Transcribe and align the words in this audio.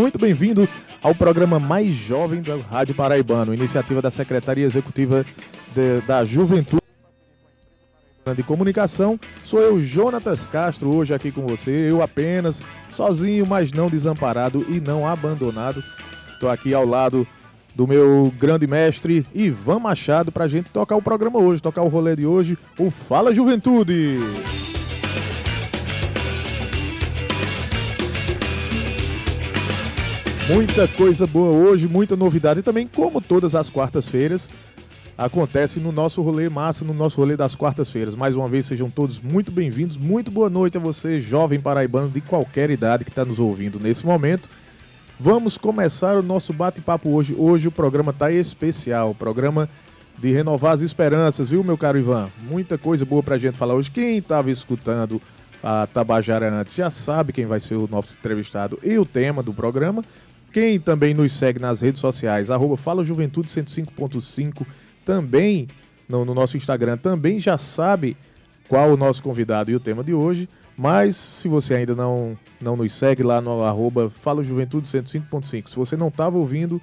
muito 0.00 0.18
bem-vindo 0.18 0.66
ao 1.02 1.14
programa 1.14 1.60
mais 1.60 1.92
jovem 1.92 2.40
da 2.40 2.56
Rádio 2.56 2.94
Paraibano, 2.94 3.52
iniciativa 3.52 4.00
da 4.00 4.10
Secretaria 4.10 4.64
Executiva 4.64 5.26
de, 5.74 6.00
da 6.06 6.24
Juventude 6.24 6.80
de 8.34 8.42
Comunicação. 8.42 9.20
Sou 9.44 9.60
eu, 9.60 9.78
Jonatas 9.78 10.46
Castro, 10.46 10.96
hoje 10.96 11.12
aqui 11.12 11.30
com 11.30 11.46
você, 11.46 11.70
eu 11.70 12.00
apenas, 12.00 12.66
sozinho, 12.88 13.44
mas 13.44 13.72
não 13.72 13.90
desamparado 13.90 14.64
e 14.70 14.80
não 14.80 15.06
abandonado. 15.06 15.84
Estou 16.32 16.48
aqui 16.48 16.72
ao 16.72 16.86
lado 16.86 17.26
do 17.74 17.86
meu 17.86 18.32
grande 18.38 18.66
mestre 18.66 19.26
Ivan 19.34 19.80
Machado 19.80 20.32
para 20.32 20.48
gente 20.48 20.70
tocar 20.70 20.96
o 20.96 21.02
programa 21.02 21.38
hoje, 21.38 21.60
tocar 21.60 21.82
o 21.82 21.88
rolê 21.88 22.16
de 22.16 22.24
hoje, 22.24 22.56
o 22.78 22.90
Fala 22.90 23.34
Juventude. 23.34 24.16
Muita 30.52 30.88
coisa 30.88 31.28
boa 31.28 31.56
hoje, 31.56 31.86
muita 31.86 32.16
novidade 32.16 32.58
e 32.58 32.62
também, 32.62 32.84
como 32.84 33.20
todas 33.20 33.54
as 33.54 33.70
quartas-feiras, 33.70 34.50
acontece 35.16 35.78
no 35.78 35.92
nosso 35.92 36.20
rolê 36.22 36.48
massa, 36.48 36.84
no 36.84 36.92
nosso 36.92 37.18
rolê 37.18 37.36
das 37.36 37.54
quartas-feiras. 37.54 38.16
Mais 38.16 38.34
uma 38.34 38.48
vez, 38.48 38.66
sejam 38.66 38.90
todos 38.90 39.20
muito 39.20 39.52
bem-vindos. 39.52 39.96
Muito 39.96 40.28
boa 40.28 40.50
noite 40.50 40.76
a 40.76 40.80
você, 40.80 41.20
jovem 41.20 41.60
paraibano 41.60 42.08
de 42.08 42.20
qualquer 42.20 42.68
idade 42.68 43.04
que 43.04 43.10
está 43.10 43.24
nos 43.24 43.38
ouvindo 43.38 43.78
nesse 43.78 44.04
momento. 44.04 44.48
Vamos 45.20 45.56
começar 45.56 46.16
o 46.16 46.22
nosso 46.22 46.52
bate-papo 46.52 47.10
hoje. 47.10 47.32
Hoje 47.38 47.68
o 47.68 47.72
programa 47.72 48.10
está 48.10 48.32
especial, 48.32 49.14
programa 49.14 49.68
de 50.18 50.32
renovar 50.32 50.72
as 50.72 50.82
esperanças, 50.82 51.48
viu, 51.48 51.62
meu 51.62 51.78
caro 51.78 51.96
Ivan? 51.96 52.28
Muita 52.42 52.76
coisa 52.76 53.04
boa 53.04 53.22
para 53.22 53.36
a 53.36 53.38
gente 53.38 53.56
falar 53.56 53.74
hoje. 53.74 53.88
Quem 53.88 54.18
estava 54.18 54.50
escutando 54.50 55.22
a 55.62 55.86
Tabajara 55.86 56.52
antes 56.52 56.74
já 56.74 56.90
sabe 56.90 57.32
quem 57.32 57.46
vai 57.46 57.60
ser 57.60 57.76
o 57.76 57.88
nosso 57.88 58.16
entrevistado 58.18 58.80
e 58.82 58.98
o 58.98 59.06
tema 59.06 59.44
do 59.44 59.54
programa. 59.54 60.02
Quem 60.52 60.80
também 60.80 61.14
nos 61.14 61.32
segue 61.32 61.60
nas 61.60 61.80
redes 61.80 62.00
sociais, 62.00 62.50
arroba 62.50 62.76
Fala 62.76 63.04
Juventude 63.04 63.48
105.5, 63.48 64.66
também 65.04 65.68
no, 66.08 66.24
no, 66.24 66.34
nosso 66.34 66.56
Instagram, 66.56 66.96
também 66.96 67.38
já 67.38 67.56
sabe 67.56 68.16
qual 68.68 68.92
o 68.92 68.96
nosso 68.96 69.22
convidado 69.22 69.70
e 69.70 69.76
o 69.76 69.80
tema 69.80 70.02
de 70.02 70.12
hoje. 70.12 70.48
Mas 70.76 71.14
se 71.16 71.46
você 71.46 71.74
ainda 71.74 71.94
não, 71.94 72.36
não 72.60 72.74
nos 72.74 72.92
segue 72.94 73.22
lá 73.22 73.40
no 73.40 73.62
arroba 73.62 74.10
Fala 74.10 74.42
Juventude 74.42 74.88
105.5, 74.88 75.68
se 75.68 75.76
você 75.76 75.96
não 75.96 76.08
estava 76.08 76.36
ouvindo 76.36 76.80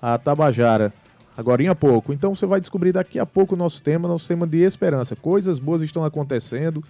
a 0.00 0.16
Tabajara 0.16 0.92
agora 1.36 1.70
há 1.70 1.74
pouco, 1.74 2.12
então 2.12 2.34
você 2.34 2.46
vai 2.46 2.60
descobrir 2.60 2.92
daqui 2.92 3.18
a 3.18 3.24
pouco 3.26 3.54
o 3.54 3.58
nosso 3.58 3.82
tema, 3.82 4.06
nosso 4.06 4.28
tema 4.28 4.46
de 4.46 4.58
esperança. 4.58 5.16
Coisas 5.16 5.58
boas 5.58 5.82
estão 5.82 6.04
acontecendo 6.04 6.84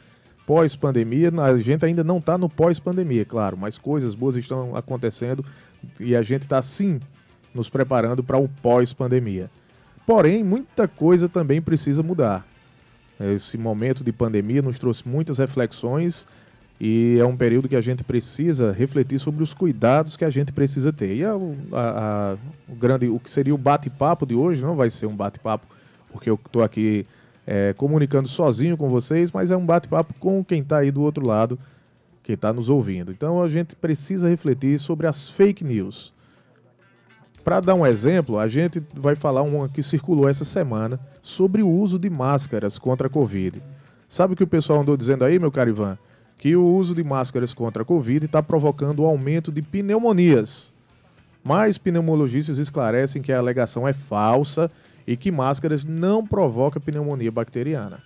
pós-pandemia. 0.47 1.31
A 1.43 1.57
gente 1.59 1.85
ainda 1.85 2.03
não 2.03 2.19
está 2.19 2.39
no 2.39 2.49
pós-pandemia, 2.49 3.25
claro, 3.25 3.57
mas 3.57 3.77
coisas 3.77 4.15
boas 4.15 4.35
estão 4.35 4.75
acontecendo 4.75 5.45
e 6.01 6.15
a 6.15 6.23
gente 6.23 6.43
está 6.43 6.61
sim 6.63 7.01
nos 7.55 7.69
preparando 7.69 8.23
para 8.23 8.39
o 8.39 8.49
pós-pandemia. 8.49 9.51
Porém, 10.07 10.43
muita 10.43 10.89
coisa 10.89 11.29
também 11.29 11.61
precisa 11.61 12.03
mudar. 12.03 12.47
Esse 13.21 13.59
momento 13.59 14.05
de 14.05 14.13
pandemia 14.13 14.63
nos 14.63 14.79
trouxe 14.79 15.07
muitas 15.07 15.39
reflexões 15.39 16.27
e 16.81 17.19
é 17.19 17.25
um 17.25 17.37
período 17.37 17.69
que 17.69 17.75
a 17.75 17.81
gente 17.81 18.05
precisa 18.05 18.73
refletir 18.73 19.19
sobre 19.19 19.43
os 19.43 19.53
cuidados 19.53 20.17
que 20.17 20.25
a 20.25 20.31
gente 20.31 20.53
precisa 20.53 20.93
ter. 20.93 21.17
E 21.17 21.25
a, 21.25 21.33
a, 21.33 22.33
a, 22.33 22.37
o, 22.69 22.77
grande, 22.77 23.09
o 23.09 23.19
que 23.19 23.31
seria 23.31 23.55
o 23.55 23.59
bate-papo 23.59 24.25
de 24.25 24.35
hoje 24.35 24.63
não 24.63 24.77
vai 24.77 24.89
ser 24.89 25.07
um 25.07 25.17
bate-papo, 25.17 25.67
porque 26.13 26.31
eu 26.31 26.39
estou 26.47 26.63
aqui 26.63 27.05
é, 27.45 27.73
comunicando 27.77 28.29
sozinho 28.29 28.77
com 28.77 28.89
vocês, 28.89 29.33
mas 29.33 29.51
é 29.51 29.57
um 29.57 29.67
bate-papo 29.67 30.15
com 30.21 30.45
quem 30.45 30.61
está 30.61 30.79
aí 30.79 30.93
do 30.93 31.03
outro 31.03 31.27
lado 31.27 31.59
que 32.29 32.35
está 32.35 32.53
nos 32.53 32.69
ouvindo. 32.69 33.11
Então 33.11 33.43
a 33.43 33.49
gente 33.49 33.75
precisa 33.75 34.29
refletir 34.29 34.79
sobre 34.79 35.07
as 35.07 35.31
fake 35.31 35.65
news. 35.65 36.13
Para 37.43 37.59
dar 37.59 37.75
um 37.75 37.87
exemplo, 37.87 38.39
a 38.39 38.47
gente 38.47 38.83
vai 38.93 39.15
falar 39.15 39.41
uma 39.41 39.67
que 39.67 39.83
circulou 39.83 40.29
essa 40.29 40.45
semana 40.45 41.01
sobre 41.23 41.63
o 41.63 41.71
uso 41.71 41.99
de 41.99 42.11
máscaras 42.11 42.79
contra 42.79 43.07
a 43.07 43.11
Covid. 43.11 43.63
Sabe 44.07 44.35
o 44.35 44.37
que 44.37 44.45
o 44.45 44.47
pessoal 44.47 44.83
andou 44.83 44.95
dizendo 44.95 45.25
aí, 45.25 45.39
meu 45.39 45.51
caro 45.51 45.71
Ivan? 45.71 45.97
Que 46.37 46.55
o 46.55 46.67
uso 46.67 46.95
de 46.95 47.03
máscaras 47.03 47.55
contra 47.55 47.83
a 47.83 47.87
Covid 47.87 48.27
está 48.27 48.43
provocando 48.43 48.99
o 48.99 49.07
aumento 49.07 49.51
de 49.51 49.63
pneumonias. 49.63 50.71
Mas 51.43 51.79
pneumologistas 51.79 52.59
esclarecem 52.59 53.23
que 53.23 53.33
a 53.33 53.39
alegação 53.39 53.89
é 53.89 53.95
falsa 53.95 54.71
e 55.07 55.17
que 55.17 55.33
máscaras 55.33 55.83
não 55.83 56.27
provocam 56.27 56.83
pneumonia 56.83 57.33
bacteriana. 57.33 58.03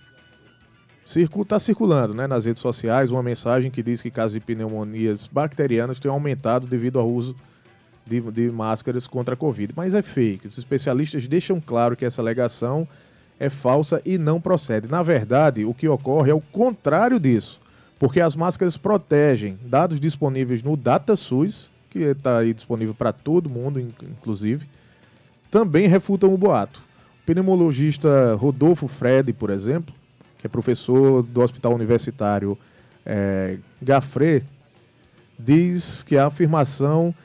Está 1.05 1.59
circulando 1.59 2.13
né, 2.13 2.27
nas 2.27 2.45
redes 2.45 2.61
sociais 2.61 3.11
uma 3.11 3.21
mensagem 3.21 3.69
que 3.69 3.83
diz 3.83 4.01
que 4.01 4.09
casos 4.09 4.33
de 4.33 4.39
pneumonias 4.39 5.27
bacterianas 5.27 5.99
têm 5.99 6.09
aumentado 6.09 6.65
devido 6.65 6.97
ao 6.97 7.09
uso 7.09 7.35
de, 8.05 8.21
de, 8.21 8.49
máscaras 8.49 9.05
contra 9.05 9.33
a 9.33 9.37
Covid. 9.37 9.73
Mas 9.75 9.93
é 9.93 10.01
fake. 10.01 10.47
Os 10.47 10.57
especialistas 10.57 11.27
deixam 11.27 11.59
claro 11.59 11.95
que 11.95 12.05
essa 12.05 12.21
alegação 12.21 12.87
é 13.39 13.49
falsa 13.49 14.01
e 14.05 14.17
não 14.17 14.39
procede. 14.39 14.87
Na 14.87 15.03
verdade, 15.03 15.65
o 15.65 15.73
que 15.73 15.87
ocorre 15.87 16.31
é 16.31 16.33
o 16.33 16.41
contrário 16.41 17.19
disso. 17.19 17.59
Porque 17.99 18.21
as 18.21 18.35
máscaras 18.35 18.77
protegem 18.77 19.57
dados 19.63 19.99
disponíveis 19.99 20.63
no 20.63 20.75
DataSUS, 20.75 21.69
que 21.89 21.99
está 21.99 22.39
aí 22.39 22.53
disponível 22.53 22.93
para 22.93 23.13
todo 23.13 23.49
mundo, 23.49 23.79
inclusive, 23.79 24.67
também 25.51 25.87
refutam 25.87 26.33
o 26.33 26.37
boato. 26.37 26.81
O 27.21 27.25
pneumologista 27.25 28.35
Rodolfo 28.35 28.87
Fred, 28.87 29.31
por 29.33 29.49
exemplo, 29.49 29.93
que 30.43 30.47
é 30.47 30.49
professor 30.49 31.23
do 31.23 31.41
Hospital 31.41 31.73
Universitário 31.73 32.57
é, 33.05 33.59
diz 35.39 36.03
que 36.03 36.17
a 36.17 36.25
afirmação 36.25 37.15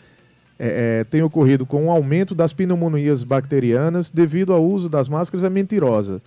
é, 0.56 1.00
é, 1.00 1.04
tem 1.04 1.20
ocorrido 1.20 1.66
com 1.66 1.86
o 1.86 1.90
aumento 1.90 2.32
das 2.32 2.52
pneumonias 2.52 3.24
bacterianas 3.24 4.08
devido 4.12 4.52
ao 4.52 4.64
uso 4.64 4.88
das 4.88 5.08
máscaras 5.08 5.42
é 5.42 5.50
mentirosa. 5.50 6.22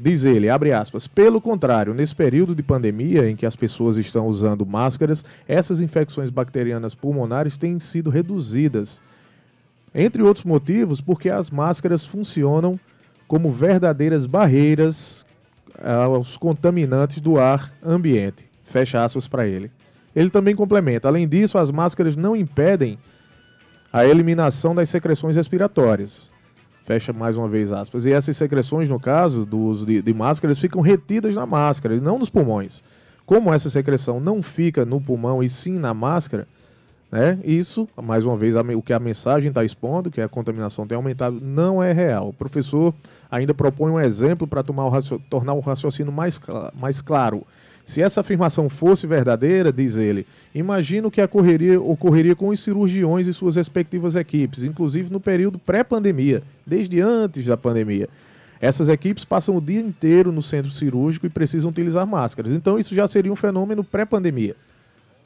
Diz 0.00 0.24
ele, 0.24 0.48
abre 0.48 0.72
aspas, 0.72 1.06
pelo 1.06 1.40
contrário, 1.40 1.94
nesse 1.94 2.16
período 2.16 2.56
de 2.56 2.62
pandemia 2.62 3.30
em 3.30 3.36
que 3.36 3.46
as 3.46 3.54
pessoas 3.54 3.96
estão 3.96 4.26
usando 4.26 4.66
máscaras, 4.66 5.24
essas 5.46 5.80
infecções 5.80 6.28
bacterianas 6.28 6.92
pulmonares 6.92 7.56
têm 7.56 7.78
sido 7.78 8.10
reduzidas. 8.10 9.00
Entre 9.94 10.22
outros 10.22 10.44
motivos, 10.44 11.00
porque 11.00 11.30
as 11.30 11.50
máscaras 11.50 12.04
funcionam 12.04 12.80
como 13.28 13.52
verdadeiras 13.52 14.26
barreiras 14.26 15.24
aos 15.80 16.36
contaminantes 16.36 17.20
do 17.20 17.38
ar 17.38 17.72
ambiente. 17.82 18.48
Fecha 18.64 19.02
aspas 19.02 19.28
para 19.28 19.46
ele. 19.46 19.70
Ele 20.14 20.30
também 20.30 20.54
complementa: 20.54 21.08
além 21.08 21.26
disso, 21.28 21.58
as 21.58 21.70
máscaras 21.70 22.16
não 22.16 22.34
impedem 22.36 22.98
a 23.92 24.04
eliminação 24.04 24.74
das 24.74 24.88
secreções 24.88 25.36
respiratórias. 25.36 26.30
Fecha 26.84 27.12
mais 27.12 27.36
uma 27.36 27.48
vez 27.48 27.70
aspas. 27.70 28.06
E 28.06 28.12
essas 28.12 28.36
secreções, 28.36 28.88
no 28.88 28.98
caso 28.98 29.44
do 29.44 29.58
uso 29.58 29.86
de, 29.86 30.02
de 30.02 30.14
máscaras, 30.14 30.58
ficam 30.58 30.80
retidas 30.80 31.34
na 31.34 31.46
máscara 31.46 31.94
e 31.94 32.00
não 32.00 32.18
nos 32.18 32.28
pulmões. 32.28 32.82
Como 33.24 33.52
essa 33.52 33.70
secreção 33.70 34.18
não 34.18 34.42
fica 34.42 34.84
no 34.84 35.00
pulmão 35.00 35.42
e 35.42 35.48
sim 35.48 35.78
na 35.78 35.94
máscara, 35.94 36.48
né? 37.12 37.38
Isso, 37.44 37.86
mais 38.02 38.24
uma 38.24 38.34
vez, 38.34 38.54
o 38.56 38.80
que 38.80 38.94
a 38.94 38.98
mensagem 38.98 39.50
está 39.50 39.62
expondo, 39.62 40.10
que 40.10 40.22
a 40.22 40.28
contaminação 40.28 40.86
tem 40.86 40.96
aumentado, 40.96 41.38
não 41.42 41.82
é 41.82 41.92
real. 41.92 42.30
O 42.30 42.32
professor 42.32 42.94
ainda 43.30 43.52
propõe 43.52 43.92
um 43.92 44.00
exemplo 44.00 44.46
para 44.46 44.62
tornar 44.62 45.52
o 45.52 45.60
raciocínio 45.60 46.10
mais, 46.10 46.40
mais 46.74 47.02
claro. 47.02 47.46
Se 47.84 48.00
essa 48.00 48.20
afirmação 48.22 48.68
fosse 48.70 49.06
verdadeira, 49.06 49.70
diz 49.70 49.96
ele, 49.96 50.26
imagino 50.54 51.10
que 51.10 51.20
ocorreria, 51.20 51.78
ocorreria 51.78 52.34
com 52.34 52.48
os 52.48 52.60
cirurgiões 52.60 53.26
e 53.26 53.34
suas 53.34 53.56
respectivas 53.56 54.14
equipes, 54.14 54.62
inclusive 54.62 55.12
no 55.12 55.20
período 55.20 55.58
pré-pandemia, 55.58 56.42
desde 56.64 57.00
antes 57.00 57.44
da 57.44 57.56
pandemia. 57.58 58.08
Essas 58.58 58.88
equipes 58.88 59.24
passam 59.24 59.56
o 59.56 59.60
dia 59.60 59.80
inteiro 59.80 60.32
no 60.32 60.40
centro 60.40 60.70
cirúrgico 60.70 61.26
e 61.26 61.28
precisam 61.28 61.68
utilizar 61.68 62.06
máscaras. 62.06 62.52
Então, 62.52 62.78
isso 62.78 62.94
já 62.94 63.06
seria 63.06 63.32
um 63.32 63.36
fenômeno 63.36 63.84
pré-pandemia. 63.84 64.56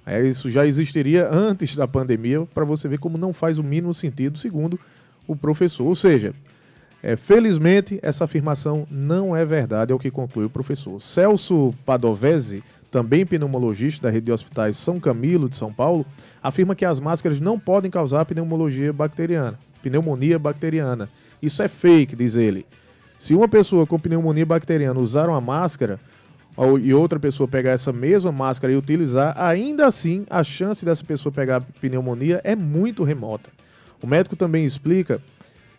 É, 0.07 0.23
isso 0.23 0.49
já 0.49 0.65
existiria 0.65 1.29
antes 1.29 1.75
da 1.75 1.89
pandemia, 1.89 2.47
para 2.55 2.65
você 2.65 2.87
ver 2.87 2.99
como 2.99 3.19
não 3.19 3.33
faz 3.33 3.59
o 3.59 3.65
mínimo 3.65 3.93
sentido, 3.93 4.39
segundo 4.39 4.79
o 5.27 5.35
professor. 5.35 5.85
Ou 5.85 5.97
seja, 5.97 6.33
é, 7.03 7.17
felizmente 7.17 7.99
essa 8.03 8.25
afirmação 8.25 8.87
não 8.89 9.35
é 9.35 9.45
verdade, 9.45 9.93
é 9.93 9.95
o 9.95 9.99
que 9.99 10.11
conclui 10.11 10.45
o 10.45 10.51
professor. 10.51 11.01
Celso 11.01 11.75
Padovese, 11.85 12.63
também 12.89 13.27
pneumologista 13.27 14.07
da 14.07 14.11
rede 14.11 14.27
de 14.27 14.33
hospitais 14.33 14.77
São 14.77 15.01
Camilo 15.01 15.49
de 15.49 15.57
São 15.57 15.73
Paulo, 15.73 16.07
afirma 16.41 16.77
que 16.77 16.85
as 16.85 17.01
máscaras 17.01 17.41
não 17.41 17.59
podem 17.59 17.91
causar 17.91 18.25
pneumologia 18.25 18.93
bacteriana, 18.93 19.59
pneumonia 19.83 20.39
bacteriana. 20.39 21.09
Isso 21.43 21.63
é 21.63 21.69
fake, 21.69 22.15
diz 22.15 22.37
ele. 22.37 22.65
Se 23.19 23.35
uma 23.35 23.49
pessoa 23.49 23.87
com 23.87 23.99
pneumonia 23.99 24.47
bacteriana 24.47 25.01
usar 25.01 25.29
uma 25.29 25.41
máscara, 25.41 25.99
e 26.83 26.95
outra 26.95 27.21
pessoa 27.21 27.47
pegar 27.47 27.73
essa 27.73 27.93
mesma 27.93 28.33
máscara 28.33 28.73
e 28.73 28.77
utilizar, 28.77 29.35
ainda 29.37 29.87
assim 29.87 30.25
a 30.31 30.43
chance 30.43 30.85
dessa 30.85 31.05
pessoa 31.05 31.33
pegar 31.33 31.61
pneumonia 31.81 32.41
é 32.43 32.57
muito 32.57 33.05
remota. 33.05 33.51
O 34.03 34.07
médico 34.07 34.37
também 34.37 34.65
explica 34.65 35.21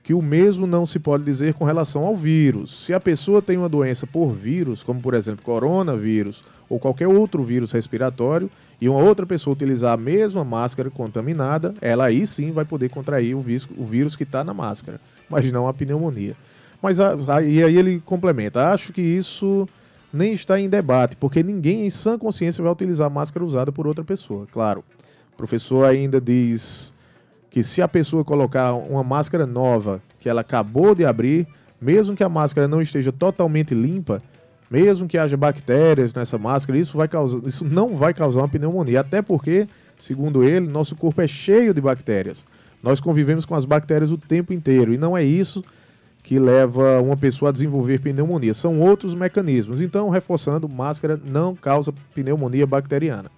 que 0.03 0.13
o 0.13 0.21
mesmo 0.21 0.65
não 0.65 0.85
se 0.85 0.99
pode 0.99 1.23
dizer 1.23 1.53
com 1.53 1.65
relação 1.65 2.05
ao 2.05 2.15
vírus. 2.15 2.85
Se 2.85 2.93
a 2.93 2.99
pessoa 2.99 3.41
tem 3.41 3.57
uma 3.57 3.67
doença 3.67 4.07
por 4.07 4.31
vírus, 4.31 4.81
como 4.81 5.01
por 5.01 5.13
exemplo 5.13 5.43
coronavírus 5.43 6.45
ou 6.69 6.79
qualquer 6.79 7.07
outro 7.07 7.43
vírus 7.43 7.71
respiratório 7.71 8.49
e 8.79 8.87
uma 8.87 8.99
outra 8.99 9.25
pessoa 9.25 9.53
utilizar 9.53 9.93
a 9.93 9.97
mesma 9.97 10.45
máscara 10.45 10.89
contaminada, 10.89 11.73
ela 11.81 12.05
aí 12.05 12.25
sim 12.25 12.51
vai 12.51 12.63
poder 12.63 12.89
contrair 12.89 13.35
o 13.35 13.41
vírus, 13.41 13.67
o 13.75 13.83
vírus 13.83 14.15
que 14.15 14.23
está 14.23 14.43
na 14.43 14.53
máscara, 14.53 15.01
mas 15.29 15.51
não 15.51 15.67
a 15.67 15.73
pneumonia. 15.73 16.35
Mas 16.81 16.99
e 16.99 17.63
aí 17.63 17.77
ele 17.77 18.01
complementa: 18.05 18.71
acho 18.71 18.93
que 18.93 19.01
isso 19.01 19.67
nem 20.17 20.33
está 20.33 20.59
em 20.59 20.67
debate, 20.67 21.15
porque 21.15 21.43
ninguém 21.43 21.85
em 21.85 21.89
sã 21.89 22.17
consciência 22.17 22.63
vai 22.63 22.71
utilizar 22.71 23.09
máscara 23.09 23.45
usada 23.45 23.71
por 23.71 23.85
outra 23.85 24.03
pessoa. 24.03 24.47
Claro, 24.51 24.83
o 25.33 25.37
professor 25.37 25.85
ainda 25.85 26.19
diz 26.19 26.93
que 27.49 27.61
se 27.61 27.81
a 27.81 27.87
pessoa 27.87 28.25
colocar 28.25 28.73
uma 28.73 29.03
máscara 29.03 29.45
nova 29.45 30.01
que 30.19 30.27
ela 30.27 30.41
acabou 30.41 30.95
de 30.95 31.05
abrir, 31.05 31.47
mesmo 31.79 32.15
que 32.15 32.23
a 32.23 32.29
máscara 32.29 32.67
não 32.67 32.81
esteja 32.81 33.11
totalmente 33.11 33.73
limpa, 33.73 34.21
mesmo 34.69 35.07
que 35.07 35.17
haja 35.17 35.37
bactérias 35.37 36.13
nessa 36.13 36.37
máscara, 36.37 36.77
isso, 36.77 36.97
vai 36.97 37.07
causar, 37.07 37.47
isso 37.47 37.63
não 37.63 37.95
vai 37.95 38.13
causar 38.13 38.41
uma 38.41 38.49
pneumonia. 38.49 38.99
Até 38.99 39.21
porque, 39.21 39.67
segundo 39.97 40.43
ele, 40.43 40.67
nosso 40.67 40.95
corpo 40.95 41.21
é 41.21 41.27
cheio 41.27 41.73
de 41.73 41.79
bactérias. 41.79 42.45
Nós 42.83 42.99
convivemos 42.99 43.45
com 43.45 43.55
as 43.55 43.65
bactérias 43.65 44.11
o 44.11 44.17
tempo 44.17 44.51
inteiro 44.51 44.93
e 44.93 44.97
não 44.97 45.17
é 45.17 45.23
isso 45.23 45.63
que 46.27 46.37
leva 46.37 47.01
uma 47.01 47.15
pessoa 47.15 47.47
a 47.47 47.51
desenvolver 47.53 48.01
pneumonia. 48.01 48.53
São 48.53 48.81
outros 48.81 49.15
mecanismos. 49.15 49.79
Então, 49.79 50.09
reforçando, 50.09 50.67
máscara 50.67 51.17
não 51.25 51.55
causa 51.55 51.93
pneumonia 52.13 52.67
bacteriana. 52.67 53.31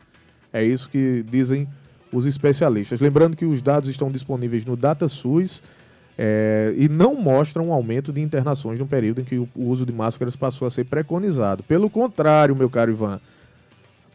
É 0.51 0.63
isso 0.63 0.89
que 0.89 1.23
dizem 1.29 1.67
os 2.11 2.25
especialistas. 2.25 2.99
Lembrando 2.99 3.37
que 3.37 3.45
os 3.45 3.61
dados 3.61 3.91
estão 3.91 4.09
disponíveis 4.09 4.65
no 4.65 4.75
DataSUS 4.75 5.61
é, 6.17 6.73
e 6.75 6.89
não 6.89 7.13
mostram 7.13 7.67
um 7.67 7.73
aumento 7.73 8.11
de 8.11 8.21
internações 8.21 8.79
no 8.79 8.87
período 8.87 9.21
em 9.21 9.23
que 9.23 9.37
o 9.37 9.47
uso 9.55 9.85
de 9.85 9.93
máscaras 9.93 10.35
passou 10.35 10.67
a 10.67 10.71
ser 10.71 10.85
preconizado. 10.85 11.61
Pelo 11.61 11.91
contrário, 11.91 12.55
meu 12.55 12.71
caro 12.71 12.89
Ivan, 12.89 13.19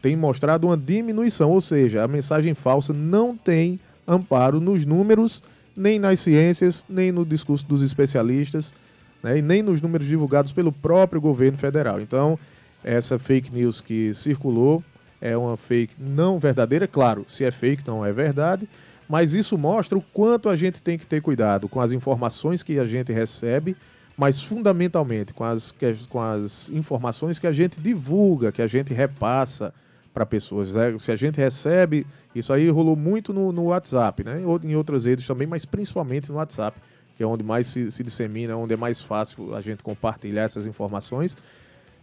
tem 0.03 0.17
mostrado 0.17 0.67
uma 0.67 0.77
diminuição, 0.77 1.53
ou 1.53 1.61
seja, 1.61 2.03
a 2.03 2.09
mensagem 2.09 2.55
falsa 2.55 2.93
não 2.93 3.37
tem 3.37 3.79
amparo 4.05 4.59
nos 4.61 4.85
números 4.85 5.45
nem 5.77 5.99
nas 5.99 6.21
ciências, 6.21 6.87
nem 6.89 7.11
no 7.11 7.25
discurso 7.25 7.67
dos 7.67 7.83
especialistas, 7.83 8.75
né, 9.23 9.39
e 9.39 9.43
nem 9.43 9.63
nos 9.63 9.81
números 9.81 10.07
divulgados 10.07 10.53
pelo 10.53 10.71
próprio 10.71 11.21
governo 11.21 11.59
federal. 11.59 12.01
Então, 12.01 12.39
essa 12.83 13.19
fake 13.19 13.53
news 13.53 13.81
que 13.81 14.13
circulou 14.13 14.83
é 15.21 15.37
uma 15.37 15.57
fake 15.57 15.97
não 15.99 16.39
verdadeira, 16.39 16.87
claro, 16.87 17.25
se 17.29 17.45
é 17.45 17.51
fake 17.51 17.87
não 17.87 18.05
é 18.05 18.13
verdade, 18.13 18.69
mas 19.09 19.33
isso 19.33 19.57
mostra 19.57 19.97
o 19.97 20.03
quanto 20.03 20.49
a 20.49 20.57
gente 20.57 20.83
tem 20.83 20.99
que 20.99 21.07
ter 21.07 21.21
cuidado 21.21 21.69
com 21.69 21.81
as 21.81 21.93
informações 21.93 22.63
que 22.63 22.79
a 22.79 22.85
gente 22.85 23.13
recebe, 23.13 23.77
mas 24.17 24.41
fundamentalmente 24.43 25.33
com 25.33 25.45
as, 25.45 25.75
com 26.09 26.21
as 26.21 26.71
informações 26.71 27.39
que 27.39 27.47
a 27.47 27.53
gente 27.53 27.81
divulga, 27.81 28.53
que 28.53 28.63
a 28.63 28.67
gente 28.67 28.95
repassa 28.95 29.75
para 30.15 30.25
pessoas. 30.25 30.75
Né? 30.75 30.97
Se 31.01 31.11
a 31.11 31.17
gente 31.17 31.37
recebe, 31.37 32.07
isso 32.35 32.53
aí 32.53 32.71
rolou 32.71 32.95
muito 32.95 33.33
no, 33.33 33.51
no 33.51 33.65
WhatsApp, 33.65 34.23
né? 34.23 34.41
em 34.63 34.77
outras 34.77 35.05
redes 35.05 35.27
também, 35.27 35.47
mas 35.47 35.65
principalmente 35.65 36.31
no 36.31 36.37
WhatsApp, 36.37 36.81
que 37.17 37.23
é 37.23 37.27
onde 37.27 37.43
mais 37.43 37.67
se, 37.67 37.91
se 37.91 38.05
dissemina, 38.05 38.57
onde 38.57 38.73
é 38.73 38.77
mais 38.77 39.01
fácil 39.01 39.55
a 39.55 39.61
gente 39.61 39.83
compartilhar 39.83 40.43
essas 40.43 40.65
informações. 40.65 41.37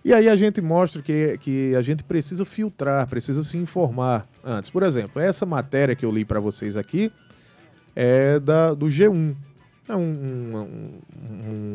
E 0.04 0.14
aí 0.14 0.28
a 0.28 0.36
gente 0.36 0.62
mostra 0.62 1.02
que, 1.02 1.38
que 1.38 1.76
a 1.76 1.82
gente 1.82 2.04
precisa 2.04 2.44
filtrar, 2.44 3.08
precisa 3.08 3.44
se 3.44 3.58
informar 3.58 4.28
antes. 4.44 4.70
Por 4.70 4.84
exemplo, 4.84 5.22
essa 5.22 5.46
matéria 5.46 5.96
que 5.96 6.06
eu 6.06 6.12
li 6.12 6.26
para 6.26 6.40
vocês 6.40 6.76
aqui 6.76 7.12
é 7.96 8.40
da, 8.40 8.74
do 8.74 8.88
G1. 8.88 9.36
É 9.88 9.96
um, 9.96 10.02
um, 10.02 11.00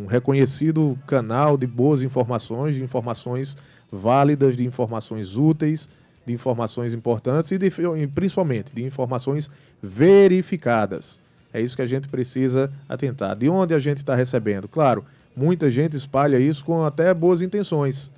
um, 0.04 0.06
reconhecido 0.06 0.98
canal 1.06 1.56
de 1.58 1.66
boas 1.66 2.02
informações, 2.02 2.74
de 2.74 2.82
informações 2.82 3.56
válidas, 3.92 4.56
de 4.56 4.64
informações 4.64 5.36
úteis 5.36 5.88
de 6.26 6.32
informações 6.32 6.92
importantes 6.92 7.52
e, 7.52 7.58
de, 7.58 7.70
principalmente 8.12 8.74
de 8.74 8.82
informações 8.82 9.50
verificadas. 9.82 11.20
É 11.52 11.60
isso 11.60 11.76
que 11.76 11.82
a 11.82 11.86
gente 11.86 12.08
precisa 12.08 12.70
atentar. 12.88 13.36
De 13.36 13.48
onde 13.48 13.72
a 13.72 13.78
gente 13.78 13.98
está 13.98 14.14
recebendo? 14.14 14.68
Claro, 14.68 15.04
muita 15.34 15.70
gente 15.70 15.96
espalha 15.96 16.38
isso 16.38 16.64
com 16.64 16.84
até 16.84 17.14
boas 17.14 17.40
intenções. 17.40 18.10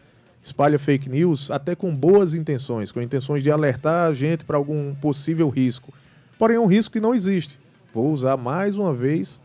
Espalha 0.43 0.79
fake 0.79 1.09
news 1.11 1.51
até 1.51 1.75
com 1.75 1.95
boas 1.95 2.35
intenções, 2.35 2.91
com 2.91 3.03
intenções 3.03 3.43
de 3.43 3.51
alertar 3.51 4.09
a 4.09 4.15
gente 4.15 4.45
para 4.45 4.57
algum 4.57 4.95
possível 4.95 5.49
risco. 5.51 5.93
Porém, 6.39 6.57
é 6.57 6.61
um 6.61 6.67
risco 6.67 6.93
que 6.93 7.01
não 7.01 7.15
existe. 7.15 7.61
Vou 7.93 8.11
usar 8.13 8.37
mais 8.37 8.77
uma 8.77 8.95
vez 8.95 9.41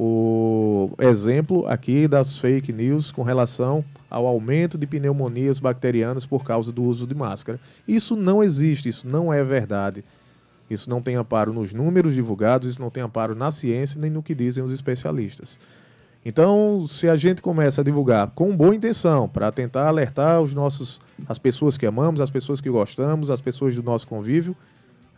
o 0.00 0.92
exemplo 1.00 1.66
aqui 1.66 2.06
das 2.06 2.38
fake 2.38 2.72
news 2.72 3.10
com 3.10 3.24
relação 3.24 3.84
ao 4.08 4.28
aumento 4.28 4.78
de 4.78 4.86
pneumonias 4.86 5.58
bacterianas 5.58 6.24
por 6.24 6.44
causa 6.44 6.70
do 6.70 6.84
uso 6.84 7.04
de 7.04 7.16
máscara. 7.16 7.58
Isso 7.86 8.14
não 8.14 8.40
existe, 8.40 8.88
isso 8.88 9.08
não 9.08 9.32
é 9.32 9.42
verdade. 9.42 10.04
Isso 10.70 10.88
não 10.88 11.02
tem 11.02 11.16
amparo 11.16 11.52
nos 11.52 11.74
números 11.74 12.14
divulgados, 12.14 12.68
isso 12.68 12.80
não 12.80 12.90
tem 12.90 13.02
amparo 13.02 13.34
na 13.34 13.50
ciência 13.50 14.00
nem 14.00 14.08
no 14.08 14.22
que 14.22 14.36
dizem 14.36 14.62
os 14.62 14.70
especialistas. 14.70 15.58
Então, 16.24 16.86
se 16.86 17.08
a 17.08 17.16
gente 17.16 17.42
começa 17.42 17.80
a 17.80 17.84
divulgar 17.84 18.28
com 18.36 18.56
boa 18.56 18.76
intenção, 18.76 19.28
para 19.28 19.50
tentar 19.50 19.88
alertar 19.88 20.40
os 20.40 20.54
nossos, 20.54 21.00
as 21.28 21.40
pessoas 21.40 21.76
que 21.76 21.86
amamos, 21.86 22.20
as 22.20 22.30
pessoas 22.30 22.60
que 22.60 22.70
gostamos, 22.70 23.32
as 23.32 23.40
pessoas 23.40 23.74
do 23.74 23.82
nosso 23.82 24.06
convívio, 24.06 24.54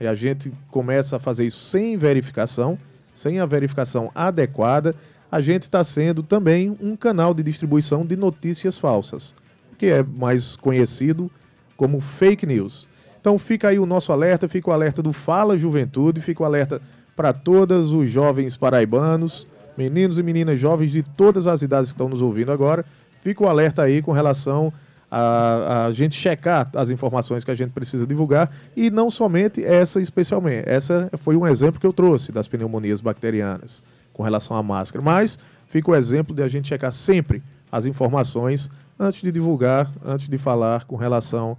e 0.00 0.06
a 0.06 0.14
gente 0.14 0.50
começa 0.70 1.16
a 1.16 1.18
fazer 1.18 1.44
isso 1.44 1.60
sem 1.60 1.98
verificação, 1.98 2.78
sem 3.14 3.40
a 3.40 3.46
verificação 3.46 4.10
adequada, 4.14 4.94
a 5.30 5.40
gente 5.40 5.62
está 5.62 5.82
sendo 5.84 6.22
também 6.22 6.76
um 6.80 6.96
canal 6.96 7.32
de 7.32 7.42
distribuição 7.42 8.04
de 8.04 8.16
notícias 8.16 8.76
falsas, 8.76 9.34
que 9.78 9.86
é 9.86 10.02
mais 10.02 10.56
conhecido 10.56 11.30
como 11.76 12.00
fake 12.00 12.46
news. 12.46 12.88
Então 13.20 13.38
fica 13.38 13.68
aí 13.68 13.78
o 13.78 13.86
nosso 13.86 14.12
alerta, 14.12 14.48
fica 14.48 14.70
o 14.70 14.72
alerta 14.72 15.02
do 15.02 15.12
Fala 15.12 15.56
Juventude, 15.56 16.20
fica 16.20 16.42
o 16.42 16.46
alerta 16.46 16.80
para 17.14 17.32
todos 17.32 17.92
os 17.92 18.08
jovens 18.10 18.56
paraibanos, 18.56 19.46
meninos 19.76 20.18
e 20.18 20.22
meninas 20.22 20.58
jovens 20.58 20.90
de 20.90 21.02
todas 21.02 21.46
as 21.46 21.62
idades 21.62 21.90
que 21.90 21.94
estão 21.94 22.08
nos 22.08 22.22
ouvindo 22.22 22.50
agora. 22.50 22.84
Fica 23.14 23.44
o 23.44 23.48
alerta 23.48 23.82
aí 23.82 24.00
com 24.00 24.12
relação 24.12 24.72
a, 25.10 25.86
a 25.86 25.92
gente 25.92 26.14
checar 26.14 26.70
as 26.74 26.88
informações 26.88 27.42
que 27.42 27.50
a 27.50 27.54
gente 27.54 27.70
precisa 27.70 28.06
divulgar 28.06 28.50
e 28.76 28.90
não 28.90 29.10
somente 29.10 29.64
essa 29.64 30.00
especialmente. 30.00 30.68
Essa 30.68 31.10
foi 31.18 31.36
um 31.36 31.46
exemplo 31.46 31.80
que 31.80 31.86
eu 31.86 31.92
trouxe 31.92 32.30
das 32.30 32.46
pneumonias 32.46 33.00
bacterianas 33.00 33.82
com 34.12 34.22
relação 34.22 34.56
à 34.56 34.62
máscara, 34.62 35.02
mas 35.02 35.38
fica 35.66 35.90
o 35.90 35.96
exemplo 35.96 36.34
de 36.34 36.42
a 36.42 36.48
gente 36.48 36.68
checar 36.68 36.92
sempre 36.92 37.42
as 37.72 37.86
informações 37.86 38.70
antes 38.98 39.22
de 39.22 39.32
divulgar, 39.32 39.90
antes 40.04 40.28
de 40.28 40.38
falar 40.38 40.84
com 40.84 40.96
relação 40.96 41.56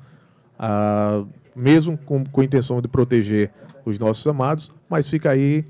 a 0.58 1.24
mesmo 1.56 1.98
com, 1.98 2.24
com 2.24 2.42
a 2.42 2.44
intenção 2.46 2.82
de 2.82 2.88
proteger 2.88 3.52
os 3.86 4.00
nossos 4.00 4.26
amados, 4.26 4.72
mas 4.90 5.08
fica 5.08 5.32
aí 5.32 5.66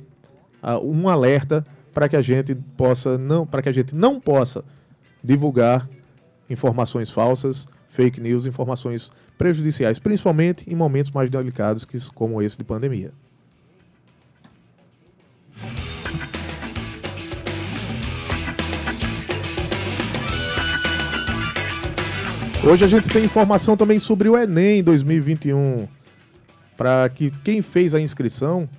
uh, 0.62 0.78
um 0.86 1.10
alerta 1.10 1.66
para 1.94 2.08
que 2.08 2.16
a 2.16 2.22
gente 2.22 2.56
possa 2.78 3.18
não, 3.18 3.46
para 3.46 3.62
que 3.62 3.70
a 3.70 3.72
gente 3.72 3.96
não 3.96 4.20
possa 4.20 4.64
divulgar 5.24 5.90
informações 6.50 7.10
falsas, 7.10 7.68
fake 7.92 8.22
news, 8.22 8.46
informações 8.46 9.12
prejudiciais, 9.38 10.00
principalmente 10.00 10.72
em 10.72 10.76
momentos 10.76 11.12
mais 11.12 11.30
delicados 11.30 11.86
como 12.16 12.42
esse 12.42 12.58
de 12.58 12.64
pandemia. 12.64 13.12
Hoje 22.64 22.86
a 22.86 22.88
gente 22.88 23.10
tem 23.10 23.26
informação 23.26 23.76
também 23.76 24.00
sobre 24.00 24.30
o 24.30 24.38
Enem 24.38 24.82
2021. 24.84 25.88
Para 26.78 27.10
que 27.10 27.32
quem 27.44 27.62
fez 27.62 27.94
a 27.94 28.00
inscrição 28.00 28.70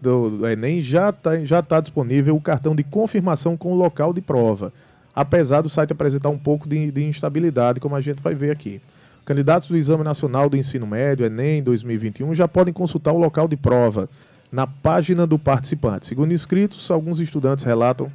do, 0.00 0.30
do 0.30 0.46
Enem 0.46 0.82
já 0.82 1.08
está 1.08 1.38
já 1.44 1.62
tá 1.62 1.80
disponível 1.80 2.36
o 2.36 2.40
cartão 2.40 2.74
de 2.74 2.84
confirmação 2.84 3.56
com 3.56 3.72
o 3.72 3.76
local 3.76 4.12
de 4.12 4.20
prova 4.20 4.72
apesar 5.18 5.62
do 5.62 5.68
site 5.68 5.92
apresentar 5.92 6.28
um 6.28 6.38
pouco 6.38 6.68
de, 6.68 6.92
de 6.92 7.04
instabilidade, 7.04 7.80
como 7.80 7.96
a 7.96 8.00
gente 8.00 8.22
vai 8.22 8.36
ver 8.36 8.52
aqui. 8.52 8.80
Candidatos 9.24 9.68
do 9.68 9.76
Exame 9.76 10.04
Nacional 10.04 10.48
do 10.48 10.56
Ensino 10.56 10.86
Médio, 10.86 11.26
Enem 11.26 11.60
2021, 11.60 12.36
já 12.36 12.46
podem 12.46 12.72
consultar 12.72 13.12
o 13.12 13.18
local 13.18 13.48
de 13.48 13.56
prova 13.56 14.08
na 14.50 14.64
página 14.64 15.26
do 15.26 15.36
participante. 15.36 16.06
Segundo 16.06 16.32
inscritos, 16.32 16.88
alguns 16.88 17.18
estudantes 17.18 17.64
relatam. 17.64 18.12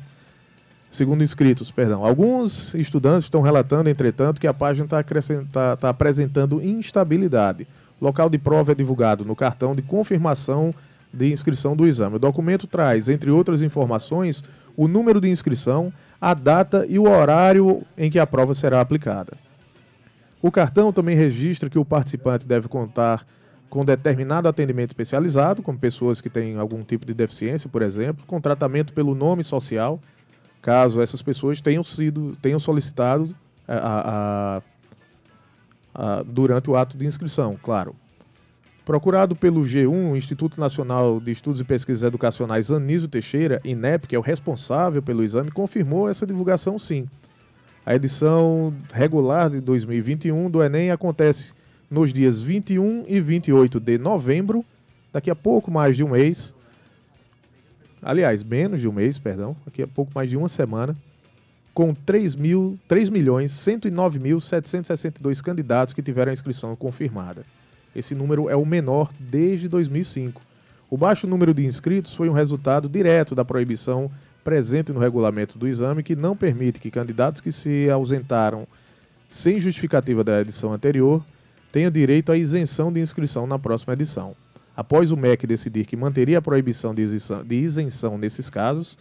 Segundo 0.89 1.25
inscritos, 1.25 1.71
perdão. 1.71 2.05
Alguns 2.05 2.73
estudantes 2.73 3.25
estão 3.25 3.41
relatando, 3.41 3.89
entretanto, 3.89 4.39
que 4.39 4.47
a 4.47 4.53
página 4.53 4.85
está 4.85 5.03
tá, 5.51 5.75
tá 5.75 5.89
apresentando 5.89 6.63
instabilidade. 6.63 7.67
O 7.99 8.05
local 8.05 8.29
de 8.29 8.37
prova 8.37 8.71
é 8.71 8.75
divulgado 8.75 9.25
no 9.25 9.35
cartão 9.35 9.75
de 9.75 9.81
confirmação 9.81 10.73
de 11.13 11.33
inscrição 11.33 11.75
do 11.75 11.85
exame. 11.85 12.15
O 12.15 12.19
documento 12.19 12.65
traz, 12.65 13.09
entre 13.09 13.29
outras 13.29 13.61
informações, 13.61 14.41
o 14.75 14.87
número 14.87 15.19
de 15.19 15.29
inscrição, 15.29 15.91
a 16.23 16.33
data 16.33 16.85
e 16.87 16.97
o 16.97 17.03
horário 17.03 17.83
em 17.97 18.09
que 18.09 18.17
a 18.17 18.25
prova 18.25 18.53
será 18.53 18.79
aplicada. 18.79 19.33
O 20.41 20.49
cartão 20.49 20.93
também 20.93 21.17
registra 21.17 21.69
que 21.69 21.77
o 21.77 21.83
participante 21.83 22.47
deve 22.47 22.69
contar 22.69 23.27
com 23.69 23.83
determinado 23.83 24.47
atendimento 24.47 24.91
especializado, 24.91 25.61
como 25.61 25.77
pessoas 25.77 26.21
que 26.21 26.29
têm 26.29 26.57
algum 26.57 26.81
tipo 26.81 27.05
de 27.05 27.13
deficiência, 27.13 27.69
por 27.69 27.81
exemplo, 27.81 28.23
com 28.25 28.39
tratamento 28.39 28.93
pelo 28.93 29.13
nome 29.13 29.43
social, 29.43 29.99
caso 30.61 31.01
essas 31.01 31.21
pessoas 31.21 31.59
tenham 31.59 31.83
sido 31.83 32.37
tenham 32.37 32.59
solicitado 32.59 33.35
a, 33.67 33.75
a, 33.75 34.61
ah, 35.93 36.23
durante 36.25 36.69
o 36.69 36.77
ato 36.77 36.97
de 36.97 37.05
inscrição, 37.05 37.59
claro. 37.61 37.93
Procurado 38.85 39.33
pelo 39.33 39.61
G1, 39.61 40.17
Instituto 40.17 40.59
Nacional 40.59 41.21
de 41.21 41.31
Estudos 41.31 41.61
e 41.61 41.63
Pesquisas 41.63 42.03
Educacionais 42.03 42.69
Anísio 42.69 43.07
Teixeira, 43.07 43.61
INEP, 43.63 44.07
que 44.07 44.15
é 44.15 44.19
o 44.19 44.21
responsável 44.21 45.01
pelo 45.01 45.23
exame, 45.23 45.49
confirmou 45.51 46.09
essa 46.09 46.27
divulgação 46.27 46.77
sim. 46.77 47.07
A 47.85 47.95
edição 47.95 48.73
regular 48.91 49.49
de 49.49 49.61
2021 49.61 50.49
do 50.49 50.61
Enem 50.61 50.91
acontece 50.91 51.53
nos 51.89 52.11
dias 52.11 52.41
21 52.41 53.05
e 53.07 53.21
28 53.21 53.79
de 53.79 53.97
novembro, 53.97 54.65
daqui 55.13 55.31
a 55.31 55.35
pouco 55.35 55.71
mais 55.71 55.95
de 55.95 56.03
um 56.03 56.09
mês. 56.09 56.53
Aliás, 58.01 58.43
menos 58.43 58.81
de 58.81 58.87
um 58.89 58.91
mês, 58.91 59.17
perdão, 59.17 59.55
daqui 59.65 59.81
a 59.81 59.87
pouco 59.87 60.11
mais 60.13 60.29
de 60.29 60.35
uma 60.35 60.49
semana, 60.49 60.93
com 61.73 61.93
3, 61.93 62.35
mil, 62.35 62.77
3 62.85 63.07
milhões 63.07 63.53
109.762 63.53 65.41
candidatos 65.41 65.93
que 65.93 66.01
tiveram 66.01 66.31
a 66.31 66.33
inscrição 66.33 66.75
confirmada. 66.75 67.45
Esse 67.95 68.15
número 68.15 68.49
é 68.49 68.55
o 68.55 68.65
menor 68.65 69.11
desde 69.19 69.67
2005. 69.67 70.41
O 70.89 70.97
baixo 70.97 71.27
número 71.27 71.53
de 71.53 71.65
inscritos 71.65 72.13
foi 72.13 72.29
um 72.29 72.33
resultado 72.33 72.87
direto 72.87 73.33
da 73.33 73.43
proibição 73.43 74.11
presente 74.43 74.91
no 74.91 74.99
regulamento 74.99 75.57
do 75.57 75.67
exame, 75.67 76.03
que 76.03 76.15
não 76.15 76.35
permite 76.35 76.79
que 76.79 76.91
candidatos 76.91 77.41
que 77.41 77.51
se 77.51 77.89
ausentaram 77.89 78.67
sem 79.29 79.59
justificativa 79.59 80.23
da 80.23 80.41
edição 80.41 80.73
anterior 80.73 81.23
tenham 81.71 81.89
direito 81.89 82.31
à 82.31 82.37
isenção 82.37 82.93
de 82.93 82.99
inscrição 82.99 83.47
na 83.47 83.57
próxima 83.57 83.93
edição. 83.93 84.35
Após 84.75 85.11
o 85.11 85.17
MEC 85.17 85.47
decidir 85.47 85.85
que 85.85 85.95
manteria 85.95 86.37
a 86.37 86.41
proibição 86.41 86.93
de 86.93 87.55
isenção, 87.55 88.17
nesses 88.17 88.49
casos, 88.49 88.97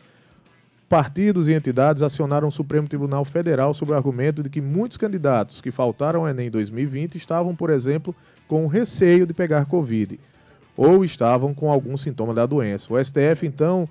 partidos 0.88 1.49
e 1.49 1.52
entidades 1.52 2.02
acionaram 2.02 2.49
o 2.49 2.52
Supremo 2.52 2.88
Tribunal 2.88 3.25
Federal 3.25 3.75
sob 3.75 3.92
o 3.92 3.94
argumento 3.94 4.42
de 4.42 4.50
que 4.50 4.61
muitos 4.61 4.96
candidatos 4.96 5.61
que 5.61 5.70
faltaram 5.70 6.20
ao 6.20 6.28
Enem 6.28 6.50
2020 6.50 7.16
estavam, 7.16 7.54
por 7.54 7.70
exemplo, 7.70 8.14
com 8.52 8.66
receio 8.66 9.26
de 9.26 9.32
pegar 9.32 9.64
Covid 9.64 10.21
ou 10.76 11.02
estavam 11.02 11.54
com 11.54 11.73
algum 11.73 11.97
sintoma 11.97 12.35
da 12.35 12.44
doença. 12.44 12.92
O 12.92 13.02
STF, 13.02 13.47
então, 13.47 13.88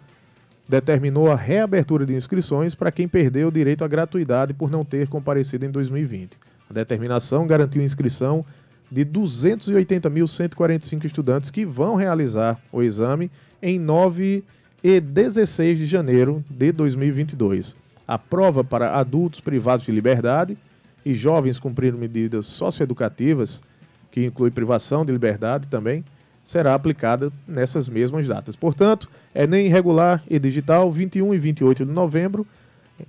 determinou 0.70 1.32
a 1.32 1.36
reabertura 1.36 2.06
de 2.06 2.14
inscrições 2.14 2.76
para 2.76 2.92
quem 2.92 3.08
perdeu 3.08 3.48
o 3.48 3.52
direito 3.52 3.84
à 3.84 3.88
gratuidade 3.88 4.54
por 4.54 4.70
não 4.70 4.86
ter 4.86 5.08
comparecido 5.08 5.66
em 5.66 5.72
2020. 5.72 6.38
A 6.70 6.74
determinação 6.74 7.48
garantiu 7.48 7.82
inscrição 7.82 8.46
de 8.92 9.04
280.145 9.04 11.06
estudantes 11.06 11.50
que 11.50 11.66
vão 11.66 11.96
realizar 11.96 12.62
o 12.72 12.84
exame 12.84 13.32
em 13.64 13.80
9 13.80 14.44
e 14.84 15.00
16 15.00 15.80
de 15.80 15.88
janeiro 15.88 16.46
de 16.48 16.72
2022. 16.72 17.76
A 18.08 18.20
prova 18.20 18.64
para 18.64 18.96
adultos 18.96 19.40
privados 19.40 19.88
de 19.88 19.92
liberdade 19.92 20.56
e 21.04 21.16
jovens 21.16 21.60
cumprindo 21.60 21.98
medidas 21.98 22.46
socioeducativas, 22.46 23.64
que 24.12 24.26
inclui 24.26 24.52
privação 24.52 25.06
de 25.06 25.12
liberdade 25.12 25.68
também, 25.70 26.04
será 26.44 26.76
aplicada 26.76 27.32
nessas 27.48 27.88
mesmas 27.88 28.28
datas. 28.28 28.56
Portanto, 28.56 29.10
Enem 29.34 29.70
regular 29.70 30.24
e 30.30 30.38
digital, 30.38 30.92
21 30.92 31.34
e 31.34 31.38
28 31.38 31.86
de 31.86 31.92
novembro, 31.92 32.46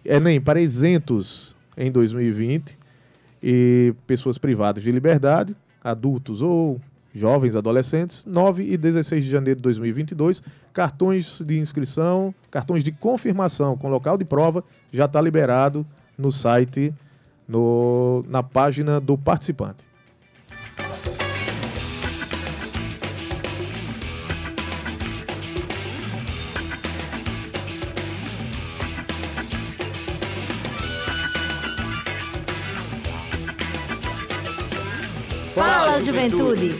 Enem 0.04 0.40
para 0.40 0.60
isentos 0.60 1.56
em 1.76 1.90
2020 1.90 2.78
e 3.42 3.94
pessoas 4.06 4.38
privadas 4.38 4.82
de 4.82 4.92
liberdade, 4.92 5.56
adultos 5.82 6.40
ou 6.40 6.80
jovens 7.14 7.56
adolescentes, 7.56 8.24
9 8.24 8.64
e 8.64 8.76
16 8.76 9.24
de 9.24 9.30
janeiro 9.30 9.58
de 9.58 9.62
2022. 9.62 10.42
Cartões 10.72 11.42
de 11.44 11.58
inscrição, 11.58 12.34
cartões 12.50 12.82
de 12.82 12.92
confirmação 12.92 13.76
com 13.76 13.88
local 13.88 14.16
de 14.16 14.24
prova 14.24 14.64
já 14.92 15.04
está 15.04 15.20
liberado 15.20 15.86
no 16.16 16.32
site, 16.32 16.94
no, 17.46 18.24
na 18.28 18.42
página 18.42 19.00
do 19.00 19.18
participante. 19.18 19.91
Juventude! 36.02 36.74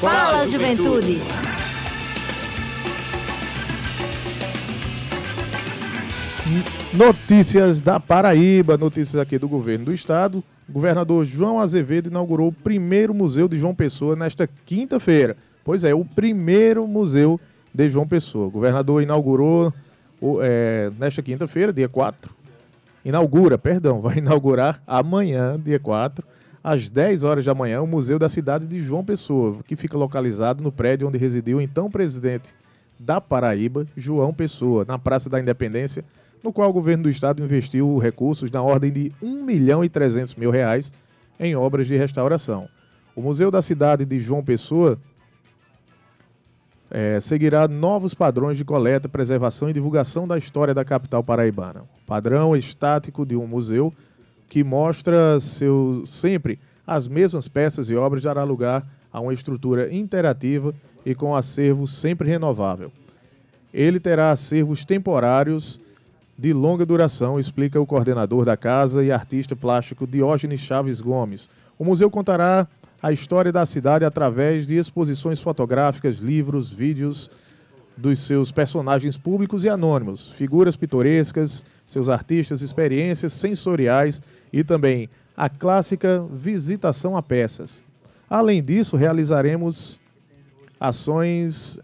Fala, 0.00 0.46
juventude! 0.46 1.41
Notícias 6.94 7.80
da 7.80 7.98
Paraíba, 7.98 8.76
notícias 8.76 9.16
aqui 9.18 9.38
do 9.38 9.48
governo 9.48 9.86
do 9.86 9.94
estado. 9.94 10.44
O 10.68 10.72
governador 10.72 11.24
João 11.24 11.58
Azevedo 11.58 12.08
inaugurou 12.08 12.48
o 12.48 12.52
primeiro 12.52 13.14
museu 13.14 13.48
de 13.48 13.58
João 13.58 13.74
Pessoa 13.74 14.14
nesta 14.14 14.46
quinta-feira. 14.66 15.34
Pois 15.64 15.84
é, 15.84 15.94
o 15.94 16.04
primeiro 16.04 16.86
museu 16.86 17.40
de 17.72 17.88
João 17.88 18.06
Pessoa. 18.06 18.48
O 18.48 18.50
governador 18.50 19.02
inaugurou 19.02 19.72
é, 20.42 20.92
nesta 20.98 21.22
quinta-feira, 21.22 21.72
dia 21.72 21.88
4. 21.88 22.30
Inaugura, 23.02 23.56
perdão, 23.56 23.98
vai 24.02 24.18
inaugurar 24.18 24.82
amanhã, 24.86 25.58
dia 25.58 25.78
4, 25.78 26.22
às 26.62 26.90
10 26.90 27.24
horas 27.24 27.44
da 27.46 27.54
manhã, 27.54 27.80
o 27.80 27.86
Museu 27.86 28.18
da 28.18 28.28
Cidade 28.28 28.66
de 28.66 28.82
João 28.82 29.02
Pessoa, 29.02 29.60
que 29.66 29.76
fica 29.76 29.96
localizado 29.96 30.62
no 30.62 30.70
prédio 30.70 31.08
onde 31.08 31.16
residiu 31.16 31.56
o 31.56 31.60
então 31.60 31.90
presidente 31.90 32.50
da 33.00 33.18
Paraíba, 33.18 33.86
João 33.96 34.34
Pessoa, 34.34 34.84
na 34.86 34.98
Praça 34.98 35.30
da 35.30 35.40
Independência, 35.40 36.04
no 36.42 36.52
qual 36.52 36.70
o 36.70 36.72
governo 36.72 37.04
do 37.04 37.10
estado 37.10 37.42
investiu 37.42 37.98
recursos 37.98 38.50
na 38.50 38.62
ordem 38.62 38.90
de 38.90 39.12
1 39.22 39.44
milhão 39.44 39.84
e 39.84 39.88
300 39.88 40.34
mil 40.34 40.50
reais 40.50 40.92
em 41.38 41.54
obras 41.54 41.86
de 41.86 41.96
restauração. 41.96 42.68
O 43.14 43.20
Museu 43.20 43.50
da 43.50 43.60
Cidade 43.60 44.04
de 44.04 44.18
João 44.18 44.42
Pessoa 44.42 44.98
é, 46.90 47.20
seguirá 47.20 47.66
novos 47.66 48.14
padrões 48.14 48.58
de 48.58 48.64
coleta, 48.64 49.08
preservação 49.08 49.70
e 49.70 49.72
divulgação 49.72 50.26
da 50.26 50.36
história 50.36 50.74
da 50.74 50.84
capital 50.84 51.22
paraibana. 51.22 51.84
Padrão 52.06 52.56
estático 52.56 53.24
de 53.24 53.36
um 53.36 53.46
museu 53.46 53.92
que 54.48 54.62
mostra 54.62 55.40
seu, 55.40 56.02
sempre 56.04 56.58
as 56.86 57.08
mesmas 57.08 57.48
peças 57.48 57.88
e 57.88 57.94
obras 57.94 58.22
dará 58.22 58.44
lugar 58.44 58.86
a 59.12 59.20
uma 59.20 59.32
estrutura 59.32 59.92
interativa 59.94 60.74
e 61.04 61.14
com 61.14 61.34
acervo 61.34 61.86
sempre 61.86 62.28
renovável. 62.28 62.92
Ele 63.72 63.98
terá 63.98 64.30
acervos 64.30 64.84
temporários 64.84 65.80
de 66.42 66.52
longa 66.52 66.84
duração, 66.84 67.38
explica 67.38 67.80
o 67.80 67.86
coordenador 67.86 68.44
da 68.44 68.56
casa 68.56 69.04
e 69.04 69.12
artista 69.12 69.54
plástico 69.54 70.08
Diógenes 70.08 70.58
Chaves 70.58 71.00
Gomes. 71.00 71.48
O 71.78 71.84
museu 71.84 72.10
contará 72.10 72.66
a 73.00 73.12
história 73.12 73.52
da 73.52 73.64
cidade 73.64 74.04
através 74.04 74.66
de 74.66 74.74
exposições 74.74 75.38
fotográficas, 75.38 76.16
livros, 76.16 76.68
vídeos 76.68 77.30
dos 77.96 78.18
seus 78.18 78.50
personagens 78.50 79.16
públicos 79.16 79.62
e 79.62 79.68
anônimos, 79.68 80.32
figuras 80.32 80.74
pitorescas, 80.74 81.64
seus 81.86 82.08
artistas, 82.08 82.60
experiências 82.60 83.32
sensoriais 83.34 84.20
e 84.52 84.64
também 84.64 85.08
a 85.36 85.48
clássica 85.48 86.26
visitação 86.28 87.16
a 87.16 87.22
peças. 87.22 87.84
Além 88.28 88.60
disso, 88.60 88.96
realizaremos 88.96 90.00
ações 90.80 91.78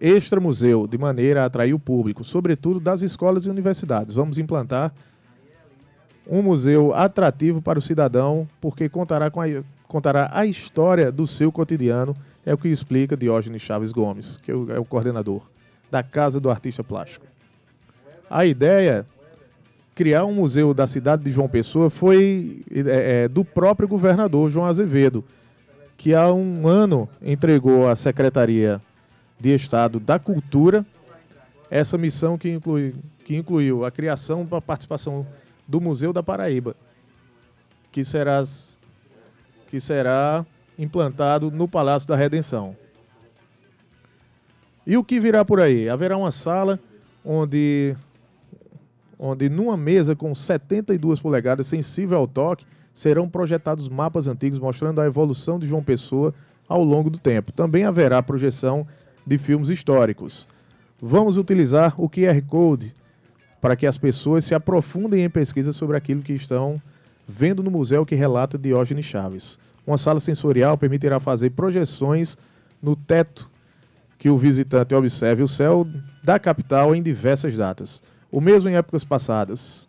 extra-museu, 0.00 0.86
de 0.86 0.98
maneira 0.98 1.42
a 1.42 1.46
atrair 1.46 1.74
o 1.74 1.78
público, 1.78 2.24
sobretudo 2.24 2.78
das 2.80 3.02
escolas 3.02 3.46
e 3.46 3.50
universidades. 3.50 4.14
Vamos 4.14 4.38
implantar 4.38 4.92
um 6.28 6.42
museu 6.42 6.92
atrativo 6.94 7.62
para 7.62 7.78
o 7.78 7.82
cidadão, 7.82 8.48
porque 8.60 8.88
contará, 8.88 9.30
com 9.30 9.40
a, 9.40 9.46
contará 9.86 10.28
a 10.32 10.44
história 10.44 11.10
do 11.12 11.26
seu 11.26 11.52
cotidiano, 11.52 12.16
é 12.44 12.52
o 12.52 12.58
que 12.58 12.68
explica 12.68 13.16
Diógenes 13.16 13.62
Chaves 13.62 13.92
Gomes, 13.92 14.36
que 14.38 14.50
é 14.50 14.54
o, 14.54 14.72
é 14.72 14.84
coordenador 14.84 15.42
da 15.90 16.02
Casa 16.02 16.40
do 16.40 16.50
Artista 16.50 16.82
Plástico. 16.82 17.26
A 18.28 18.44
ideia 18.44 19.06
criar 19.94 20.26
um 20.26 20.34
museu 20.34 20.74
da 20.74 20.86
cidade 20.86 21.24
de 21.24 21.32
João 21.32 21.48
Pessoa 21.48 21.88
foi 21.88 22.62
é, 22.70 23.24
é, 23.24 23.28
do 23.28 23.44
próprio 23.44 23.88
governador 23.88 24.50
João 24.50 24.66
Azevedo, 24.66 25.24
que 25.96 26.14
há 26.14 26.30
um 26.30 26.68
ano 26.68 27.08
entregou 27.22 27.88
à 27.88 27.96
Secretaria 27.96 28.80
de 29.38 29.54
Estado 29.54 30.00
da 30.00 30.18
Cultura, 30.18 30.84
essa 31.70 31.98
missão 31.98 32.38
que, 32.38 32.50
inclui, 32.50 32.94
que 33.24 33.36
incluiu 33.36 33.84
a 33.84 33.90
criação 33.90 34.44
da 34.44 34.60
participação 34.60 35.26
do 35.66 35.80
Museu 35.80 36.12
da 36.12 36.22
Paraíba, 36.22 36.76
que 37.90 38.04
será, 38.04 38.42
que 39.68 39.80
será 39.80 40.44
implantado 40.78 41.50
no 41.50 41.66
Palácio 41.66 42.08
da 42.08 42.16
Redenção. 42.16 42.76
E 44.86 44.96
o 44.96 45.02
que 45.02 45.18
virá 45.18 45.44
por 45.44 45.60
aí? 45.60 45.88
Haverá 45.88 46.16
uma 46.16 46.30
sala 46.30 46.78
onde 47.24 47.96
onde 49.18 49.48
numa 49.48 49.76
mesa 49.76 50.14
com 50.14 50.34
72 50.34 51.20
polegadas 51.20 51.66
sensível 51.66 52.18
ao 52.18 52.28
toque, 52.28 52.66
serão 52.92 53.28
projetados 53.28 53.88
mapas 53.88 54.26
antigos 54.26 54.58
mostrando 54.58 55.00
a 55.00 55.06
evolução 55.06 55.58
de 55.58 55.66
João 55.66 55.82
Pessoa 55.82 56.34
ao 56.68 56.82
longo 56.82 57.10
do 57.10 57.18
tempo. 57.18 57.52
Também 57.52 57.84
haverá 57.84 58.22
projeção 58.22 58.86
de 59.26 59.38
filmes 59.38 59.68
históricos. 59.68 60.46
Vamos 61.00 61.36
utilizar 61.36 61.94
o 62.00 62.08
QR 62.08 62.40
Code 62.46 62.94
para 63.60 63.74
que 63.74 63.86
as 63.86 63.98
pessoas 63.98 64.44
se 64.44 64.54
aprofundem 64.54 65.24
em 65.24 65.30
pesquisas 65.30 65.74
sobre 65.74 65.96
aquilo 65.96 66.22
que 66.22 66.32
estão 66.32 66.80
vendo 67.26 67.62
no 67.62 67.70
museu 67.70 68.06
que 68.06 68.14
relata 68.14 68.56
Diógenes 68.56 69.04
Chaves. 69.04 69.58
Uma 69.86 69.98
sala 69.98 70.20
sensorial 70.20 70.78
permitirá 70.78 71.18
fazer 71.18 71.50
projeções 71.50 72.38
no 72.82 72.94
teto 72.94 73.50
que 74.18 74.30
o 74.30 74.38
visitante 74.38 74.94
observe 74.94 75.42
o 75.42 75.48
céu 75.48 75.86
da 76.22 76.38
capital 76.38 76.94
em 76.94 77.02
diversas 77.02 77.56
datas. 77.56 78.02
O 78.30 78.40
mesmo 78.40 78.68
em 78.68 78.76
épocas 78.76 79.04
passadas. 79.04 79.88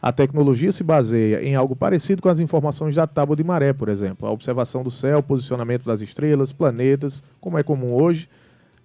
A 0.00 0.12
tecnologia 0.12 0.70
se 0.70 0.84
baseia 0.84 1.42
em 1.42 1.54
algo 1.54 1.74
parecido 1.74 2.20
com 2.20 2.28
as 2.28 2.38
informações 2.38 2.94
da 2.94 3.06
tábua 3.06 3.34
de 3.34 3.42
maré, 3.42 3.72
por 3.72 3.88
exemplo, 3.88 4.28
a 4.28 4.30
observação 4.30 4.82
do 4.82 4.90
céu, 4.90 5.22
posicionamento 5.22 5.84
das 5.84 6.02
estrelas, 6.02 6.52
planetas, 6.52 7.22
como 7.40 7.56
é 7.56 7.62
comum 7.62 7.94
hoje, 7.94 8.28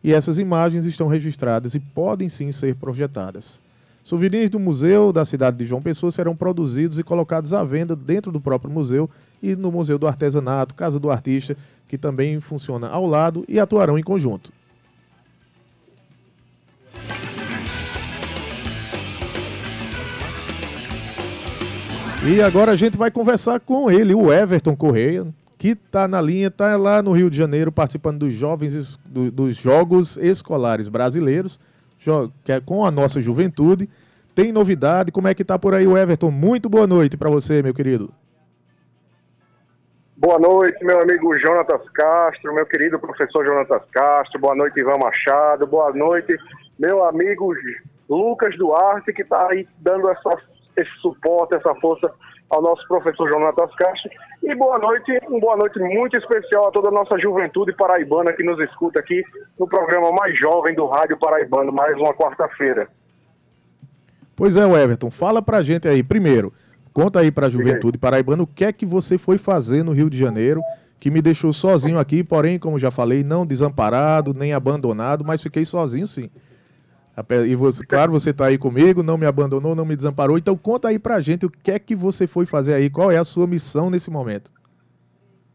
e 0.04 0.14
essas 0.14 0.40
imagens 0.40 0.86
estão 0.86 1.08
registradas 1.08 1.76
e 1.76 1.80
podem 1.80 2.30
sim 2.30 2.52
ser 2.52 2.76
projetadas. 2.76 3.62
Souvenirs 4.04 4.50
do 4.50 4.60
museu 4.60 5.12
da 5.12 5.26
cidade 5.26 5.58
de 5.58 5.66
João 5.66 5.82
Pessoa 5.82 6.12
serão 6.12 6.36
produzidos 6.36 6.98
e 6.98 7.04
colocados 7.04 7.54
à 7.54 7.64
venda 7.64 7.96
dentro 7.96 8.32
do 8.32 8.42
próprio 8.42 8.72
museu 8.72 9.10
e 9.42 9.56
no 9.56 9.72
Museu 9.72 9.98
do 9.98 10.08
Artesanato, 10.08 10.74
Casa 10.74 11.00
do 11.00 11.12
Artista, 11.12 11.56
que 11.88 11.98
também 11.98 12.40
funciona 12.40 12.88
ao 12.88 13.06
lado 13.06 13.46
e 13.48 13.60
atuarão 13.60 13.98
em 13.98 14.04
conjunto. 14.04 14.52
E 22.22 22.42
agora 22.42 22.74
a 22.74 22.76
gente 22.76 22.98
vai 22.98 23.10
conversar 23.10 23.62
com 23.62 23.90
ele, 23.90 24.14
o 24.14 24.32
Everton 24.32 24.76
Correia, 24.76 25.26
que 25.60 25.72
está 25.72 26.08
na 26.08 26.22
linha, 26.22 26.48
está 26.48 26.78
lá 26.78 27.04
no 27.04 27.12
Rio 27.12 27.30
de 27.30 27.38
Janeiro 27.38 27.70
participando 27.70 28.20
dos 28.20 28.34
jovens 28.34 28.96
do, 29.06 29.30
dos 29.30 29.58
Jogos 29.58 30.16
Escolares 30.16 30.88
Brasileiros, 30.88 31.60
que 32.46 32.54
é 32.54 32.62
com 32.62 32.86
a 32.86 32.90
nossa 32.90 33.20
juventude. 33.20 33.90
Tem 34.34 34.54
novidade? 34.54 35.12
Como 35.12 35.28
é 35.28 35.34
que 35.34 35.42
está 35.42 35.60
por 35.60 35.74
aí 35.74 35.86
o 35.86 35.98
Everton? 35.98 36.32
Muito 36.32 36.70
boa 36.70 36.88
noite 36.88 37.18
para 37.18 37.30
você, 37.30 37.62
meu 37.62 37.74
querido. 37.74 38.10
Boa 40.16 40.40
noite, 40.40 40.82
meu 40.84 41.02
amigo 41.02 41.38
Jonatas 41.38 41.82
Castro, 41.90 42.56
meu 42.56 42.66
querido 42.66 42.98
professor 42.98 43.44
Jonatas 43.44 43.84
Castro. 43.92 44.40
Boa 44.40 44.56
noite, 44.56 44.80
Ivan 44.80 44.98
Machado. 44.98 45.68
Boa 45.68 45.92
noite, 45.92 46.38
meu 46.80 47.04
amigo 47.04 47.54
Lucas 48.08 48.58
Duarte, 48.58 49.12
que 49.12 49.24
está 49.24 49.50
aí 49.50 49.68
dando 49.78 50.10
essa 50.10 50.38
esse 50.78 50.92
suporte, 51.02 51.56
essa 51.56 51.76
força 51.76 52.10
ao 52.50 52.62
nosso 52.62 52.88
professor 52.88 53.30
Jonatas 53.30 53.74
Castro. 53.76 54.10
E 54.42 54.56
boa 54.56 54.80
noite, 54.80 55.12
uma 55.28 55.40
boa 55.40 55.58
noite 55.58 55.80
muito 55.80 56.18
especial 56.18 56.68
a 56.68 56.72
toda 56.72 56.88
a 56.88 56.92
nossa 56.92 57.18
juventude 57.20 57.74
paraibana 57.74 58.34
que 58.34 58.44
nos 58.44 58.60
escuta 58.60 59.00
aqui 59.00 59.24
no 59.60 59.68
programa 59.68 60.12
mais 60.12 60.38
jovem 60.38 60.74
do 60.74 60.86
Rádio 60.88 61.18
Paraibano, 61.18 61.72
mais 61.72 61.96
uma 61.98 62.14
quarta-feira. 62.14 62.88
Pois 64.36 64.56
é, 64.56 64.64
Everton, 64.64 65.12
fala 65.12 65.42
pra 65.42 65.62
gente 65.62 65.88
aí, 65.88 66.02
primeiro, 66.02 66.54
conta 66.94 67.20
aí 67.20 67.30
pra 67.30 67.50
juventude 67.50 67.98
paraibana 67.98 68.44
o 68.44 68.48
que 68.48 68.66
é 68.66 68.72
que 68.72 68.86
você 68.86 69.18
foi 69.18 69.38
fazer 69.38 69.84
no 69.84 69.92
Rio 69.92 70.10
de 70.10 70.18
Janeiro, 70.18 70.62
que 71.00 71.12
me 71.12 71.22
deixou 71.22 71.54
sozinho 71.54 72.00
aqui, 72.00 72.24
porém, 72.24 72.58
como 72.58 72.80
já 72.80 72.90
falei, 72.90 73.24
não 73.24 73.46
desamparado, 73.46 74.34
nem 74.34 74.54
abandonado, 74.54 75.26
mas 75.26 75.42
fiquei 75.42 75.66
sozinho 75.66 76.08
sim. 76.08 76.30
E 77.48 77.56
você, 77.56 77.86
claro, 77.86 78.12
você 78.12 78.30
está 78.30 78.46
aí 78.46 78.58
comigo, 78.58 79.04
não 79.04 79.18
me 79.18 79.26
abandonou, 79.26 79.76
não 79.76 79.86
me 79.86 79.96
desamparou. 79.96 80.38
Então 80.38 80.56
conta 80.58 80.88
aí 80.88 81.00
pra 81.00 81.22
gente 81.22 81.46
o 81.46 81.50
que 81.50 81.72
é 81.72 81.80
que 81.80 81.96
você 81.96 82.28
foi 82.28 82.46
fazer 82.46 82.74
aí, 82.74 82.90
qual 82.90 83.12
é 83.12 83.18
a 83.18 83.24
sua 83.24 83.48
missão 83.48 83.90
nesse 83.90 84.10
momento. 84.10 84.52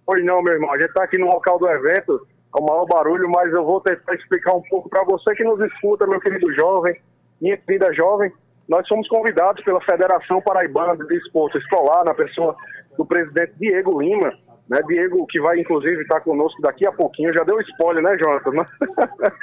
Pois 0.06 0.24
não, 0.24 0.42
meu 0.42 0.52
irmão, 0.52 0.72
a 0.72 0.78
gente 0.78 0.88
está 0.88 1.04
aqui 1.04 1.18
no 1.18 1.26
local 1.26 1.58
do 1.58 1.68
evento, 1.68 2.26
com 2.50 2.62
o 2.62 2.66
maior 2.66 2.86
barulho, 2.86 3.28
mas 3.30 3.52
eu 3.52 3.64
vou 3.64 3.80
tentar 3.80 4.14
explicar 4.14 4.54
um 4.54 4.62
pouco 4.62 4.88
para 4.88 5.02
você 5.04 5.34
que 5.34 5.44
nos 5.44 5.60
escuta, 5.60 6.06
meu 6.06 6.20
querido 6.20 6.52
jovem, 6.54 7.00
minha 7.40 7.56
querida 7.56 7.92
jovem. 7.94 8.30
Nós 8.68 8.86
somos 8.86 9.08
convidados 9.08 9.62
pela 9.64 9.80
Federação 9.80 10.40
Paraibana 10.42 10.96
de 10.96 11.06
Desporto 11.06 11.58
Escolar, 11.58 12.04
na 12.04 12.14
pessoa 12.14 12.54
do 12.96 13.04
presidente 13.04 13.52
Diego 13.58 14.00
Lima, 14.00 14.32
né, 14.68 14.78
Diego, 14.86 15.26
que 15.26 15.40
vai 15.40 15.60
inclusive 15.60 16.02
estar 16.02 16.20
conosco 16.20 16.60
daqui 16.62 16.86
a 16.86 16.92
pouquinho, 16.92 17.32
já 17.32 17.44
deu 17.44 17.60
spoiler, 17.60 18.02
né, 18.02 18.16
Jonathan? 18.16 18.66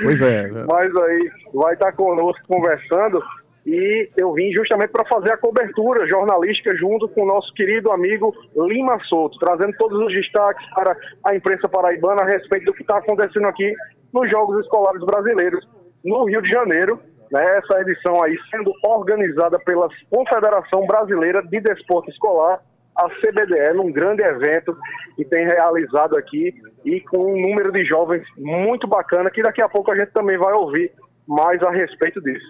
Pois 0.01 0.21
é. 0.21 0.49
Mas 0.69 0.95
aí 0.95 1.31
vai 1.53 1.73
estar 1.73 1.91
conosco 1.93 2.41
conversando 2.47 3.21
e 3.65 4.09
eu 4.17 4.33
vim 4.33 4.51
justamente 4.51 4.89
para 4.89 5.05
fazer 5.05 5.33
a 5.33 5.37
cobertura 5.37 6.07
jornalística 6.07 6.75
junto 6.75 7.07
com 7.09 7.23
o 7.23 7.27
nosso 7.27 7.53
querido 7.53 7.91
amigo 7.91 8.33
Lima 8.55 8.99
Souto, 9.07 9.37
trazendo 9.37 9.73
todos 9.77 9.99
os 9.99 10.13
destaques 10.13 10.67
para 10.73 10.97
a 11.23 11.35
imprensa 11.35 11.69
paraibana 11.69 12.23
a 12.23 12.25
respeito 12.25 12.65
do 12.65 12.73
que 12.73 12.81
está 12.81 12.97
acontecendo 12.97 13.45
aqui 13.45 13.71
nos 14.11 14.29
Jogos 14.31 14.59
Escolares 14.61 15.03
Brasileiros 15.05 15.67
no 16.03 16.25
Rio 16.25 16.41
de 16.41 16.49
Janeiro. 16.49 16.99
Né, 17.31 17.59
essa 17.59 17.79
edição 17.79 18.21
aí 18.21 18.37
sendo 18.49 18.73
organizada 18.83 19.57
pela 19.59 19.87
Confederação 20.09 20.85
Brasileira 20.85 21.41
de 21.41 21.61
Desporto 21.61 22.09
Escolar 22.09 22.59
a 23.05 23.09
CBDE 23.09 23.73
num 23.75 23.91
grande 23.91 24.21
evento 24.21 24.77
que 25.15 25.25
tem 25.25 25.45
realizado 25.45 26.15
aqui 26.15 26.53
e 26.85 27.01
com 27.01 27.33
um 27.33 27.41
número 27.41 27.71
de 27.71 27.83
jovens 27.85 28.23
muito 28.37 28.87
bacana 28.87 29.29
que 29.29 29.41
daqui 29.41 29.61
a 29.61 29.69
pouco 29.69 29.91
a 29.91 29.95
gente 29.95 30.11
também 30.11 30.37
vai 30.37 30.53
ouvir 30.53 30.91
mais 31.27 31.61
a 31.63 31.71
respeito 31.71 32.21
disso. 32.21 32.45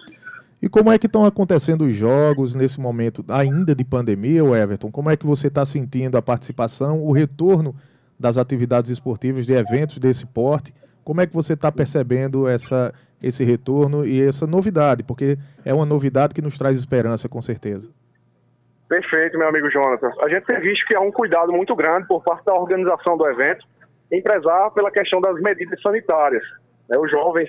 E 0.60 0.68
como 0.68 0.92
é 0.92 0.98
que 0.98 1.06
estão 1.06 1.24
acontecendo 1.24 1.84
os 1.84 1.94
jogos 1.94 2.54
nesse 2.54 2.80
momento 2.80 3.24
ainda 3.28 3.74
de 3.74 3.84
pandemia, 3.84 4.42
Everton? 4.42 4.92
Como 4.92 5.10
é 5.10 5.16
que 5.16 5.26
você 5.26 5.48
está 5.48 5.66
sentindo 5.66 6.16
a 6.16 6.22
participação, 6.22 7.02
o 7.02 7.10
retorno 7.10 7.74
das 8.18 8.36
atividades 8.36 8.88
esportivas, 8.88 9.44
de 9.44 9.54
eventos 9.54 9.98
desse 9.98 10.24
porte? 10.24 10.72
Como 11.02 11.20
é 11.20 11.26
que 11.26 11.34
você 11.34 11.54
está 11.54 11.72
percebendo 11.72 12.46
essa, 12.46 12.94
esse 13.20 13.42
retorno 13.42 14.06
e 14.06 14.22
essa 14.22 14.46
novidade? 14.46 15.02
Porque 15.02 15.36
é 15.64 15.74
uma 15.74 15.84
novidade 15.84 16.32
que 16.32 16.40
nos 16.40 16.56
traz 16.56 16.78
esperança, 16.78 17.28
com 17.28 17.42
certeza. 17.42 17.90
Perfeito, 18.92 19.38
meu 19.38 19.48
amigo 19.48 19.70
Jonathan. 19.70 20.12
A 20.22 20.28
gente 20.28 20.44
tem 20.44 20.60
visto 20.60 20.84
que 20.84 20.94
há 20.94 21.00
um 21.00 21.10
cuidado 21.10 21.50
muito 21.50 21.74
grande 21.74 22.06
por 22.06 22.22
parte 22.22 22.44
da 22.44 22.52
organização 22.52 23.16
do 23.16 23.26
evento 23.26 23.66
em 24.12 24.20
prezar 24.20 24.70
pela 24.72 24.90
questão 24.90 25.18
das 25.18 25.40
medidas 25.40 25.80
sanitárias. 25.80 26.42
Né? 26.90 26.98
Os 26.98 27.10
jovens 27.10 27.48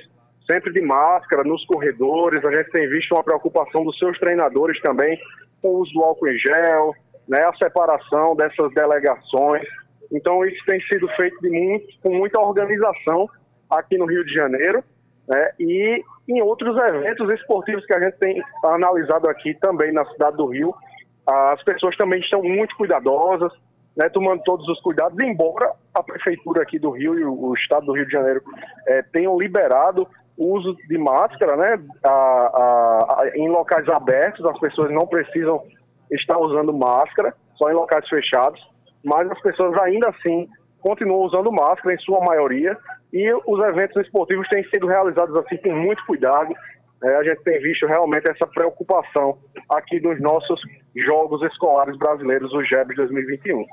sempre 0.50 0.72
de 0.72 0.80
máscara 0.80 1.44
nos 1.44 1.66
corredores, 1.66 2.46
a 2.46 2.50
gente 2.50 2.72
tem 2.72 2.88
visto 2.88 3.14
uma 3.14 3.26
preocupação 3.26 3.84
dos 3.84 4.00
seus 4.00 4.18
treinadores 4.20 4.80
também 4.80 5.20
com 5.62 5.68
o 5.68 5.80
uso 5.80 5.92
do 5.92 6.04
álcool 6.06 6.30
em 6.30 6.38
gel, 6.38 6.96
né? 7.28 7.44
a 7.44 7.54
separação 7.56 8.38
dessas 8.38 8.74
delegações. 8.74 9.68
Então 10.14 10.46
isso 10.46 10.64
tem 10.66 10.80
sido 10.84 11.10
feito 11.10 11.36
muito, 11.44 11.88
com 12.02 12.16
muita 12.16 12.40
organização 12.40 13.28
aqui 13.70 13.98
no 13.98 14.06
Rio 14.06 14.24
de 14.24 14.34
Janeiro 14.34 14.82
né? 15.28 15.52
e 15.60 16.02
em 16.30 16.42
outros 16.42 16.78
eventos 16.78 17.30
esportivos 17.32 17.86
que 17.86 17.94
a 17.94 18.00
gente 18.00 18.18
tem 18.18 18.42
analisado 18.64 19.28
aqui 19.28 19.54
também 19.56 19.92
na 19.92 20.06
cidade 20.06 20.38
do 20.38 20.46
Rio, 20.46 20.74
as 21.26 21.64
pessoas 21.64 21.96
também 21.96 22.20
estão 22.20 22.42
muito 22.42 22.76
cuidadosas, 22.76 23.52
né, 23.96 24.10
tomando 24.10 24.42
todos 24.44 24.68
os 24.68 24.82
cuidados, 24.82 25.18
embora 25.20 25.72
a 25.94 26.02
prefeitura 26.02 26.64
aqui 26.64 26.80
do 26.80 26.90
Rio 26.92 27.18
e 27.18 27.24
o 27.24 27.54
estado 27.54 27.86
do 27.86 27.94
Rio 27.94 28.06
de 28.06 28.12
Janeiro 28.12 28.42
é, 28.88 29.04
tenham 29.04 29.38
liberado 29.38 30.08
o 30.36 30.54
uso 30.54 30.76
de 30.88 30.98
máscara, 30.98 31.56
né, 31.56 31.80
a, 32.04 32.10
a, 32.10 33.22
a, 33.22 33.32
em 33.36 33.48
locais 33.50 33.88
abertos, 33.90 34.44
as 34.46 34.60
pessoas 34.60 34.92
não 34.92 35.06
precisam 35.06 35.62
estar 36.12 36.40
usando 36.40 36.74
máscara, 36.74 37.36
só 37.56 37.70
em 37.70 37.76
locais 37.76 38.08
fechados, 38.10 38.60
mas 39.04 39.30
as 39.30 39.40
pessoas 39.42 39.78
ainda 39.78 40.10
assim 40.10 40.50
continuam 40.82 41.22
usando 41.22 41.52
máscara 41.52 41.94
em 41.94 42.00
sua 42.00 42.20
maioria 42.20 42.78
e 43.12 43.32
os 43.46 43.60
eventos 43.64 44.02
esportivos 44.04 44.48
têm 44.50 44.64
sido 44.70 44.88
realizados 44.88 45.36
assim 45.38 45.58
com 45.58 45.72
muito 45.72 46.04
cuidado, 46.06 46.54
é, 47.04 47.16
a 47.18 47.24
gente 47.24 47.44
tem 47.44 47.62
visto 47.62 47.86
realmente 47.86 48.30
essa 48.30 48.48
preocupação 48.48 49.38
aqui 49.70 50.00
dos 50.00 50.20
nossos 50.22 50.62
Jogos 50.96 51.42
Escolares 51.44 51.98
Brasileiros, 51.98 52.54
os 52.54 52.68
JEBs 52.68 52.96
2021. 52.96 53.66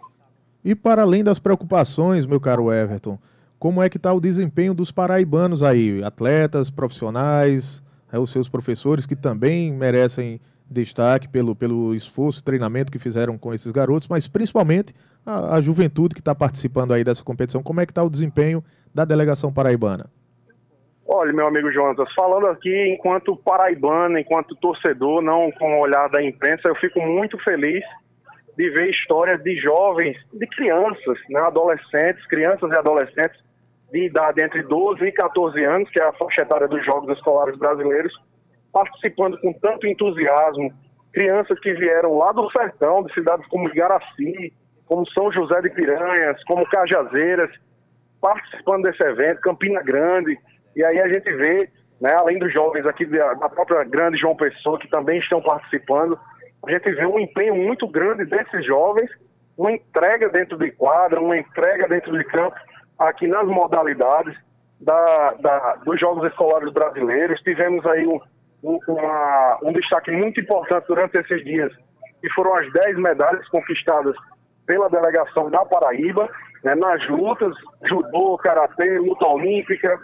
E 0.64 0.75
para 0.75 1.03
além 1.03 1.23
das 1.23 1.38
preocupações, 1.38 2.27
meu 2.27 2.40
caro 2.40 2.73
Everton, 2.73 3.19
como 3.59 3.83
é 3.83 3.88
que 3.88 3.99
está 3.99 4.12
o 4.12 4.21
desempenho 4.21 4.75
dos 4.75 4.90
paraibanos 4.90 5.62
aí? 5.62 6.03
Atletas, 6.03 6.71
profissionais, 6.71 7.83
é, 8.12 8.19
os 8.19 8.33
seus 8.33 8.49
professores 8.49 9.07
que 9.07 9.14
também 9.14 9.73
merecem 9.73 10.40
destaque 10.69 11.29
pelo, 11.29 11.55
pelo 11.55 11.95
esforço, 11.95 12.43
treinamento 12.43 12.90
que 12.90 12.99
fizeram 12.99 13.37
com 13.37 13.53
esses 13.53 13.71
garotos, 13.73 14.09
mas 14.09 14.29
principalmente 14.29 14.95
a, 15.25 15.57
a 15.57 15.61
juventude 15.61 16.14
que 16.14 16.21
está 16.21 16.35
participando 16.35 16.93
aí 16.93 17.05
dessa 17.05 17.23
competição. 17.23 17.62
Como 17.62 17.81
é 17.81 17.87
que 17.87 17.93
está 17.93 18.03
o 18.03 18.11
desempenho 18.11 18.62
da 18.95 19.05
delegação 19.05 19.53
paraibana? 19.53 20.07
Olha, 21.12 21.33
meu 21.33 21.49
amigo 21.49 21.73
Jonas, 21.73 22.09
falando 22.14 22.46
aqui 22.46 22.73
enquanto 22.88 23.35
paraibano, 23.35 24.16
enquanto 24.16 24.55
torcedor, 24.55 25.20
não 25.20 25.51
com 25.51 25.75
o 25.75 25.81
olhar 25.81 26.09
da 26.09 26.23
imprensa, 26.23 26.68
eu 26.68 26.77
fico 26.77 27.01
muito 27.01 27.37
feliz 27.42 27.85
de 28.57 28.70
ver 28.70 28.90
histórias 28.90 29.42
de 29.42 29.57
jovens, 29.57 30.16
de 30.33 30.46
crianças, 30.46 31.18
né, 31.29 31.40
adolescentes, 31.40 32.25
crianças 32.29 32.70
e 32.70 32.79
adolescentes 32.79 33.42
de 33.90 34.07
idade 34.07 34.40
entre 34.40 34.62
12 34.62 35.05
e 35.05 35.11
14 35.11 35.64
anos, 35.64 35.90
que 35.90 36.01
é 36.01 36.05
a 36.07 36.12
faixa 36.12 36.42
etária 36.42 36.68
dos 36.68 36.85
Jogos 36.87 37.18
Escolares 37.18 37.59
Brasileiros, 37.59 38.12
participando 38.73 39.37
com 39.40 39.53
tanto 39.55 39.88
entusiasmo, 39.88 40.73
crianças 41.12 41.59
que 41.59 41.73
vieram 41.73 42.18
lá 42.18 42.31
do 42.31 42.49
sertão, 42.53 43.03
de 43.03 43.12
cidades 43.14 43.49
como 43.49 43.68
Igaraci, 43.68 44.53
como 44.87 45.05
São 45.11 45.33
José 45.33 45.61
de 45.61 45.70
Piranhas, 45.70 46.40
como 46.44 46.64
Cajazeiras, 46.66 47.51
participando 48.20 48.85
desse 48.85 49.05
evento, 49.05 49.40
Campina 49.40 49.83
Grande, 49.83 50.38
e 50.75 50.85
aí 50.85 51.01
a 51.01 51.09
gente 51.09 51.31
vê, 51.33 51.69
né, 52.01 52.15
além 52.15 52.39
dos 52.39 52.53
jovens 52.53 52.87
aqui 52.87 53.05
da, 53.07 53.49
própria 53.49 53.85
grande 53.85 54.19
João 54.19 54.37
Pessoa, 54.37 54.79
que 54.79 54.89
também 54.89 55.19
estão 55.19 55.43
participando, 55.43 56.19
a 56.67 56.71
gente 56.71 56.91
vê 56.93 57.07
um 57.07 57.19
empenho 57.19 57.55
muito 57.55 57.89
grande 57.89 58.25
desses 58.25 58.65
jovens, 58.67 59.11
uma 59.57 59.73
entrega 59.73 60.29
dentro 60.29 60.57
de 60.59 60.71
quadra, 60.73 61.21
uma 61.21 61.37
entrega 61.37 61.89
dentro 61.89 62.17
de 62.17 62.25
campo, 62.25 62.57
aqui 62.99 63.27
nas 63.27 63.47
modalidades 63.47 64.37
da, 64.81 65.35
da, 65.41 65.77
dos 65.85 65.99
Jogos 65.99 66.31
Escolares 66.31 66.73
Brasileiros. 66.73 67.41
Tivemos 67.41 67.85
aí 67.87 68.07
um, 68.07 68.21
um, 68.63 68.79
uma, 68.89 69.59
um 69.63 69.73
destaque 69.73 70.11
muito 70.11 70.41
importante 70.41 70.87
durante 70.87 71.19
esses 71.19 71.45
dias, 71.45 71.73
que 72.21 72.31
foram 72.31 72.55
as 72.57 72.71
10 72.73 72.99
medalhas 72.99 73.47
conquistadas 73.49 74.15
pela 74.67 74.89
delegação 74.89 75.51
da 75.51 75.65
Paraíba, 75.65 76.29
né, 76.63 76.75
nas 76.75 77.07
lutas, 77.09 77.55
judô, 77.85 78.37
karatê, 78.39 78.99
luta 78.99 79.27
olímpica. 79.29 79.99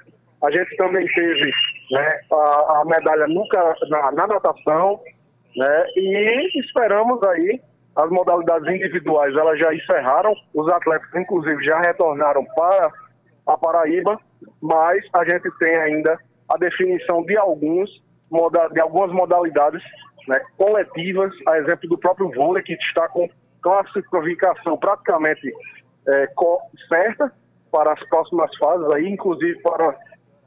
A 0.46 0.50
gente 0.52 0.76
também 0.76 1.04
teve 1.08 1.50
né, 1.90 2.20
a, 2.30 2.80
a, 2.80 2.84
medalha 2.84 3.26
nunca 3.26 3.74
na, 3.88 4.12
na 4.12 4.26
natação, 4.28 5.00
né, 5.56 5.86
e 5.96 6.60
esperamos 6.60 7.20
aí 7.24 7.60
as 7.96 8.08
modalidades 8.10 8.68
individuais, 8.72 9.34
elas 9.34 9.58
já 9.58 9.74
encerraram, 9.74 10.32
os 10.54 10.70
atletas 10.72 11.08
inclusive 11.16 11.64
já 11.64 11.80
retornaram 11.80 12.44
para 12.54 12.92
a 13.46 13.58
Paraíba, 13.58 14.20
mas 14.62 15.04
a 15.14 15.24
gente 15.24 15.50
tem 15.58 15.74
ainda 15.74 16.16
a 16.48 16.56
definição 16.58 17.24
de 17.24 17.36
alguns 17.36 17.90
de 18.72 18.80
algumas 18.80 19.10
modalidades 19.12 19.82
né, 20.28 20.40
coletivas, 20.56 21.32
a 21.48 21.58
exemplo 21.58 21.88
do 21.88 21.98
próprio 21.98 22.30
vôlei, 22.30 22.62
que 22.62 22.74
está 22.74 23.08
com 23.08 23.28
classificação 23.62 24.76
praticamente 24.76 25.52
é, 26.08 26.28
certa 26.88 27.32
para 27.72 27.92
as 27.92 28.08
próximas 28.08 28.54
fases, 28.58 28.92
aí, 28.92 29.08
inclusive 29.08 29.60
para 29.60 29.96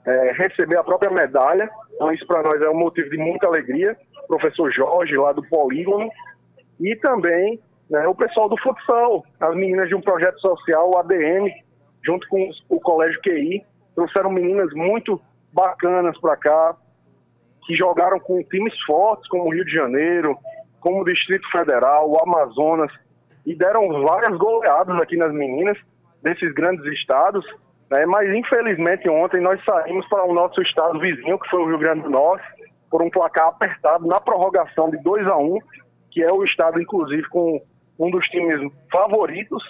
é, 0.06 0.32
receber 0.34 0.78
a 0.78 0.84
própria 0.84 1.12
medalha. 1.12 1.70
Então, 1.94 2.12
isso 2.12 2.26
para 2.26 2.44
nós 2.44 2.62
é 2.62 2.70
um 2.70 2.78
motivo 2.78 3.10
de 3.10 3.18
muita 3.18 3.48
alegria. 3.48 3.98
Professor 4.28 4.72
Jorge, 4.72 5.18
lá 5.18 5.32
do 5.32 5.44
Polígono, 5.50 6.10
e 6.80 6.96
também 6.98 7.60
né, 7.90 8.08
o 8.08 8.14
pessoal 8.14 8.48
do 8.48 8.58
futsal, 8.62 9.26
as 9.40 9.56
meninas 9.56 9.90
de 9.90 9.96
um 9.96 10.02
projeto 10.02 10.40
social, 10.40 10.92
o 10.92 10.98
ADM, 10.98 11.50
junto 12.06 12.28
com 12.30 12.50
o 12.70 12.80
Colégio 12.80 13.20
QI, 13.22 13.64
trouxeram 13.96 14.32
meninas 14.32 14.72
muito 14.74 15.20
bacanas 15.52 16.18
para 16.20 16.38
cá, 16.38 16.76
que 17.66 17.76
jogaram 17.76 18.20
com 18.20 18.44
times 18.44 18.74
fortes, 18.84 19.28
como 19.30 19.46
o 19.46 19.54
Rio 19.54 19.66
de 19.66 19.72
Janeiro, 19.72 20.38
como 20.80 21.02
o 21.02 21.06
Distrito 21.06 21.50
Federal, 21.52 22.10
o 22.10 22.22
Amazonas, 22.22 22.92
e 23.46 23.56
deram 23.56 24.04
várias 24.04 24.38
goleadas 24.38 24.96
aqui 25.02 25.18
nas 25.18 25.34
meninas 25.34 25.78
desses 26.22 26.54
grandes 26.54 26.86
estados, 26.94 27.46
né? 27.90 28.06
mas 28.06 28.30
infelizmente 28.34 29.10
ontem 29.10 29.42
nós 29.42 29.64
saímos 29.64 30.08
para 30.08 30.26
o 30.26 30.34
nosso 30.34 30.62
estado 30.62 31.00
vizinho, 31.00 31.40
que 31.40 31.50
foi 31.50 31.62
o 31.62 31.68
Rio 31.68 31.78
Grande 31.78 32.04
do 32.04 32.10
Norte, 32.10 32.46
por 32.90 33.02
um 33.02 33.10
placar 33.10 33.48
apertado 33.48 34.08
na 34.08 34.20
prorrogação 34.20 34.90
de 34.90 34.98
2 34.98 35.28
a 35.28 35.38
1 35.38 35.60
que 36.12 36.24
é 36.24 36.32
o 36.32 36.44
estado, 36.44 36.82
inclusive, 36.82 37.28
com 37.30 37.62
um 38.00 38.10
dos 38.10 38.26
times 38.28 38.72
favoritos 38.92 39.64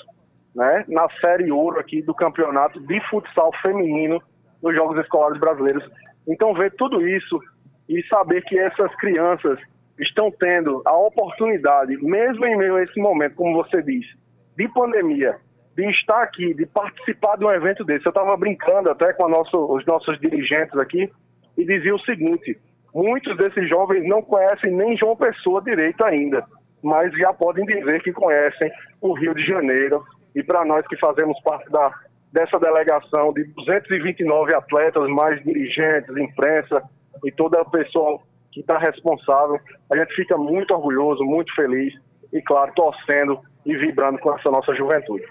né, 0.55 0.85
na 0.87 1.07
Série 1.21 1.51
Ouro 1.51 1.79
aqui 1.79 2.01
do 2.01 2.13
campeonato 2.13 2.79
de 2.79 2.99
futsal 3.09 3.51
feminino 3.61 4.21
nos 4.61 4.75
Jogos 4.75 4.99
Escolares 4.99 5.39
Brasileiros. 5.39 5.87
Então, 6.27 6.53
ver 6.53 6.73
tudo 6.75 7.07
isso 7.07 7.39
e 7.87 8.03
saber 8.07 8.43
que 8.43 8.57
essas 8.57 8.93
crianças 8.95 9.59
estão 9.99 10.31
tendo 10.31 10.81
a 10.85 10.95
oportunidade, 10.95 11.97
mesmo 12.01 12.45
em 12.45 12.57
meio 12.57 12.75
a 12.75 12.83
esse 12.83 12.99
momento, 12.99 13.35
como 13.35 13.63
você 13.63 13.81
disse, 13.81 14.17
de 14.55 14.67
pandemia, 14.69 15.37
de 15.79 15.89
estar 15.91 16.21
aqui, 16.21 16.53
de 16.53 16.65
participar 16.65 17.37
de 17.37 17.45
um 17.45 17.51
evento 17.51 17.85
desse. 17.85 18.05
Eu 18.05 18.09
estava 18.09 18.35
brincando 18.35 18.89
até 18.89 19.13
com 19.13 19.29
nosso, 19.29 19.57
os 19.73 19.85
nossos 19.85 20.19
dirigentes 20.19 20.77
aqui 20.77 21.09
e 21.57 21.65
dizia 21.65 21.95
o 21.95 21.99
seguinte: 22.01 22.59
muitos 22.93 23.37
desses 23.37 23.69
jovens 23.69 24.05
não 24.07 24.21
conhecem 24.21 24.71
nem 24.71 24.97
João 24.97 25.15
Pessoa 25.15 25.61
direito 25.61 26.03
ainda, 26.03 26.43
mas 26.83 27.13
já 27.17 27.33
podem 27.33 27.65
dizer 27.65 28.03
que 28.03 28.11
conhecem 28.11 28.69
o 28.99 29.13
Rio 29.13 29.33
de 29.33 29.45
Janeiro. 29.45 30.03
E 30.35 30.43
para 30.43 30.65
nós 30.65 30.85
que 30.85 30.97
fazemos 30.97 31.39
parte 31.41 31.69
da, 31.71 31.91
dessa 32.31 32.59
delegação 32.59 33.33
de 33.33 33.45
229 33.45 34.53
atletas, 34.53 35.07
mais 35.09 35.41
dirigentes, 35.43 36.15
imprensa 36.17 36.83
e 37.23 37.31
toda 37.31 37.61
a 37.61 37.65
pessoa 37.65 38.19
que 38.51 38.59
está 38.59 38.77
responsável. 38.77 39.59
A 39.91 39.97
gente 39.97 40.13
fica 40.13 40.37
muito 40.37 40.73
orgulhoso, 40.73 41.23
muito 41.23 41.53
feliz 41.55 41.93
e, 42.31 42.41
claro, 42.41 42.71
torcendo 42.75 43.39
e 43.65 43.75
vibrando 43.75 44.19
com 44.19 44.35
essa 44.35 44.51
nossa 44.51 44.75
juventude. 44.75 45.25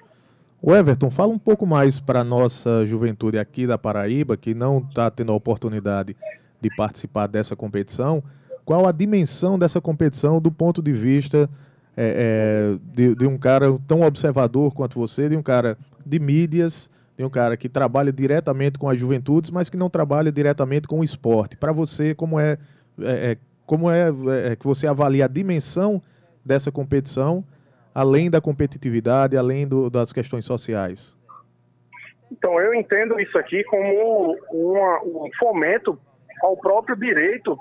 O 0.61 0.75
Everton, 0.75 1.09
fala 1.11 1.33
um 1.33 1.39
pouco 1.39 1.65
mais 1.65 2.01
para 2.01 2.21
a 2.21 2.25
nossa 2.25 2.85
juventude 2.85 3.39
aqui 3.39 3.67
da 3.67 3.79
Paraíba, 3.79 4.37
que 4.37 4.55
não 4.55 4.79
está 4.79 5.09
tendo 5.09 5.31
a 5.31 5.35
oportunidade 5.35 6.17
de 6.61 6.69
participar 6.77 7.29
dessa 7.29 7.55
competição. 7.55 8.23
Qual 8.65 8.87
a 8.89 8.93
dimensão 8.93 9.57
dessa 9.57 9.81
competição 9.81 10.41
do 10.41 10.51
ponto 10.51 10.83
de 10.83 10.93
vista 10.93 11.49
é, 11.97 12.77
é, 12.77 12.95
de, 12.95 13.15
de 13.15 13.27
um 13.27 13.39
cara 13.39 13.79
tão 13.87 14.03
observador 14.03 14.75
quanto 14.75 14.99
você, 14.99 15.29
de 15.29 15.37
um 15.37 15.43
cara 15.43 15.79
de 16.05 16.19
mídias, 16.19 16.91
tem 17.17 17.25
um 17.25 17.31
cara 17.31 17.57
que 17.57 17.69
trabalha 17.69 18.13
diretamente 18.13 18.79
com 18.79 18.89
as 18.89 18.99
juventudes, 18.99 19.51
mas 19.51 19.69
que 19.69 19.77
não 19.77 19.89
trabalha 19.89 20.31
diretamente 20.31 20.87
com 20.87 21.01
o 21.01 21.05
esporte. 21.05 21.57
Para 21.57 21.73
você, 21.73 22.15
como 22.15 22.39
é, 22.39 22.59
é, 23.01 23.33
é 23.33 23.39
como 23.65 23.91
é, 23.91 24.13
é, 24.45 24.57
que 24.57 24.65
você 24.65 24.87
avalia 24.87 25.25
a 25.25 25.29
dimensão 25.29 26.03
dessa 26.45 26.73
competição, 26.73 27.45
além 27.99 28.31
da 28.31 28.41
competitividade, 28.41 29.37
além 29.37 29.67
do, 29.67 29.91
das 29.91 30.13
questões 30.13 30.45
sociais? 30.45 31.17
Então, 32.31 32.61
eu 32.61 32.73
entendo 32.73 33.19
isso 33.19 33.37
aqui 33.37 33.65
como 33.65 34.37
uma, 34.53 35.03
um 35.03 35.29
fomento 35.37 35.99
ao 36.41 36.57
próprio 36.57 36.95
direito 36.95 37.59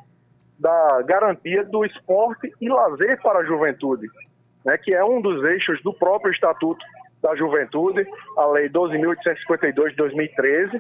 da 0.60 1.02
garantia 1.02 1.64
do 1.64 1.84
esporte 1.84 2.54
e 2.62 2.70
lazer 2.70 3.20
para 3.24 3.40
a 3.40 3.46
juventude, 3.46 4.08
né, 4.64 4.78
que 4.78 4.94
é 4.94 5.04
um 5.04 5.20
dos 5.20 5.44
eixos 5.44 5.82
do 5.82 5.92
próprio 5.92 6.32
Estatuto 6.32 6.86
da 7.20 7.36
Juventude, 7.36 8.06
a 8.38 8.46
Lei 8.46 8.70
12.852 8.70 9.90
de 9.90 9.96
2013, 9.96 10.80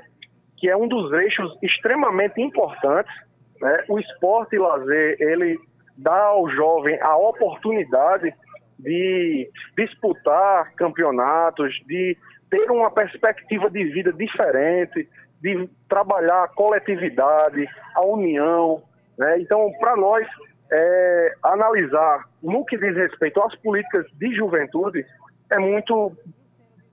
que 0.57 0.69
é 0.69 0.77
um 0.77 0.87
dos 0.87 1.11
eixos 1.13 1.57
extremamente 1.63 2.39
importantes. 2.39 3.11
Né? 3.59 3.85
O 3.89 3.97
esporte 3.97 4.55
e 4.55 4.59
lazer, 4.59 5.17
ele 5.19 5.59
dá 5.97 6.25
ao 6.25 6.47
jovem 6.51 6.99
a 7.01 7.17
oportunidade 7.17 8.31
de 8.79 9.49
disputar 9.77 10.73
campeonatos, 10.75 11.73
de 11.85 12.17
ter 12.49 12.71
uma 12.71 12.91
perspectiva 12.91 13.69
de 13.69 13.83
vida 13.85 14.13
diferente, 14.13 15.07
de 15.41 15.69
trabalhar 15.89 16.43
a 16.43 16.47
coletividade, 16.47 17.67
a 17.95 18.05
união. 18.05 18.81
Né? 19.17 19.39
Então, 19.39 19.71
para 19.79 19.95
nós, 19.95 20.27
é, 20.71 21.33
analisar 21.43 22.25
no 22.41 22.65
que 22.65 22.77
diz 22.77 22.95
respeito 22.95 23.41
às 23.41 23.55
políticas 23.55 24.05
de 24.13 24.35
juventude, 24.35 25.05
é 25.49 25.59
muito, 25.59 26.11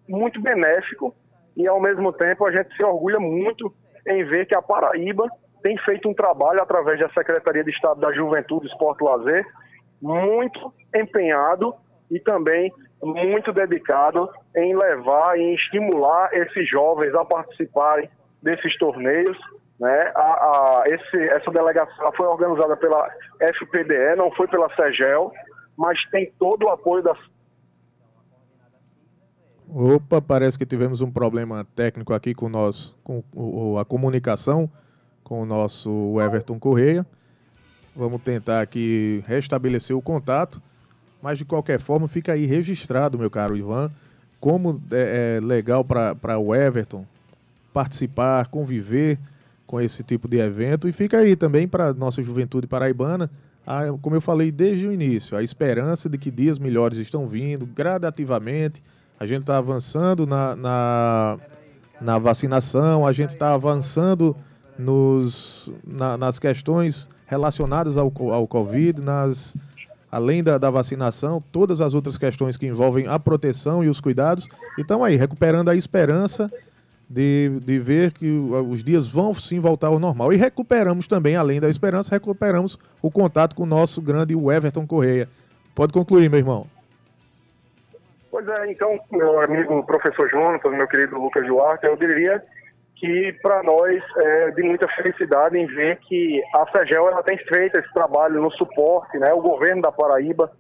muito 0.09 0.41
benéfico 0.41 1.15
e, 1.57 1.67
ao 1.67 1.81
mesmo 1.81 2.13
tempo, 2.13 2.47
a 2.47 2.53
gente 2.53 2.75
se 2.77 2.83
orgulha 2.83 3.21
muito 3.21 3.73
em 4.07 4.25
ver 4.25 4.47
que 4.47 4.55
a 4.55 4.63
Paraíba 4.63 5.29
tem 5.63 5.79
feito 5.79 6.09
um 6.09 6.15
trabalho 6.15 6.61
através 6.61 7.01
da 7.01 7.09
Secretaria 7.11 7.65
de 7.65 7.71
Estado 7.71 8.01
da 8.01 8.13
Juventude, 8.13 8.67
Esporte 8.67 9.03
e 9.03 9.05
Lazer, 9.05 9.47
muito 10.01 10.73
empenhado 10.95 11.75
e 12.11 12.21
também 12.21 12.73
muito 13.03 13.53
dedicado 13.53 14.29
em 14.57 14.77
levar 14.77 15.39
e 15.39 15.55
estimular 15.55 16.31
esses 16.33 16.69
jovens 16.69 17.15
a 17.15 17.25
participarem 17.25 18.09
desses 18.43 18.77
torneios. 18.79 19.37
Né? 19.79 20.13
A, 20.15 20.21
a, 20.21 20.85
esse, 20.87 21.29
essa 21.29 21.51
delegação 21.51 22.13
foi 22.13 22.27
organizada 22.27 22.77
pela 22.77 23.11
FPDE, 23.41 24.17
não 24.17 24.31
foi 24.33 24.47
pela 24.49 24.75
SEGEL, 24.75 25.33
mas 25.77 25.99
tem 26.11 26.33
todo 26.39 26.67
o 26.67 26.71
apoio 26.71 27.03
da 27.03 27.15
Opa, 29.67 30.21
parece 30.21 30.59
que 30.59 30.67
tivemos 30.67 31.01
um 31.01 31.11
problema 31.11 31.67
técnico 31.75 32.13
aqui 32.13 32.35
com, 32.35 32.49
nós, 32.49 32.95
com 33.03 33.25
o, 33.35 33.79
a 33.79 33.85
comunicação 33.85 34.71
com 35.25 35.43
o 35.43 35.47
nosso 35.47 36.21
Everton 36.21 36.61
Correia. 36.61 37.05
Vamos 37.97 38.21
tentar 38.23 38.61
aqui 38.61 39.23
restabelecer 39.27 39.97
o 39.97 40.03
contato, 40.03 40.61
mas 41.23 41.39
de 41.39 41.45
qualquer 41.45 41.79
forma 41.79 42.09
fica 42.09 42.33
aí 42.33 42.45
registrado, 42.45 43.19
meu 43.19 43.31
caro 43.31 43.57
Ivan, 43.57 43.91
como 44.41 44.83
é, 44.91 45.39
é 45.39 45.47
legal 45.47 45.85
para 45.85 46.39
o 46.39 46.55
Everton 46.55 47.07
participar, 47.73 48.47
conviver 48.49 49.19
com 49.67 49.81
esse 49.81 50.03
tipo 50.03 50.29
de 50.29 50.39
evento. 50.39 50.89
E 50.89 50.93
fica 50.93 51.19
aí 51.19 51.35
também 51.35 51.67
para 51.67 51.93
nossa 51.93 52.23
juventude 52.23 52.67
paraibana, 52.67 53.31
a, 53.67 53.87
como 54.01 54.15
eu 54.15 54.21
falei 54.21 54.53
desde 54.53 54.87
o 54.87 54.93
início, 54.93 55.37
a 55.37 55.43
esperança 55.43 56.09
de 56.09 56.19
que 56.19 56.31
dias 56.31 56.59
melhores 56.59 56.99
estão 56.99 57.27
vindo 57.27 57.67
gradativamente. 57.67 58.83
A 59.19 59.27
gente 59.27 59.41
está 59.41 59.57
avançando 59.57 60.27
na, 60.27 60.55
na, 60.55 61.39
na, 62.01 62.19
vacinação, 62.19 63.07
a 63.07 63.13
gente 63.13 63.31
está 63.31 63.55
avançando 63.55 64.37
nos, 64.79 65.73
na, 65.87 66.17
nas 66.17 66.39
questões 66.39 67.09
relacionadas 67.35 67.97
ao, 67.97 68.13
ao 68.33 68.47
Covid, 68.47 69.01
nas, 69.01 69.57
além 70.11 70.43
da, 70.43 70.57
da, 70.57 70.71
vacinação, 70.71 71.43
todas 71.53 71.81
as 71.81 71.93
outras 71.95 72.17
questões 72.17 72.57
que 72.57 72.67
envolvem 72.67 73.07
a 73.07 73.19
proteção 73.19 73.83
e 73.83 73.89
os 73.89 74.01
cuidados. 74.01 74.49
E 74.79 74.83
estão 74.83 75.03
aí, 75.03 75.17
recuperando 75.17 75.69
a 75.69 75.77
esperança 75.77 76.51
de, 77.11 77.61
de 77.63 77.79
ver 77.79 78.13
que 78.13 78.31
os 78.31 78.83
dias 78.83 79.09
vão 79.09 79.35
sim 79.35 79.59
voltar 79.59 79.89
ao 79.89 79.99
normal. 79.99 80.33
E 80.33 80.37
recuperamos 80.37 81.07
também, 81.07 81.37
além 81.37 81.61
da 81.61 81.69
esperança, 81.69 82.11
recuperamos 82.13 82.79
o 83.03 83.11
contato 83.11 83.55
com 83.57 83.65
o 83.65 83.67
nosso 83.67 84.01
grande 84.01 84.35
Everton 84.35 84.87
Correia. 84.87 85.29
Pode 85.75 85.93
concluir, 85.93 86.31
meu 86.31 86.39
irmão. 86.39 86.67
Pois 88.31 88.49
é, 88.49 88.71
então, 88.71 88.99
meu 89.13 89.41
amigo 89.41 89.85
professor 89.85 90.29
Jonathan, 90.29 90.71
meu 90.71 90.89
querido 90.89 91.17
Lucas 91.17 91.47
Duarte, 91.47 91.87
eu 91.87 91.97
diria 91.97 92.43
que 92.97 93.33
para 93.43 93.63
nós 93.63 94.03
é 94.17 94.51
de 94.53 94.63
muita 94.63 94.89
felicidade 94.89 95.59
em 95.59 95.67
ver 95.67 95.99
que 95.99 96.43
a 96.57 96.67
FEGEL 96.67 97.09
ela 97.09 97.23
tem 97.23 97.37
feito 97.39 97.79
esse 97.79 97.93
trabalho 97.93 98.41
no 98.41 98.51
suporte, 98.53 99.19
né, 99.19 99.33
o 99.33 99.41
governo 99.41 99.83
da 99.83 99.93
Paraíba, 99.93 100.51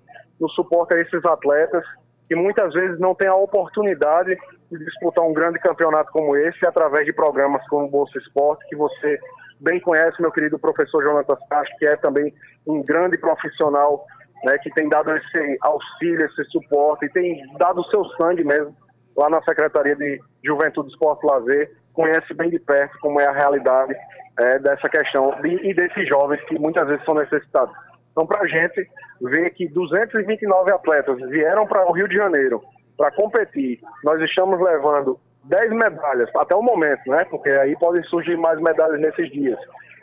no 0.40 0.49
suporte 0.51 0.97
a 0.97 1.01
esses 1.01 1.25
atletas 1.25 1.85
que 2.29 2.35
muitas 2.35 2.73
vezes 2.73 2.99
não 2.99 3.14
têm 3.14 3.29
a 3.29 3.35
oportunidade 3.35 4.37
de 4.70 4.79
disputar 4.79 5.25
um 5.25 5.33
grande 5.33 5.59
campeonato 5.59 6.11
como 6.11 6.37
esse 6.37 6.66
através 6.66 7.05
de 7.05 7.12
programas 7.12 7.66
como 7.68 7.87
o 7.87 7.90
Bolsa 7.90 8.18
Esporte, 8.18 8.66
que 8.68 8.77
você 8.77 9.18
bem 9.61 9.79
conhece, 9.81 10.20
meu 10.20 10.33
querido 10.33 10.59
professor 10.59 11.03
Jonathan 11.03 11.37
Castro, 11.49 11.77
que 11.79 11.87
é 11.87 11.97
também 11.97 12.35
um 12.66 12.83
grande 12.83 13.18
profissional 13.18 14.05
né, 14.44 14.59
que 14.59 14.70
tem 14.70 14.88
dado 14.88 15.14
esse 15.14 15.59
auxílio, 15.61 16.27
esse 16.27 16.44
suporte, 16.51 17.07
e 17.07 17.11
tem 17.11 17.42
dado 17.59 17.81
o 17.81 17.85
seu 17.85 18.05
sangue 18.16 18.42
mesmo 18.42 18.75
lá 19.16 19.31
na 19.31 19.42
Secretaria 19.42 19.96
de 19.96 20.20
Juventude, 20.44 20.90
Esporte 20.90 21.24
e 21.24 21.31
Lazer, 21.31 21.70
conhece 21.92 22.35
bem 22.35 22.50
de 22.50 22.59
perto 22.59 22.98
como 23.00 23.20
é 23.20 23.27
a 23.27 23.33
realidade 23.33 23.94
é, 24.38 24.59
dessa 24.59 24.88
questão 24.88 25.40
de, 25.40 25.68
e 25.68 25.74
desses 25.74 26.09
jovens 26.09 26.42
que 26.44 26.59
muitas 26.59 26.87
vezes 26.87 27.05
são 27.05 27.14
necessitados. 27.14 27.74
Então, 28.11 28.27
para 28.27 28.42
a 28.42 28.46
gente 28.46 28.88
ver 29.20 29.50
que 29.50 29.68
229 29.68 30.72
atletas 30.72 31.18
vieram 31.31 31.66
para 31.66 31.88
o 31.88 31.92
Rio 31.92 32.09
de 32.09 32.16
Janeiro 32.16 32.62
para 32.96 33.11
competir, 33.11 33.81
nós 34.05 34.20
estamos 34.22 34.61
levando 34.61 35.18
10 35.44 35.70
medalhas 35.72 36.31
até 36.37 36.55
o 36.55 36.62
momento, 36.62 37.09
né? 37.11 37.24
Porque 37.24 37.50
aí 37.50 37.77
podem 37.79 38.03
surgir 38.05 38.37
mais 38.37 38.61
medalhas 38.61 39.00
nesses 39.00 39.31
dias. 39.31 39.59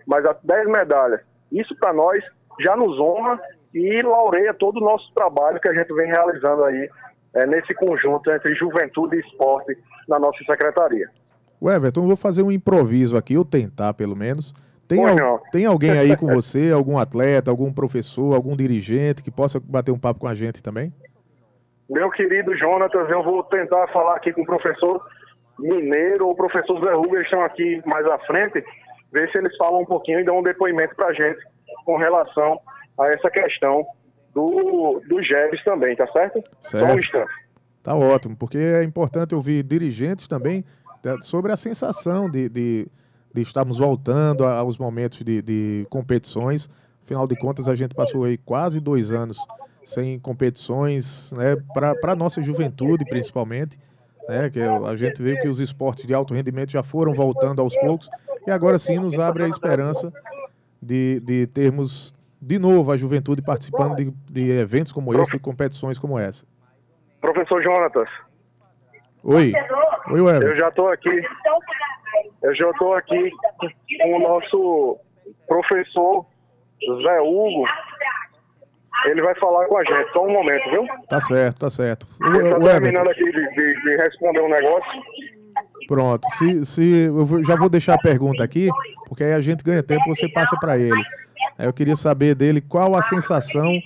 Mas 0.06 0.24
10 0.44 0.68
medalhas. 0.68 1.22
Isso 1.52 1.76
para 1.78 1.94
nós 1.94 2.24
já 2.60 2.76
nos 2.76 3.00
honra 3.00 3.40
e 3.74 4.02
laureia 4.02 4.54
todo 4.54 4.78
o 4.78 4.84
nosso 4.84 5.12
trabalho 5.14 5.60
que 5.60 5.70
a 5.70 5.74
gente 5.74 5.94
vem 5.94 6.08
realizando 6.08 6.64
aí 6.66 6.90
é, 7.36 7.46
nesse 7.46 7.74
conjunto 7.74 8.32
entre 8.32 8.54
juventude 8.56 9.16
e 9.16 9.20
esporte 9.20 9.78
na 10.08 10.20
nossa 10.20 10.44
secretaria. 10.44 11.10
O 11.60 11.70
Everton, 11.70 12.02
eu 12.02 12.08
vou 12.08 12.16
fazer 12.16 12.42
um 12.42 12.52
improviso 12.52 13.16
aqui, 13.16 13.38
ou 13.38 13.46
tentar 13.46 13.94
pelo 13.94 14.16
menos. 14.16 14.54
Tem, 14.88 15.06
al 15.06 15.40
tem 15.52 15.66
alguém 15.66 15.92
aí 15.92 16.18
com 16.18 16.28
você, 16.34 16.72
algum 16.72 16.98
atleta, 16.98 17.50
algum 17.50 17.72
professor, 17.72 18.36
algum 18.36 18.56
dirigente 18.56 19.24
que 19.24 19.32
possa 19.32 19.60
bater 19.60 19.92
um 19.92 20.00
papo 20.00 20.20
com 20.20 20.28
a 20.28 20.34
gente 20.34 20.62
também? 20.62 20.92
Meu 21.90 22.10
querido 22.10 22.56
Jonatas, 22.58 23.10
eu 23.10 23.24
vou 23.24 23.44
tentar 23.44 23.88
falar 23.90 24.16
aqui 24.16 24.34
com 24.34 24.42
o 24.42 24.46
professor 24.46 25.02
Mineiro 25.60 26.26
ou 26.26 26.32
o 26.32 26.36
professor 26.36 26.80
Zé 26.80 26.94
eles 26.94 27.26
estão 27.26 27.44
aqui 27.44 27.82
mais 27.86 28.06
à 28.08 28.18
frente, 28.20 28.64
ver 29.12 29.30
se 29.30 29.38
eles 29.38 29.56
falam 29.58 29.82
um 29.82 29.86
pouquinho 29.86 30.20
e 30.20 30.24
dão 30.24 30.40
um 30.40 30.44
depoimento 30.44 30.96
para 30.96 31.10
a 31.10 31.14
gente 31.14 31.40
com 31.86 31.98
relação 31.98 32.60
a 33.00 33.08
essa 33.10 33.30
questão 33.30 33.86
do, 34.34 35.02
do 35.08 35.24
GEBs 35.24 35.64
também, 35.64 35.96
tá 35.96 36.08
certo? 36.08 36.42
Certo. 36.60 36.88
Só 36.88 36.94
um 36.94 37.00
instante. 37.00 37.32
Tá 37.84 37.96
ótimo, 37.96 38.36
porque 38.36 38.58
é 38.58 38.84
importante 38.84 39.34
ouvir 39.34 39.64
dirigentes 39.64 40.28
também 40.28 40.64
né, 41.04 41.18
sobre 41.22 41.52
a 41.52 41.56
sensação 41.56 42.30
de, 42.30 42.48
de, 42.48 42.88
de 43.34 43.42
estarmos 43.42 43.78
voltando 43.78 44.46
aos 44.46 44.78
momentos 44.78 45.24
de, 45.24 45.42
de 45.42 45.88
competições. 45.90 46.70
Afinal 47.04 47.28
de 47.28 47.36
contas, 47.36 47.68
a 47.68 47.76
gente 47.76 47.96
passou 47.96 48.24
aí 48.26 48.38
quase 48.38 48.80
dois 48.80 49.12
anos 49.12 49.38
sem 49.84 50.20
competições, 50.20 51.34
né, 51.36 51.58
para 51.74 52.12
a 52.12 52.16
nossa 52.16 52.42
juventude 52.42 53.04
principalmente. 53.06 53.78
Né, 54.30 54.52
que 54.52 54.62
a 54.62 54.96
gente 54.96 55.22
vê 55.22 55.36
que 55.42 55.48
os 55.48 55.60
esportes 55.60 56.06
de 56.06 56.14
alto 56.14 56.36
rendimento 56.36 56.70
já 56.70 56.84
foram 56.84 57.12
voltando 57.12 57.60
aos 57.60 57.76
poucos 57.76 58.08
e 58.46 58.52
agora 58.52 58.78
sim 58.78 59.00
nos 59.00 59.18
abre 59.18 59.44
a 59.44 59.48
esperança 59.48 60.14
de, 60.80 61.20
de 61.22 61.48
termos 61.48 62.14
de 62.42 62.58
novo 62.58 62.92
a 62.92 62.98
juventude 62.98 63.42
participando 63.42 63.96
de, 63.96 64.12
de 64.30 64.52
eventos 64.52 64.92
como 64.92 65.14
esse, 65.14 65.34
de 65.34 65.40
competições 65.40 66.00
como 66.00 66.18
essa. 66.18 66.46
Professor 67.22 67.62
Jonatas. 67.62 68.10
Oi. 69.24 69.54
Oi, 70.10 70.22
Weber. 70.22 70.50
Eu 70.50 70.56
já 70.56 70.70
estou 70.70 70.90
aqui. 70.90 71.22
Eu 72.42 72.56
já 72.56 72.70
estou 72.72 72.96
aqui 72.96 73.32
com 74.02 74.16
o 74.16 74.20
nosso 74.20 74.98
professor 75.48 76.26
Zé 77.06 77.22
Hugo. 77.22 77.66
Ele 79.06 79.22
vai 79.22 79.36
falar 79.36 79.68
com 79.68 79.78
a 79.78 79.84
gente. 79.84 80.12
Só 80.12 80.26
um 80.26 80.32
momento, 80.32 80.70
viu? 80.72 80.88
Tá 81.08 81.20
certo, 81.20 81.60
tá 81.60 81.70
certo. 81.70 82.08
Ele 82.28 82.50
está 82.50 82.60
terminando 82.60 83.10
aqui 83.10 83.24
de, 83.24 83.50
de, 83.54 83.82
de 83.84 83.96
responder 83.98 84.42
um 84.42 84.50
negócio. 84.50 85.02
Pronto. 85.88 86.28
Se, 86.38 86.66
se, 86.66 87.06
eu 87.06 87.44
já 87.44 87.56
vou 87.56 87.70
deixar 87.70 87.96
a 87.96 88.02
pergunta 88.02 88.44
aqui, 88.44 88.70
porque 89.08 89.24
aí 89.24 89.34
a 89.34 89.42
gente 89.42 89.64
ganha 89.64 89.84
tempo 89.84 90.02
e 90.08 90.16
você 90.16 90.28
passa 90.30 90.58
para 90.60 90.78
ele. 90.78 91.02
Eu 91.58 91.74
queria 91.74 91.96
saber 91.96 92.36
dele 92.36 92.62
qual 92.62 92.96
a 92.96 93.02
sensação 93.02 93.80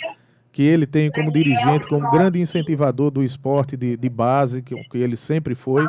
que 0.52 0.64
ele 0.64 0.86
tem 0.86 1.12
como 1.12 1.32
dirigente, 1.32 1.88
como 1.88 2.10
grande 2.12 2.40
incentivador 2.40 3.12
do 3.12 3.22
esporte 3.22 3.76
de, 3.76 3.98
de 3.98 4.10
base, 4.10 4.62
que, 4.62 4.76
que 4.86 4.98
ele 4.98 5.18
sempre 5.18 5.54
foi, 5.54 5.86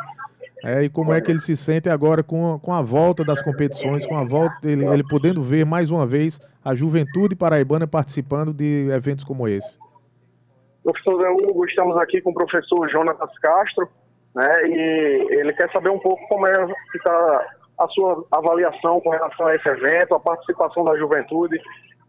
é, 0.65 0.83
e 0.83 0.89
como 0.89 1.13
é 1.13 1.21
que 1.21 1.31
ele 1.31 1.39
se 1.39 1.55
sente 1.55 1.89
agora 1.89 2.23
com, 2.25 2.59
com 2.59 2.73
a 2.73 2.83
volta 2.83 3.25
das 3.25 3.41
competições, 3.41 4.05
com 4.05 4.17
a 4.17 4.25
volta 4.25 4.57
ele, 4.65 4.85
ele 4.85 5.05
podendo 5.05 5.41
ver 5.41 5.65
mais 5.65 5.91
uma 5.91 6.05
vez 6.05 6.41
a 6.65 6.75
juventude 6.75 7.37
paraibana 7.37 7.87
participando 7.87 8.53
de 8.53 8.89
eventos 8.91 9.23
como 9.23 9.47
esse. 9.47 9.79
Professor 10.83 11.23
Zé 11.23 11.29
Hugo, 11.31 11.65
estamos 11.67 11.97
aqui 11.99 12.21
com 12.21 12.31
o 12.31 12.35
professor 12.35 12.89
Jonatas 12.89 13.39
Castro, 13.39 13.89
né, 14.35 14.69
e 14.69 15.39
ele 15.39 15.53
quer 15.53 15.71
saber 15.71 15.91
um 15.91 16.01
pouco 16.01 16.27
como 16.27 16.45
é 16.49 16.67
que 16.91 16.99
está 16.99 17.47
a 17.79 17.89
sua 17.89 18.25
avaliação 18.31 19.01
com 19.01 19.11
relação 19.11 19.47
a 19.47 19.55
esse 19.55 19.69
evento, 19.69 20.15
a 20.15 20.21
participação 20.21 20.85
da 20.85 20.97
juventude 20.97 21.61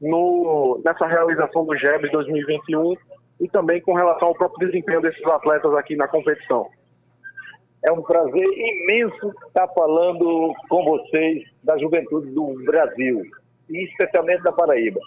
no, 0.02 0.82
nessa 0.86 1.06
realização 1.06 1.66
do 1.66 1.76
GEBS 1.76 2.12
2021 2.12 2.96
e 3.40 3.48
também 3.50 3.82
com 3.82 3.94
relação 3.94 4.30
ao 4.30 4.36
próprio 4.36 4.68
desempenho 4.68 5.02
desses 5.02 5.24
atletas 5.26 5.74
aqui 5.76 5.96
na 5.96 6.08
competição. 6.08 6.68
É 7.86 7.92
um 7.92 8.02
prazer 8.02 8.46
imenso 8.46 9.34
estar 9.48 9.68
falando 9.70 10.54
com 10.68 10.84
vocês 10.84 11.44
da 11.64 11.78
juventude 11.78 12.32
do 12.32 12.56
Brasil, 12.66 13.24
e 13.70 13.86
especialmente 13.86 14.42
da 14.44 14.52
Paraíba. 14.52 15.00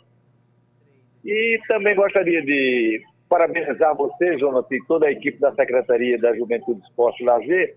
E 1.24 1.60
também 1.68 1.94
gostaria 1.94 2.42
de 2.42 3.02
parabenizar 3.28 3.94
você, 3.96 4.36
Jonathan, 4.38 4.74
e 4.74 4.84
toda 4.86 5.06
a 5.06 5.12
equipe 5.12 5.38
da 5.38 5.54
Secretaria 5.54 6.18
da 6.18 6.34
Juventude, 6.34 6.80
Esporte 6.82 7.22
e 7.22 7.26
Lazer, 7.26 7.76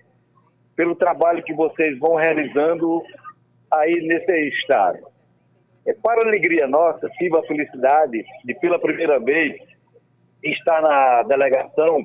pelo 0.75 0.95
trabalho 0.95 1.43
que 1.43 1.53
vocês 1.53 1.97
vão 1.99 2.15
realizando 2.15 3.01
aí 3.71 4.01
nesse 4.07 4.49
estado. 4.49 4.99
É 5.85 5.93
para 5.93 6.21
alegria 6.21 6.67
nossa, 6.67 7.09
tive 7.17 7.37
a 7.37 7.43
felicidade 7.43 8.23
de, 8.45 8.53
pela 8.55 8.79
primeira 8.79 9.19
vez, 9.19 9.61
estar 10.41 10.81
na 10.81 11.23
delegação 11.23 12.03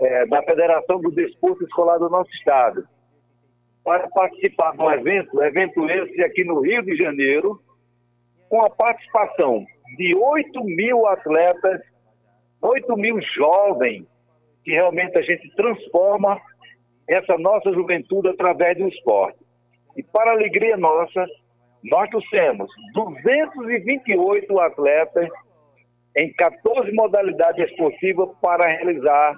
é, 0.00 0.26
da 0.26 0.42
Federação 0.42 1.00
do 1.00 1.10
Desporto 1.10 1.64
Escolar 1.64 1.98
do 1.98 2.08
nosso 2.08 2.30
estado, 2.32 2.86
para 3.84 4.08
participar 4.08 4.72
de 4.72 4.82
um 4.82 4.90
evento, 4.90 5.42
evento 5.42 5.90
esse 5.90 6.22
aqui 6.22 6.44
no 6.44 6.60
Rio 6.60 6.82
de 6.82 6.96
Janeiro, 6.96 7.60
com 8.48 8.62
a 8.62 8.70
participação 8.70 9.64
de 9.96 10.14
8 10.14 10.64
mil 10.64 11.06
atletas, 11.06 11.80
8 12.62 12.96
mil 12.96 13.20
jovens, 13.34 14.06
que 14.64 14.72
realmente 14.72 15.18
a 15.18 15.22
gente 15.22 15.54
transforma 15.54 16.40
essa 17.10 17.36
nossa 17.36 17.72
juventude 17.72 18.28
através 18.28 18.78
do 18.78 18.86
esporte. 18.86 19.38
E 19.96 20.02
para 20.02 20.30
alegria 20.30 20.76
nossa, 20.76 21.26
nós 21.82 22.08
trouxemos 22.08 22.70
228 22.94 24.60
atletas 24.60 25.28
em 26.16 26.32
14 26.32 26.92
modalidades 26.92 27.68
esportivas 27.68 28.28
para 28.40 28.68
realizar 28.68 29.36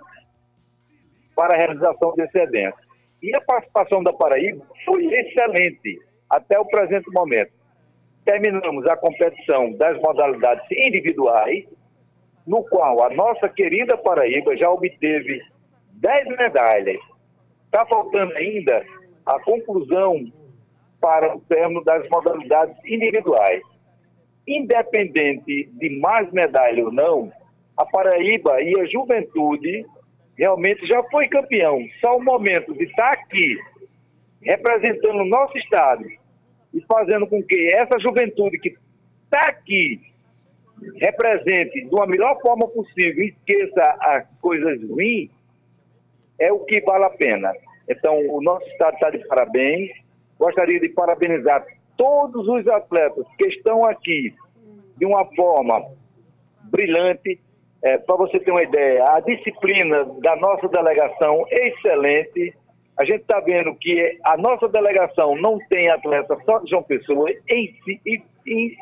para 1.34 1.54
a 1.54 1.56
realização 1.56 2.14
desse 2.14 2.38
evento. 2.38 2.76
E 3.22 3.34
a 3.34 3.40
participação 3.40 4.02
da 4.02 4.12
Paraíba 4.12 4.66
foi 4.84 5.06
excelente 5.06 5.98
até 6.28 6.58
o 6.58 6.66
presente 6.66 7.10
momento. 7.10 7.52
Terminamos 8.26 8.86
a 8.86 8.96
competição 8.96 9.72
das 9.72 9.98
modalidades 9.98 10.64
individuais, 10.70 11.64
no 12.46 12.62
qual 12.64 13.02
a 13.02 13.10
nossa 13.10 13.48
querida 13.48 13.96
Paraíba 13.96 14.54
já 14.58 14.70
obteve 14.70 15.40
10 15.92 16.36
medalhas 16.36 17.11
Está 17.72 17.86
faltando 17.86 18.36
ainda 18.36 18.84
a 19.24 19.40
conclusão 19.40 20.30
para 21.00 21.34
o 21.34 21.40
término 21.40 21.82
das 21.82 22.06
modalidades 22.10 22.76
individuais. 22.84 23.62
Independente 24.46 25.70
de 25.72 25.98
mais 25.98 26.30
medalha 26.32 26.84
ou 26.84 26.92
não, 26.92 27.32
a 27.78 27.86
Paraíba 27.86 28.60
e 28.60 28.78
a 28.78 28.84
juventude 28.84 29.86
realmente 30.36 30.86
já 30.86 31.02
foi 31.04 31.26
campeão. 31.28 31.78
Só 32.04 32.18
o 32.18 32.22
momento 32.22 32.74
de 32.74 32.84
estar 32.84 33.12
aqui, 33.12 33.56
representando 34.42 35.20
o 35.20 35.26
nosso 35.26 35.56
estado 35.56 36.04
e 36.74 36.80
fazendo 36.82 37.26
com 37.26 37.42
que 37.42 37.74
essa 37.74 37.98
juventude 37.98 38.58
que 38.58 38.76
está 39.24 39.46
aqui 39.48 39.98
represente 40.96 41.86
de 41.86 41.94
uma 41.94 42.06
melhor 42.06 42.38
forma 42.42 42.68
possível 42.68 43.24
esqueça 43.24 43.96
as 44.00 44.26
coisas 44.42 44.78
ruins, 44.86 45.30
é 46.38 46.52
o 46.52 46.60
que 46.60 46.80
vale 46.80 47.04
a 47.04 47.10
pena. 47.10 47.52
Então, 47.88 48.18
o 48.28 48.40
nosso 48.42 48.66
Estado 48.68 48.94
está 48.94 49.10
de 49.10 49.18
parabéns. 49.26 49.90
Gostaria 50.38 50.80
de 50.80 50.88
parabenizar 50.88 51.64
todos 51.96 52.48
os 52.48 52.66
atletas 52.66 53.24
que 53.38 53.46
estão 53.46 53.84
aqui 53.84 54.34
de 54.96 55.06
uma 55.06 55.24
forma 55.34 55.84
brilhante. 56.64 57.40
É, 57.82 57.98
Para 57.98 58.16
você 58.16 58.38
ter 58.38 58.50
uma 58.50 58.62
ideia, 58.62 59.04
a 59.08 59.20
disciplina 59.20 60.04
da 60.20 60.36
nossa 60.36 60.68
delegação 60.68 61.44
é 61.50 61.68
excelente. 61.68 62.54
A 62.96 63.04
gente 63.04 63.22
está 63.22 63.40
vendo 63.40 63.74
que 63.74 64.18
a 64.24 64.36
nossa 64.36 64.68
delegação 64.68 65.34
não 65.36 65.58
tem 65.68 65.88
atleta 65.90 66.36
só 66.44 66.58
de 66.58 66.70
João 66.70 66.82
Pessoa, 66.82 67.28
em 67.48 67.74
si, 67.84 68.00
e, 68.06 68.22
e, 68.46 68.76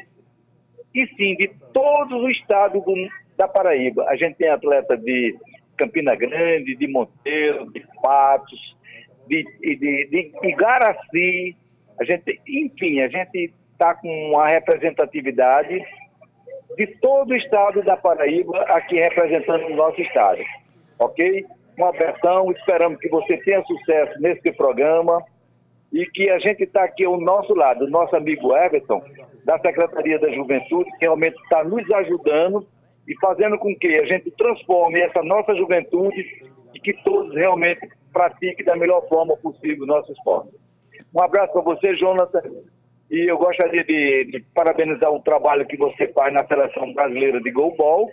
e 0.95 1.07
sim 1.17 1.37
de 1.37 1.49
todos 1.73 2.23
os 2.23 2.33
estados 2.33 2.85
do, 2.85 2.95
da 3.37 3.49
Paraíba. 3.49 4.05
A 4.09 4.17
gente 4.17 4.35
tem 4.35 4.49
atleta 4.49 4.97
de 4.97 5.35
Campina 5.81 6.15
Grande, 6.15 6.77
de 6.77 6.87
Monteiro, 6.87 7.73
de 7.73 7.83
Patos, 8.03 8.77
de, 9.27 9.43
de, 9.61 10.07
de, 10.11 10.33
Igaraci. 10.43 11.57
A 11.99 12.05
gente, 12.05 12.39
enfim, 12.47 13.01
a 13.01 13.09
gente 13.09 13.51
está 13.73 13.95
com 13.95 14.09
uma 14.31 14.47
representatividade 14.47 15.83
de 16.77 16.87
todo 16.99 17.31
o 17.31 17.37
estado 17.37 17.83
da 17.83 17.97
Paraíba 17.97 18.61
aqui 18.69 18.97
representando 18.97 19.67
o 19.67 19.77
nosso 19.77 20.01
estado. 20.03 20.43
Ok? 20.99 21.47
Uma 21.79 21.89
abração, 21.89 22.53
esperamos 22.53 23.01
que 23.01 23.09
você 23.09 23.39
tenha 23.39 23.63
sucesso 23.65 24.21
nesse 24.21 24.53
programa 24.53 25.25
e 25.91 26.05
que 26.05 26.29
a 26.29 26.39
gente 26.39 26.65
está 26.65 26.85
aqui 26.85 27.07
ao 27.07 27.19
nosso 27.19 27.55
lado, 27.55 27.87
o 27.87 27.91
nosso 27.91 28.15
amigo 28.15 28.55
Everton, 28.55 29.03
da 29.47 29.59
Secretaria 29.61 30.19
da 30.19 30.31
Juventude, 30.31 30.91
que 30.93 31.07
realmente 31.07 31.41
está 31.43 31.65
nos 31.65 31.91
ajudando 31.91 32.67
e 33.11 33.19
fazendo 33.19 33.59
com 33.59 33.75
que 33.75 33.89
a 34.01 34.07
gente 34.07 34.31
transforme 34.31 35.01
essa 35.01 35.21
nossa 35.21 35.53
juventude 35.57 36.25
e 36.73 36.79
que 36.79 36.93
todos 37.03 37.35
realmente 37.35 37.81
pratiquem 38.13 38.65
da 38.65 38.77
melhor 38.77 39.07
forma 39.09 39.37
possível 39.37 39.83
o 39.83 39.87
nosso 39.87 40.13
esporte. 40.13 40.51
Um 41.13 41.21
abraço 41.21 41.53
para 41.53 41.63
você, 41.63 41.97
Jonathan, 41.97 42.41
e 43.11 43.29
eu 43.29 43.37
gostaria 43.37 43.83
de, 43.83 44.27
de 44.27 44.45
parabenizar 44.55 45.11
o 45.11 45.21
trabalho 45.21 45.67
que 45.67 45.77
você 45.77 46.07
faz 46.13 46.33
na 46.33 46.47
Seleção 46.47 46.95
Brasileira 46.95 47.41
de 47.41 47.51
Goalball 47.51 48.09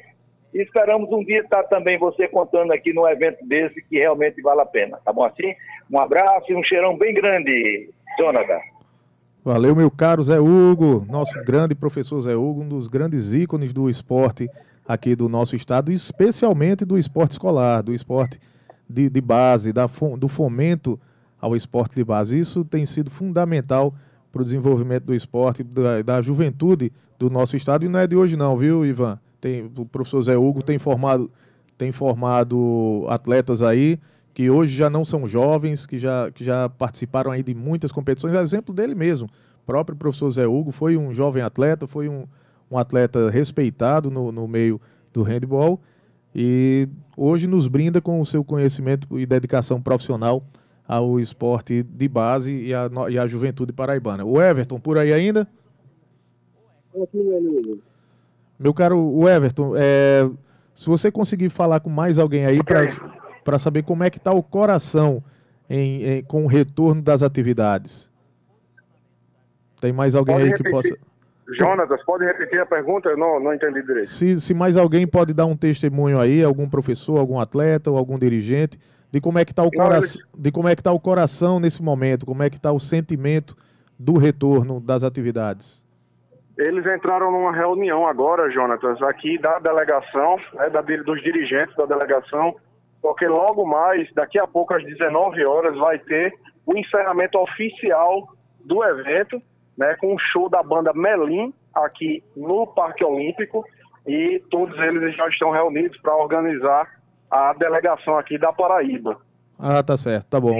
e 0.51 0.63
esperamos 0.63 1.11
um 1.11 1.23
dia 1.23 1.41
estar 1.41 1.61
também 1.65 1.99
você 1.99 2.27
contando 2.27 2.73
aqui 2.73 2.91
num 2.91 3.07
evento 3.07 3.45
desse 3.45 3.79
que 3.83 3.99
realmente 3.99 4.41
vale 4.41 4.61
a 4.61 4.65
pena, 4.65 4.97
tá 5.05 5.13
bom 5.13 5.25
assim? 5.25 5.53
Um 5.91 5.99
abraço 5.99 6.51
e 6.51 6.55
um 6.55 6.63
cheirão 6.63 6.97
bem 6.97 7.13
grande, 7.13 7.91
Jonathan. 8.17 8.59
Valeu, 9.45 9.75
meu 9.75 9.91
caro 9.91 10.23
Zé 10.23 10.39
Hugo, 10.39 11.05
nosso 11.07 11.39
grande 11.43 11.75
professor 11.75 12.19
Zé 12.19 12.35
Hugo, 12.35 12.63
um 12.63 12.67
dos 12.67 12.87
grandes 12.87 13.31
ícones 13.31 13.71
do 13.71 13.87
esporte 13.87 14.49
aqui 14.87 15.15
do 15.15 15.27
nosso 15.27 15.55
estado, 15.55 15.91
especialmente 15.91 16.85
do 16.85 16.97
esporte 16.97 17.33
escolar, 17.33 17.83
do 17.83 17.93
esporte 17.93 18.39
de, 18.89 19.09
de 19.09 19.21
base, 19.21 19.73
da, 19.73 19.89
do 20.17 20.27
fomento 20.27 20.99
ao 21.39 21.55
esporte 21.55 21.95
de 21.95 22.03
base. 22.03 22.37
Isso 22.39 22.63
tem 22.63 22.85
sido 22.85 23.11
fundamental 23.11 23.93
para 24.31 24.41
o 24.41 24.45
desenvolvimento 24.45 25.05
do 25.05 25.13
esporte, 25.13 25.63
da, 25.63 26.01
da, 26.01 26.21
juventude 26.21 26.91
do 27.19 27.29
nosso 27.29 27.57
estado, 27.57 27.85
e 27.85 27.89
não 27.89 27.99
é 27.99 28.07
de 28.07 28.15
hoje 28.15 28.37
não, 28.37 28.55
viu, 28.55 28.85
Ivan? 28.85 29.19
Tem, 29.41 29.69
o 29.75 29.85
professor 29.85 30.21
Zé 30.21 30.37
Hugo 30.37 30.63
tem 30.63 30.77
formado, 30.77 31.29
tem 31.77 31.91
formado 31.91 33.05
atletas 33.09 33.61
aí 33.61 33.99
que 34.33 34.51
hoje 34.51 34.75
já 34.75 34.89
não 34.89 35.03
são 35.03 35.27
jovens, 35.27 35.87
que 35.87 35.97
já, 35.97 36.29
que 36.31 36.43
já 36.43 36.69
participaram 36.69 37.31
aí 37.31 37.41
de 37.41 37.55
muitas 37.55 37.91
competições. 37.91 38.35
Exemplo 38.35 38.73
dele 38.73 38.93
mesmo, 38.93 39.27
o 39.27 39.65
próprio 39.65 39.97
professor 39.97 40.29
Zé 40.29 40.45
Hugo 40.45 40.71
foi 40.71 40.95
um 40.95 41.11
jovem 41.11 41.41
atleta, 41.41 41.87
foi 41.87 42.07
um, 42.07 42.25
um 42.69 42.77
atleta 42.77 43.29
respeitado 43.29 44.09
no, 44.11 44.31
no 44.31 44.47
meio 44.47 44.79
do 45.13 45.23
handball 45.23 45.79
e 46.35 46.87
hoje 47.15 47.47
nos 47.47 47.67
brinda 47.67 47.99
com 47.99 48.21
o 48.21 48.25
seu 48.25 48.43
conhecimento 48.43 49.19
e 49.19 49.25
dedicação 49.25 49.81
profissional 49.81 50.43
ao 50.87 51.19
esporte 51.19 51.83
de 51.83 52.07
base 52.07 52.53
e 52.53 52.73
a, 52.73 52.89
e 53.09 53.17
a 53.17 53.27
juventude 53.27 53.73
paraibana. 53.73 54.23
O 54.23 54.41
Everton, 54.41 54.79
por 54.79 54.97
aí 54.97 55.11
ainda? 55.11 55.47
Aqui, 57.01 57.17
meu 57.17 57.37
amigo. 57.37 57.79
Meu 58.59 58.73
caro 58.73 58.99
o 58.99 59.27
Everton, 59.27 59.73
é, 59.75 60.29
se 60.73 60.87
você 60.87 61.11
conseguir 61.11 61.49
falar 61.49 61.79
com 61.79 61.89
mais 61.89 62.17
alguém 62.17 62.45
aí 62.45 62.59
para 63.43 63.59
saber 63.59 63.83
como 63.83 64.03
é 64.03 64.09
que 64.09 64.17
está 64.17 64.31
o 64.31 64.41
coração 64.41 65.23
em, 65.69 66.03
em, 66.03 66.23
com 66.23 66.43
o 66.43 66.47
retorno 66.47 67.01
das 67.01 67.21
atividades. 67.21 68.09
Tem 69.79 69.91
mais 69.91 70.15
alguém 70.15 70.35
Pode 70.35 70.45
aí 70.45 70.49
repetir. 70.51 70.65
que 70.65 70.71
possa... 70.71 70.97
Jonatas, 71.55 72.03
pode 72.03 72.25
repetir 72.25 72.59
a 72.59 72.65
pergunta? 72.65 73.09
Eu 73.09 73.17
não, 73.17 73.39
não 73.39 73.53
entendi 73.53 73.81
direito. 73.81 74.07
Se, 74.07 74.39
se 74.41 74.53
mais 74.53 74.75
alguém 74.75 75.07
pode 75.07 75.33
dar 75.33 75.45
um 75.45 75.55
testemunho 75.55 76.19
aí, 76.19 76.43
algum 76.43 76.69
professor, 76.69 77.17
algum 77.17 77.39
atleta 77.39 77.89
ou 77.89 77.97
algum 77.97 78.19
dirigente, 78.19 78.77
de 79.11 79.21
como 79.21 79.39
é 79.39 79.45
que 79.45 79.51
está 79.51 79.63
o, 79.63 79.71
cora... 79.71 79.99
de 80.37 80.51
como 80.51 80.67
é 80.67 80.75
que 80.75 80.83
tá 80.83 80.91
o 80.91 80.99
coração 80.99 81.59
nesse 81.59 81.81
momento, 81.81 82.25
como 82.25 82.43
é 82.43 82.49
que 82.49 82.57
está 82.57 82.71
o 82.71 82.79
sentimento 82.79 83.55
do 83.97 84.17
retorno 84.17 84.79
das 84.79 85.03
atividades. 85.03 85.85
Eles 86.57 86.85
entraram 86.85 87.31
numa 87.31 87.51
reunião 87.51 88.07
agora, 88.07 88.49
Jonatas, 88.49 89.01
aqui 89.03 89.37
da 89.37 89.59
delegação, 89.59 90.37
né, 90.53 90.69
da, 90.69 90.81
dos 90.81 91.21
dirigentes 91.21 91.75
da 91.75 91.85
delegação, 91.85 92.55
porque 93.01 93.27
logo 93.27 93.65
mais, 93.65 94.11
daqui 94.13 94.39
a 94.39 94.47
pouco, 94.47 94.73
às 94.73 94.83
19 94.83 95.45
horas, 95.45 95.77
vai 95.77 95.99
ter 95.99 96.33
o 96.65 96.75
encerramento 96.75 97.37
oficial 97.37 98.27
do 98.65 98.83
evento, 98.83 99.41
né, 99.77 99.95
com 99.95 100.15
o 100.15 100.19
show 100.19 100.49
da 100.49 100.63
banda 100.63 100.91
Melim, 100.93 101.53
aqui 101.73 102.23
no 102.35 102.65
Parque 102.67 103.03
Olímpico, 103.03 103.63
e 104.05 104.41
todos 104.49 104.77
eles 104.79 105.15
já 105.15 105.27
estão 105.27 105.51
reunidos 105.51 105.97
para 106.01 106.15
organizar 106.15 106.87
a 107.29 107.53
delegação 107.53 108.17
aqui 108.17 108.37
da 108.37 108.51
Paraíba. 108.53 109.17
Ah, 109.59 109.83
tá 109.83 109.97
certo, 109.97 110.25
tá 110.27 110.39
bom. 110.39 110.53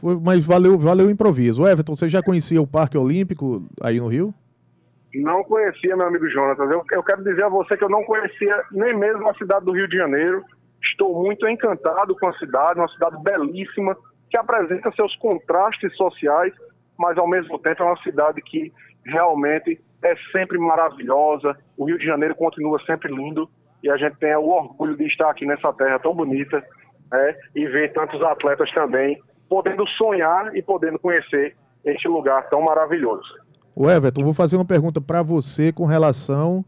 Foi- 0.00 0.18
mas 0.22 0.44
valeu, 0.44 0.78
valeu 0.78 1.06
o 1.06 1.10
improviso. 1.10 1.66
Everton, 1.66 1.96
você 1.96 2.08
já 2.08 2.22
conhecia 2.22 2.60
o 2.60 2.66
Parque 2.66 2.96
Olímpico 2.98 3.64
aí 3.82 3.98
no 3.98 4.08
Rio? 4.08 4.32
Não 5.14 5.42
conhecia, 5.44 5.96
meu 5.96 6.06
amigo 6.06 6.28
Jonatas. 6.28 6.70
Eu, 6.70 6.82
eu 6.92 7.02
quero 7.02 7.24
dizer 7.24 7.42
a 7.44 7.48
você 7.48 7.76
que 7.76 7.82
eu 7.84 7.88
não 7.88 8.04
conhecia 8.04 8.62
nem 8.72 8.94
mesmo 8.96 9.28
a 9.28 9.34
cidade 9.34 9.64
do 9.64 9.72
Rio 9.72 9.88
de 9.88 9.96
Janeiro. 9.96 10.44
Estou 10.82 11.22
muito 11.24 11.48
encantado 11.48 12.14
com 12.14 12.28
a 12.28 12.32
cidade, 12.34 12.78
uma 12.78 12.88
cidade 12.88 13.16
belíssima, 13.22 13.96
que 14.30 14.36
apresenta 14.36 14.92
seus 14.92 15.16
contrastes 15.16 15.96
sociais, 15.96 16.52
mas 16.98 17.16
ao 17.18 17.28
mesmo 17.28 17.58
tempo 17.58 17.82
é 17.82 17.86
uma 17.86 18.02
cidade 18.02 18.40
que 18.42 18.72
realmente 19.04 19.80
é 20.02 20.14
sempre 20.32 20.58
maravilhosa. 20.58 21.56
O 21.76 21.84
Rio 21.84 21.98
de 21.98 22.04
Janeiro 22.04 22.34
continua 22.34 22.78
sempre 22.84 23.12
lindo 23.12 23.48
e 23.82 23.90
a 23.90 23.96
gente 23.96 24.16
tem 24.16 24.34
o 24.36 24.48
orgulho 24.48 24.96
de 24.96 25.04
estar 25.04 25.30
aqui 25.30 25.46
nessa 25.46 25.72
terra 25.72 25.98
tão 25.98 26.14
bonita 26.14 26.62
né, 27.10 27.36
e 27.54 27.66
ver 27.66 27.92
tantos 27.92 28.20
atletas 28.22 28.70
também 28.72 29.20
podendo 29.48 29.86
sonhar 29.90 30.56
e 30.56 30.62
podendo 30.62 30.98
conhecer 30.98 31.56
este 31.84 32.08
lugar 32.08 32.48
tão 32.48 32.62
maravilhoso. 32.62 33.28
O 33.74 33.88
Everton, 33.90 34.24
vou 34.24 34.34
fazer 34.34 34.56
uma 34.56 34.64
pergunta 34.64 35.00
para 35.00 35.22
você 35.22 35.72
com 35.72 35.84
relação 35.84 36.64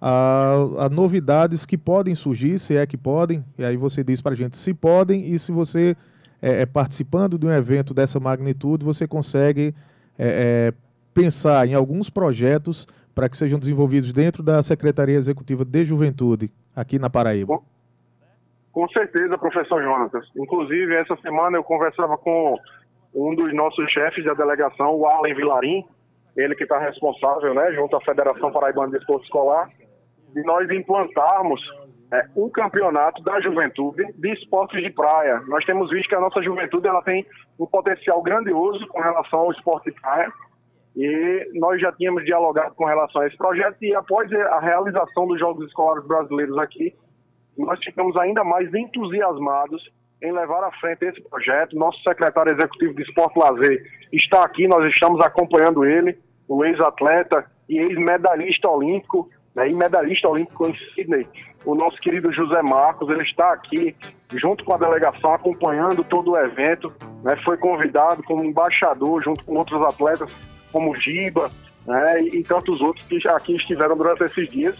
a, 0.00 0.54
a 0.78 0.88
novidades 0.88 1.66
que 1.66 1.76
podem 1.76 2.14
surgir, 2.14 2.58
se 2.58 2.76
é 2.76 2.86
que 2.86 2.96
podem, 2.96 3.44
e 3.58 3.64
aí 3.64 3.76
você 3.76 4.02
diz 4.02 4.20
para 4.22 4.32
a 4.32 4.36
gente 4.36 4.56
se 4.56 4.72
podem 4.72 5.32
e 5.32 5.38
se 5.38 5.52
você, 5.52 5.96
é, 6.42 6.62
é, 6.62 6.66
participando 6.66 7.38
de 7.38 7.46
um 7.46 7.52
evento 7.52 7.94
dessa 7.94 8.18
magnitude, 8.18 8.84
você 8.84 9.06
consegue 9.06 9.72
é, 10.18 10.72
é, 10.72 10.72
pensar 11.14 11.66
em 11.68 11.74
alguns 11.74 12.10
projetos 12.10 12.88
para 13.14 13.28
que 13.28 13.36
sejam 13.36 13.58
desenvolvidos 13.58 14.12
dentro 14.12 14.42
da 14.42 14.60
Secretaria 14.62 15.16
Executiva 15.16 15.64
de 15.64 15.84
Juventude, 15.84 16.50
aqui 16.74 16.98
na 16.98 17.08
Paraíba. 17.08 17.60
Com 18.72 18.88
certeza, 18.88 19.38
professor 19.38 19.82
Jonatas. 19.82 20.26
Inclusive, 20.34 20.94
essa 20.96 21.14
semana 21.16 21.58
eu 21.58 21.62
conversava 21.62 22.16
com 22.16 22.58
um 23.14 23.34
dos 23.34 23.54
nossos 23.54 23.88
chefes 23.90 24.24
da 24.24 24.34
delegação, 24.34 24.96
o 24.96 25.06
Alan 25.06 25.34
Vilarim, 25.34 25.84
ele 26.34 26.54
que 26.54 26.62
está 26.64 26.78
responsável, 26.78 27.54
né, 27.54 27.72
junto 27.74 27.94
à 27.94 28.00
Federação 28.00 28.50
Paraibana 28.50 28.90
de 28.90 28.96
Esporte 28.96 29.24
Escolar, 29.24 29.68
de 30.34 30.42
nós 30.44 30.68
implantarmos 30.70 31.60
é, 32.12 32.26
um 32.36 32.48
campeonato 32.50 33.22
da 33.22 33.40
juventude 33.40 34.04
de 34.12 34.32
esportes 34.34 34.82
de 34.82 34.90
praia. 34.90 35.40
Nós 35.48 35.64
temos 35.64 35.90
visto 35.90 36.08
que 36.08 36.14
a 36.14 36.20
nossa 36.20 36.42
juventude 36.42 36.86
ela 36.86 37.02
tem 37.02 37.26
um 37.58 37.66
potencial 37.66 38.22
grandioso 38.22 38.86
com 38.88 39.00
relação 39.00 39.40
ao 39.40 39.52
esporte 39.52 39.90
de 39.90 39.98
praia 40.00 40.30
e 40.94 41.50
nós 41.54 41.80
já 41.80 41.90
tínhamos 41.92 42.22
dialogado 42.24 42.74
com 42.74 42.84
relação 42.84 43.22
a 43.22 43.26
esse 43.26 43.36
projeto 43.36 43.76
e 43.80 43.94
após 43.94 44.30
a 44.30 44.60
realização 44.60 45.26
dos 45.26 45.38
Jogos 45.38 45.66
Escolares 45.66 46.06
Brasileiros 46.06 46.58
aqui, 46.58 46.94
nós 47.56 47.82
ficamos 47.82 48.14
ainda 48.18 48.44
mais 48.44 48.72
entusiasmados 48.74 49.90
em 50.22 50.32
levar 50.32 50.62
à 50.64 50.70
frente 50.72 51.06
esse 51.06 51.20
projeto. 51.22 51.74
Nosso 51.76 52.00
secretário 52.02 52.52
executivo 52.52 52.94
de 52.94 53.02
Esporte 53.02 53.38
Lazer 53.38 53.82
está 54.12 54.44
aqui, 54.44 54.68
nós 54.68 54.84
estamos 54.92 55.18
acompanhando 55.24 55.84
ele, 55.84 56.18
o 56.46 56.62
ex-atleta 56.62 57.50
e 57.68 57.78
ex-medalhista 57.78 58.68
olímpico, 58.68 59.30
né, 59.54 59.68
e 59.68 59.74
medalhista 59.74 60.28
olímpico 60.28 60.68
em 60.68 60.74
Sydney, 60.94 61.26
o 61.64 61.74
nosso 61.74 61.96
querido 61.98 62.32
José 62.32 62.60
Marcos, 62.62 63.08
ele 63.08 63.22
está 63.22 63.52
aqui 63.52 63.94
junto 64.32 64.64
com 64.64 64.74
a 64.74 64.78
delegação 64.78 65.32
acompanhando 65.32 66.02
todo 66.04 66.32
o 66.32 66.38
evento, 66.38 66.92
né, 67.22 67.36
foi 67.44 67.56
convidado 67.56 68.22
como 68.22 68.44
embaixador 68.44 69.22
junto 69.22 69.44
com 69.44 69.54
outros 69.54 69.80
atletas 69.82 70.32
como 70.72 70.96
Giba 70.96 71.50
né, 71.86 72.22
e, 72.22 72.42
tantos 72.42 72.80
outros 72.80 73.04
que 73.06 73.28
aqui 73.28 73.56
estiveram 73.56 73.96
durante 73.96 74.24
esses 74.24 74.48
dias. 74.50 74.76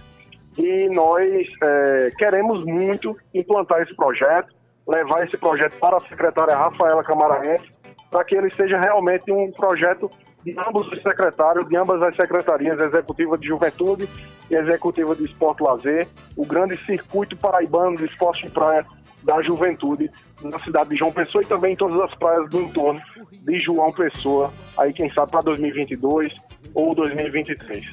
e 0.59 0.89
nós 0.89 1.47
é, 1.63 2.11
queremos 2.19 2.65
muito 2.65 3.17
implantar 3.35 3.83
esse 3.83 3.95
projeto, 3.95 4.53
levar 4.89 5.25
esse 5.25 5.37
projeto 5.37 5.79
para 5.79 5.97
a 5.97 6.01
secretária 6.01 6.57
Rafaela 6.57 7.03
Camaraense, 7.03 7.67
para 8.13 8.25
que 8.25 8.37
ele 8.37 8.55
seja 8.55 8.79
realmente 8.79 9.33
um 9.33 9.51
projeto 9.51 10.09
de 10.45 10.55
ambos 10.69 10.87
os 10.89 11.03
secretários, 11.03 11.67
de 11.67 11.77
ambas 11.79 12.03
as 12.03 12.15
secretarias, 12.15 12.79
executiva 12.79 13.39
de 13.39 13.49
juventude 13.49 14.07
e 14.51 14.55
executiva 14.55 15.17
de 15.17 15.25
esporte 15.25 15.63
e 15.63 15.65
lazer, 15.65 16.09
o 16.37 16.45
grande 16.45 16.79
circuito 16.85 17.35
paraibano 17.39 17.97
de 17.97 18.05
esporte 18.05 18.47
de 18.47 18.53
praia 18.53 18.85
da 19.23 19.41
juventude 19.41 20.11
na 20.43 20.63
cidade 20.63 20.91
de 20.91 20.97
João 20.97 21.11
Pessoa 21.11 21.43
e 21.43 21.47
também 21.47 21.73
em 21.73 21.77
todas 21.77 21.99
as 22.03 22.15
praias 22.17 22.51
do 22.51 22.61
entorno 22.61 23.01
de 23.33 23.59
João 23.61 23.91
Pessoa, 23.93 24.53
aí 24.77 24.93
quem 24.93 25.11
sabe 25.15 25.31
para 25.31 25.41
2022 25.43 26.35
ou 26.75 26.95
2023. 26.95 27.85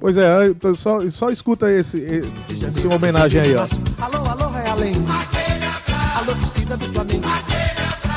Pois 0.00 0.16
é, 0.16 0.48
então 0.48 0.74
só, 0.74 1.08
só 1.08 1.30
escuta 1.30 1.72
esse, 1.72 1.98
esse 1.98 2.86
homenagem 2.86 3.40
aí, 3.40 3.54
ó. 3.56 3.66
Alô, 4.02 4.28
alô, 4.28 4.48
Realengo. 4.50 5.06
Alô, 6.14 6.34
torcida 6.34 6.76
do 6.76 6.84
Flamengo. 6.92 7.57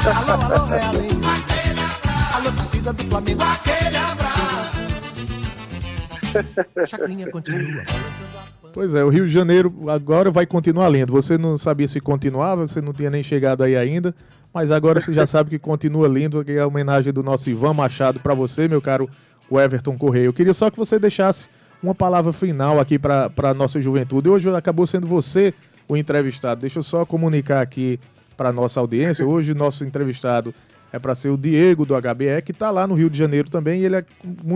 Alô, 0.04 0.34
alô, 0.34 0.66
Realengo. 0.66 1.22
Alô, 2.34 2.52
torcida 2.56 2.91
do 2.91 3.04
Flamengo. 3.04 3.43
Aquele 3.43 3.97
abraço. 3.97 4.82
Chacrinha 6.88 7.30
continua. 7.30 7.84
Pois 8.74 8.95
é, 8.95 9.04
o 9.04 9.10
Rio 9.10 9.28
de 9.28 9.32
Janeiro 9.32 9.72
agora 9.88 10.32
vai 10.32 10.47
continuar 10.47 10.89
lindo. 10.89 11.14
Você 11.14 11.38
não 11.38 11.56
sabia 11.56 11.88
se 11.88 11.99
continuava, 11.99 12.66
você 12.66 12.82
não 12.82 12.93
tinha 12.93 13.12
nem 13.12 13.22
chegado 13.22 13.64
aí 13.64 13.78
ainda, 13.78 14.16
mas 14.52 14.72
agora 14.72 14.99
você 14.99 15.14
já 15.14 15.28
sabe 15.28 15.52
que 15.52 15.60
continua 15.60 16.08
lindo. 16.08 16.39
Aqui 16.39 16.54
é 16.54 16.62
a 16.62 16.68
homenagem 16.68 17.14
do 17.14 17.22
nosso 17.22 17.52
Ivan 17.52 17.76
Machado 17.76 18.20
para 18.20 18.34
você, 18.34 18.68
meu 18.68 18.82
caro 18.82 19.08
Everton 19.52 19.95
Correia. 19.99 20.26
Eu 20.26 20.34
queria 20.34 20.56
só 20.56 20.72
que 20.72 20.78
você 20.78 20.97
deixasse 20.97 21.47
uma 21.84 21.93
palavra 21.93 22.34
final 22.34 22.80
aqui 22.80 22.97
para 22.97 23.30
a 23.38 23.54
nossa 23.54 23.80
juventude. 23.80 24.30
Hoje 24.30 24.49
acabou 24.49 24.88
sendo 24.88 25.06
você 25.06 25.54
o 25.88 25.95
entrevistado. 25.95 26.62
Deixa 26.62 26.80
eu 26.80 26.84
só 26.84 27.06
comunicar 27.06 27.62
aqui 27.62 27.99
para 28.42 28.50
a 28.50 28.54
nossa 28.54 28.80
audiência. 28.80 29.24
Hoje 29.24 29.54
nosso 29.54 29.86
entrevistado 29.86 30.52
é 30.92 30.98
para 30.98 31.14
ser 31.14 31.30
o 31.30 31.38
Diego 31.38 31.86
do 31.86 31.94
HBE, 31.94 32.42
que 32.44 32.52
está 32.52 32.72
lá 32.72 32.88
no 32.88 32.96
Rio 32.96 33.08
de 33.08 33.16
Janeiro 33.16 33.48
também. 33.52 33.82
E 33.82 33.86
ele 33.86 33.98
é, 33.98 34.06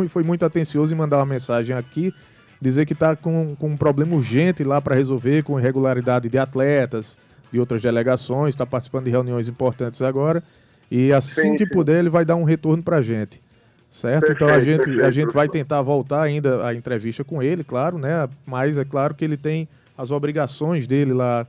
foi 0.10 0.24
muito 0.24 0.44
atencioso 0.44 0.92
em 0.92 0.98
mandar 0.98 1.18
uma 1.18 1.26
mensagem 1.28 1.76
aqui, 1.76 2.12
dizer 2.60 2.88
que 2.88 2.94
está 2.94 3.16
com, 3.16 3.56
com 3.56 3.68
um 3.68 3.78
problema 3.78 4.16
urgente 4.16 4.64
lá 4.64 4.82
para 4.82 4.96
resolver, 4.96 5.44
com 5.44 5.60
irregularidade 5.60 6.28
de 6.28 6.38
atletas, 6.40 7.16
de 7.52 7.60
outras 7.60 7.84
delegações, 7.84 8.56
está 8.56 8.66
participando 8.66 9.06
de 9.06 9.12
reuniões 9.12 9.48
importantes 9.48 10.02
agora. 10.02 10.42
E 10.90 11.14
assim 11.14 11.52
sim, 11.52 11.56
que 11.56 11.68
puder, 11.68 12.00
ele 12.00 12.10
vai 12.10 12.26
dar 12.26 12.38
um 12.38 12.44
retorno 12.44 12.82
para 12.82 12.98
a 12.98 13.02
gente. 13.04 13.40
Certo? 13.88 14.22
Perfeito, 14.22 14.44
então 14.44 14.48
a 14.48 14.62
gente, 14.62 14.78
perfeito, 14.78 15.06
a 15.06 15.12
gente 15.12 15.32
vai 15.32 15.48
tentar 15.48 15.84
voltar 15.84 16.24
ainda 16.24 16.66
a 16.66 16.74
entrevista 16.74 17.24
com 17.24 17.44
ele, 17.44 17.64
claro, 17.64 18.00
né? 18.00 18.28
Mas 18.48 18.80
é 18.80 18.84
claro 18.84 19.14
que 19.14 19.24
ele 19.24 19.38
tem 19.38 19.70
as 19.96 20.10
obrigações 20.10 20.88
dele 20.88 21.14
lá 21.14 21.46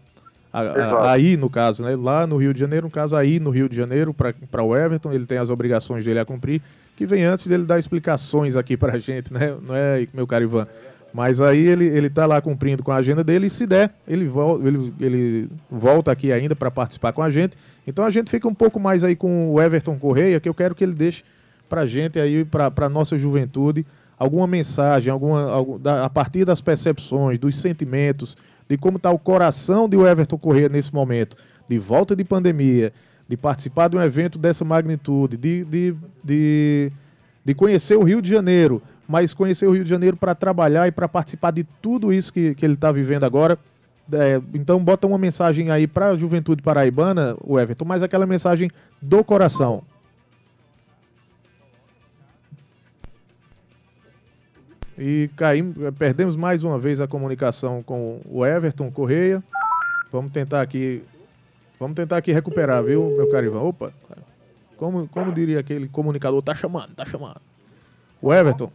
aí, 1.03 1.37
no 1.37 1.51
caso, 1.51 1.83
né? 1.83 1.97
Lá 1.97 2.27
no 2.27 2.37
Rio 2.37 2.55
de 2.55 2.61
Janeiro, 2.61 2.87
no 2.87 2.91
caso, 2.91 3.17
aí 3.17 3.39
no 3.39 3.51
Rio 3.51 3.69
de 3.69 3.77
Janeiro, 3.77 4.15
para 4.15 4.63
o 4.63 4.77
Everton, 4.77 5.13
ele 5.13 5.27
tem 5.27 5.39
as 5.39 5.51
obrigações 5.51 6.05
dele 6.05 6.19
a 6.19 6.25
cumprir, 6.25 6.63
que 6.97 7.07
vem 7.07 7.25
antes 7.25 7.47
dele 7.47 7.65
dar 7.65 7.79
explicações 7.79 8.57
aqui 8.57 8.77
para 8.77 8.95
a 8.95 8.99
gente, 8.99 9.33
né? 9.33 9.55
Não 9.61 9.75
é, 9.75 10.07
meu 10.15 10.27
caro 10.27 10.45
Ivan? 10.45 10.67
Mas 11.13 11.41
aí 11.41 11.67
ele, 11.67 11.87
ele 11.87 12.11
tá 12.11 12.27
lá 12.27 12.43
cumprindo 12.43 12.83
com 12.83 12.93
a 12.93 12.97
agenda 12.97 13.25
dele 13.25 13.47
e 13.47 13.51
se 13.51 13.67
der, 13.67 13.91
ele, 14.07 14.27
vol 14.27 14.61
ele, 14.67 14.93
ele 15.01 15.49
volta 15.71 16.11
aqui 16.11 16.31
ainda 16.31 16.55
para 16.55 16.71
participar 16.71 17.13
com 17.13 17.23
a 17.23 17.31
gente. 17.31 17.57
Então 17.87 18.05
a 18.05 18.11
gente 18.11 18.31
fica 18.31 18.47
um 18.47 18.55
pouco 18.55 18.79
mais 18.79 19.03
aí 19.03 19.17
com 19.17 19.51
o 19.51 19.61
Everton 19.61 19.99
Correia, 19.99 20.39
que 20.39 20.49
eu 20.49 20.53
quero 20.53 20.75
que 20.75 20.85
ele 20.85 20.93
deixe 20.93 21.25
para 21.69 21.83
a 21.83 21.87
gente 21.87 22.19
aí, 22.19 22.45
para 22.45 22.71
a 22.77 22.89
nossa 22.89 23.17
juventude, 23.17 23.87
alguma 24.19 24.47
mensagem, 24.47 25.11
alguma, 25.11 25.51
algum, 25.51 25.79
da, 25.79 26.05
a 26.05 26.11
partir 26.11 26.45
das 26.45 26.61
percepções, 26.61 27.39
dos 27.39 27.57
sentimentos, 27.57 28.37
de 28.69 28.77
como 28.77 28.97
está 28.97 29.11
o 29.11 29.19
coração 29.19 29.89
de 29.89 29.97
Everton 29.97 30.39
Corrêa 30.39 30.69
nesse 30.69 30.93
momento, 30.95 31.37
de 31.69 31.79
volta 31.79 32.17
de 32.17 32.25
pandemia, 32.25 32.93
de 33.29 33.37
participar 33.37 33.89
de 33.89 33.97
um 33.97 34.03
evento 34.03 34.39
dessa 34.39 34.65
magnitude, 34.65 35.37
de, 35.37 35.65
de, 35.65 35.95
de, 36.23 36.93
de 37.45 37.55
conhecer 37.55 37.97
o 37.97 38.03
Rio 38.03 38.23
de 38.23 38.31
Janeiro, 38.31 38.83
mas 39.09 39.35
conhecer 39.35 39.67
o 39.67 39.73
Rio 39.73 39.85
de 39.85 39.91
Janeiro 39.91 40.17
para 40.17 40.35
trabalhar 40.35 40.87
e 40.87 40.93
para 40.93 41.09
participar 41.09 41.53
de 41.53 41.65
tudo 41.81 42.13
isso 42.13 42.33
que, 42.33 42.55
que 42.55 42.65
ele 42.65 42.75
está 42.75 42.91
vivendo 42.91 43.25
agora. 43.25 43.59
É, 44.13 44.41
então 44.55 44.83
bota 44.83 45.07
uma 45.07 45.19
mensagem 45.19 45.71
aí 45.71 45.87
para 45.87 46.11
a 46.11 46.17
juventude 46.17 46.63
paraibana, 46.63 47.37
o 47.43 47.59
Everton, 47.59 47.85
mas 47.85 48.03
aquela 48.03 48.27
mensagem 48.27 48.71
do 49.03 49.25
coração. 49.25 49.83
E 54.99 55.29
caímos, 55.37 55.77
perdemos 55.99 56.37
mais 56.37 56.65
uma 56.65 56.79
vez 56.79 57.01
a 57.01 57.07
comunicação 57.07 57.83
com 57.83 58.21
o 58.25 58.47
Everton 58.47 58.91
Correia. 58.91 59.43
Vamos 60.11 60.33
tentar 60.33 60.63
aqui. 60.63 61.03
Vamos 61.79 61.95
tentar 61.95 62.17
aqui 62.17 62.33
recuperar, 62.33 62.83
viu, 62.83 63.15
meu 63.17 63.29
caro 63.29 63.45
Ivan? 63.45 63.61
Opa! 63.61 63.93
Como, 64.79 65.07
como 65.09 65.33
diria 65.33 65.61
aquele 65.61 65.89
comunicador? 65.89 66.41
Tá 66.43 66.55
chamando, 66.55 66.95
tá 66.95 67.05
chamando. 67.05 67.41
O 68.23 68.33
Everton. 68.33 68.71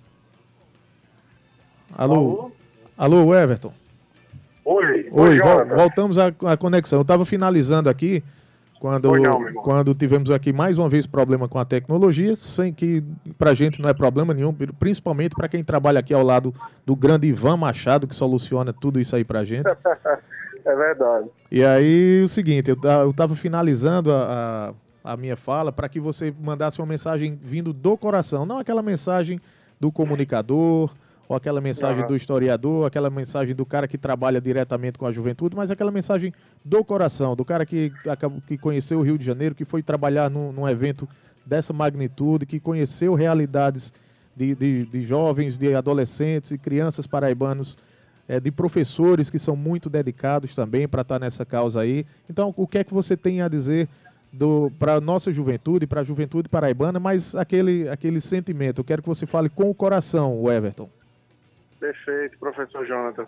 Alô? 1.98 2.52
Alô, 2.96 3.22
Alô 3.22 3.36
Everton. 3.36 3.74
Oi, 4.64 5.10
Oi, 5.12 5.40
vol 5.40 5.66
voltamos 5.76 6.18
à 6.20 6.56
conexão. 6.58 7.00
Eu 7.00 7.02
estava 7.02 7.26
finalizando 7.26 7.90
aqui 7.90 8.24
quando, 8.82 9.16
não, 9.16 9.54
quando 9.62 9.94
tivemos 9.94 10.32
aqui 10.32 10.52
mais 10.52 10.80
uma 10.80 10.90
vez 10.90 11.06
problema 11.06 11.48
com 11.48 11.60
a 11.60 11.64
tecnologia, 11.64 12.36
sem 12.36 12.74
que 12.74 13.04
para 13.38 13.52
a 13.52 13.54
gente 13.54 13.80
não 13.80 13.88
é 13.88 13.94
problema 13.94 14.34
nenhum, 14.34 14.52
principalmente 14.52 15.36
para 15.36 15.48
quem 15.48 15.64
trabalha 15.64 16.00
aqui 16.00 16.12
ao 16.12 16.24
lado 16.24 16.52
do 16.84 16.96
grande 16.96 17.28
Ivan 17.28 17.58
Machado, 17.58 18.08
que 18.08 18.16
soluciona 18.16 18.74
tudo 18.74 19.00
isso 19.00 19.16
aí 19.16 19.24
para 19.24 19.42
a 19.42 19.46
gente. 19.46 19.68
é 20.66 20.76
verdade. 20.76 21.28
E 21.52 21.64
aí, 21.64 22.24
o 22.24 22.28
seguinte, 22.28 22.72
eu 22.72 23.12
estava 23.12 23.36
finalizando 23.36 24.12
a, 24.12 24.74
a, 25.04 25.14
a 25.14 25.16
minha 25.16 25.38
fala 25.38 25.72
para 25.72 25.88
que 25.88 26.00
você 26.00 26.34
mandasse 26.42 26.82
uma 26.82 26.88
mensagem 26.88 27.38
vindo 27.40 27.72
do 27.74 27.96
coração, 27.96 28.48
não 28.48 28.58
aquela 28.58 28.82
mensagem 28.82 29.40
do 29.80 29.92
comunicador, 29.92 30.90
ou 31.32 31.38
aquela 31.38 31.62
mensagem 31.62 32.02
uhum. 32.02 32.10
do 32.10 32.16
historiador, 32.16 32.86
aquela 32.86 33.10
mensagem 33.10 33.56
do 33.56 33.66
cara 33.66 33.88
que 33.88 33.98
trabalha 33.98 34.42
diretamente 34.42 35.00
com 35.00 35.06
a 35.06 35.14
juventude, 35.14 35.56
mas 35.56 35.72
aquela 35.72 35.90
mensagem 35.90 36.34
do 36.64 36.84
coração, 36.84 37.38
do 37.38 37.46
cara 37.46 37.66
que, 37.66 37.90
que 38.46 38.58
conheceu 38.58 39.00
o 39.00 39.02
Rio 39.02 39.18
de 39.18 39.24
Janeiro, 39.24 39.56
que 39.56 39.64
foi 39.64 39.82
trabalhar 39.82 40.30
num, 40.30 40.52
num 40.52 40.68
evento 40.68 41.08
dessa 41.46 41.72
magnitude, 41.72 42.46
que 42.46 42.60
conheceu 42.60 43.14
realidades 43.14 43.94
de, 44.36 44.54
de, 44.54 44.86
de 44.86 45.04
jovens, 45.04 45.58
de 45.58 45.74
adolescentes 45.74 46.52
e 46.52 46.58
crianças 46.58 47.08
paraibanos, 47.08 47.78
é, 48.28 48.38
de 48.38 48.52
professores 48.52 49.30
que 49.30 49.40
são 49.40 49.56
muito 49.56 49.90
dedicados 49.90 50.54
também 50.54 50.86
para 50.86 51.02
estar 51.02 51.16
tá 51.16 51.20
nessa 51.24 51.46
causa 51.46 51.80
aí. 51.80 52.06
Então, 52.30 52.54
o 52.58 52.68
que 52.68 52.80
é 52.80 52.84
que 52.84 52.94
você 52.94 53.16
tem 53.16 53.42
a 53.42 53.48
dizer 53.48 53.88
para 54.78 54.96
a 54.96 55.02
nossa 55.02 55.32
juventude, 55.32 55.88
para 55.88 56.02
a 56.02 56.04
juventude 56.04 56.50
paraibana, 56.50 57.00
mas 57.00 57.36
aquele, 57.36 57.88
aquele 57.88 58.20
sentimento? 58.20 58.80
Eu 58.80 58.84
quero 58.84 59.02
que 59.02 59.08
você 59.08 59.26
fale 59.26 59.48
com 59.48 59.70
o 59.70 59.74
coração, 59.74 60.52
Everton. 60.52 60.90
Perfeito, 61.82 62.38
professor 62.38 62.86
Jonathan. 62.86 63.26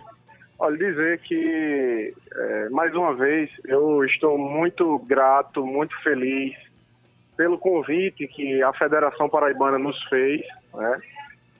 Olha, 0.60 0.78
dizer 0.78 1.20
que, 1.22 2.14
é, 2.36 2.70
mais 2.70 2.94
uma 2.94 3.16
vez, 3.16 3.50
eu 3.66 4.06
estou 4.06 4.38
muito 4.38 5.00
grato, 5.00 5.66
muito 5.66 6.00
feliz 6.04 6.56
pelo 7.36 7.58
convite 7.58 8.28
que 8.28 8.62
a 8.62 8.72
Federação 8.74 9.28
Paraibana 9.28 9.80
nos 9.80 10.02
fez. 10.04 10.46
Né? 10.72 11.02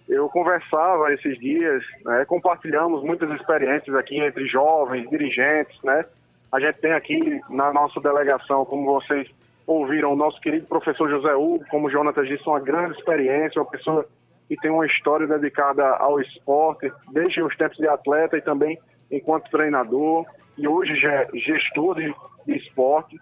Eu 0.08 0.30
conversava 0.30 1.12
esses 1.12 1.40
dias, 1.40 1.84
né? 2.06 2.26
compartilhamos 2.26 3.04
muitas 3.04 3.32
experiências 3.32 3.96
aqui 3.96 4.20
entre 4.20 4.46
jovens, 4.46 5.10
dirigentes. 5.10 5.76
Né? 5.84 6.06
A 6.52 6.60
gente 6.60 6.76
tem 6.76 6.92
aqui 6.92 7.42
na 7.50 7.74
nossa 7.74 8.00
delegação, 8.00 8.66
como 8.66 8.86
vocês 8.86 9.28
ouviram, 9.66 10.14
o 10.14 10.16
nosso 10.16 10.40
querido 10.40 10.68
professor 10.68 11.10
José 11.10 11.34
Hugo, 11.34 11.66
como 11.72 11.88
o 11.88 11.90
Jonathan 11.90 12.24
disse, 12.24 12.48
uma 12.48 12.60
grande 12.60 13.00
experiência, 13.00 13.60
uma 13.60 13.72
pessoa 13.72 14.08
que 14.54 14.62
tem 14.62 14.70
uma 14.70 14.86
história 14.86 15.26
dedicada 15.26 15.84
ao 15.84 16.20
esporte, 16.22 16.92
desde 17.12 17.42
os 17.42 17.56
tempos 17.58 17.78
de 17.78 17.88
atleta 17.88 18.38
e 18.38 18.42
também 18.42 18.78
enquanto 19.12 19.50
treinador, 19.50 20.26
e 20.58 20.68
hoje 20.68 20.94
é 21.08 21.28
gestor 21.34 21.96
de, 21.96 22.14
esporte. 22.48 23.20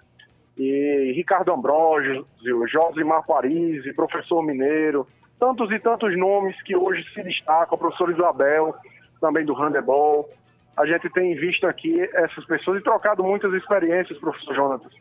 E 0.57 1.13
Ricardo 1.15 1.53
Ambrosio, 1.53 2.27
Josimar 2.67 3.25
Paris, 3.25 3.83
professor 3.95 4.43
Mineiro, 4.43 5.07
tantos 5.39 5.71
e 5.71 5.79
tantos 5.79 6.17
nomes 6.17 6.61
que 6.63 6.75
hoje 6.75 7.03
se 7.13 7.23
destacam, 7.23 7.75
o 7.75 7.79
professor 7.79 8.11
Isabel, 8.11 8.75
também 9.21 9.45
do 9.45 9.53
handebol. 9.53 10.29
A 10.75 10.85
gente 10.85 11.09
tem 11.11 11.33
visto 11.35 11.65
aqui 11.65 12.01
essas 12.13 12.45
pessoas 12.45 12.81
e 12.81 12.83
trocado 12.83 13.23
muitas 13.23 13.53
experiências, 13.53 14.19
professor 14.19 14.53
Jonatas. 14.53 14.91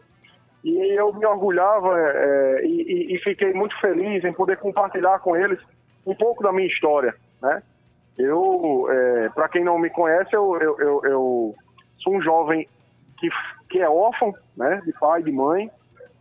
E 0.62 0.96
eu 0.96 1.12
me 1.12 1.26
orgulhava 1.26 1.98
é, 1.98 2.64
e, 2.64 3.14
e, 3.14 3.18
fiquei 3.18 3.52
muito 3.52 3.78
feliz 3.80 4.22
em 4.24 4.32
poder 4.32 4.58
compartilhar 4.58 5.18
com 5.20 5.34
eles 5.34 5.58
um 6.06 6.14
pouco 6.14 6.42
da 6.42 6.52
minha 6.52 6.68
história, 6.68 7.14
né? 7.42 7.62
Eu, 8.18 8.86
é, 8.90 9.28
para 9.30 9.48
quem 9.48 9.64
não 9.64 9.78
me 9.78 9.88
conhece, 9.88 10.34
eu, 10.34 10.56
eu, 10.60 10.78
eu, 10.78 11.00
eu, 11.04 11.54
sou 11.98 12.14
um 12.14 12.22
jovem 12.22 12.68
que, 13.18 13.28
que 13.70 13.80
é 13.80 13.88
órfão, 13.88 14.34
né? 14.56 14.82
De 14.84 14.92
pai, 14.92 15.22
de 15.22 15.32
mãe. 15.32 15.70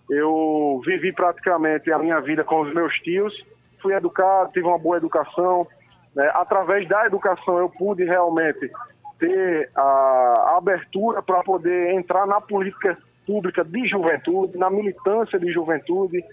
Eu 0.09 0.81
vivi 0.85 1.13
praticamente 1.13 1.91
a 1.91 1.99
minha 1.99 2.19
vida 2.19 2.43
com 2.43 2.61
os 2.61 2.73
meus 2.73 2.93
tios, 2.99 3.33
fui 3.81 3.93
educado, 3.93 4.51
tive 4.51 4.65
uma 4.65 4.79
boa 4.79 4.97
educação, 4.97 5.67
Né? 6.15 6.29
Através 6.33 6.87
da 6.87 7.05
educação 7.05 7.59
eu 7.59 7.69
pude 7.69 8.03
realmente 8.03 8.71
ter 9.19 9.69
a, 9.75 10.55
abertura 10.57 11.21
para 11.21 11.43
poder 11.43 11.93
entrar 11.93 12.25
na 12.25 12.41
política 12.41 12.97
pública 13.27 13.63
de 13.63 13.87
juventude, 13.87 14.57
na 14.57 14.69
militância 14.69 15.37
de 15.37 15.51
juventude, 15.51 16.23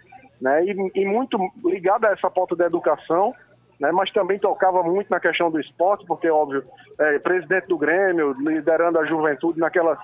né? 0.40 0.64
e, 0.64 0.92
e 0.94 1.06
muito 1.06 1.38
ligada 1.64 2.08
a 2.08 2.12
essa 2.12 2.30
pauta 2.30 2.54
da 2.54 2.66
educação, 2.66 3.34
né? 3.80 3.90
mas 3.92 4.10
também 4.12 4.38
tocava 4.38 4.82
muito 4.82 5.08
na 5.08 5.20
questão 5.20 5.50
do 5.50 5.60
esporte, 5.60 6.04
porque, 6.06 6.28
óbvio, 6.28 6.64
é, 6.98 7.18
presidente 7.18 7.68
do 7.68 7.78
Grêmio, 7.78 8.34
liderando 8.38 8.98
a 8.98 9.06
juventude 9.06 9.58
naquelas 9.60 9.98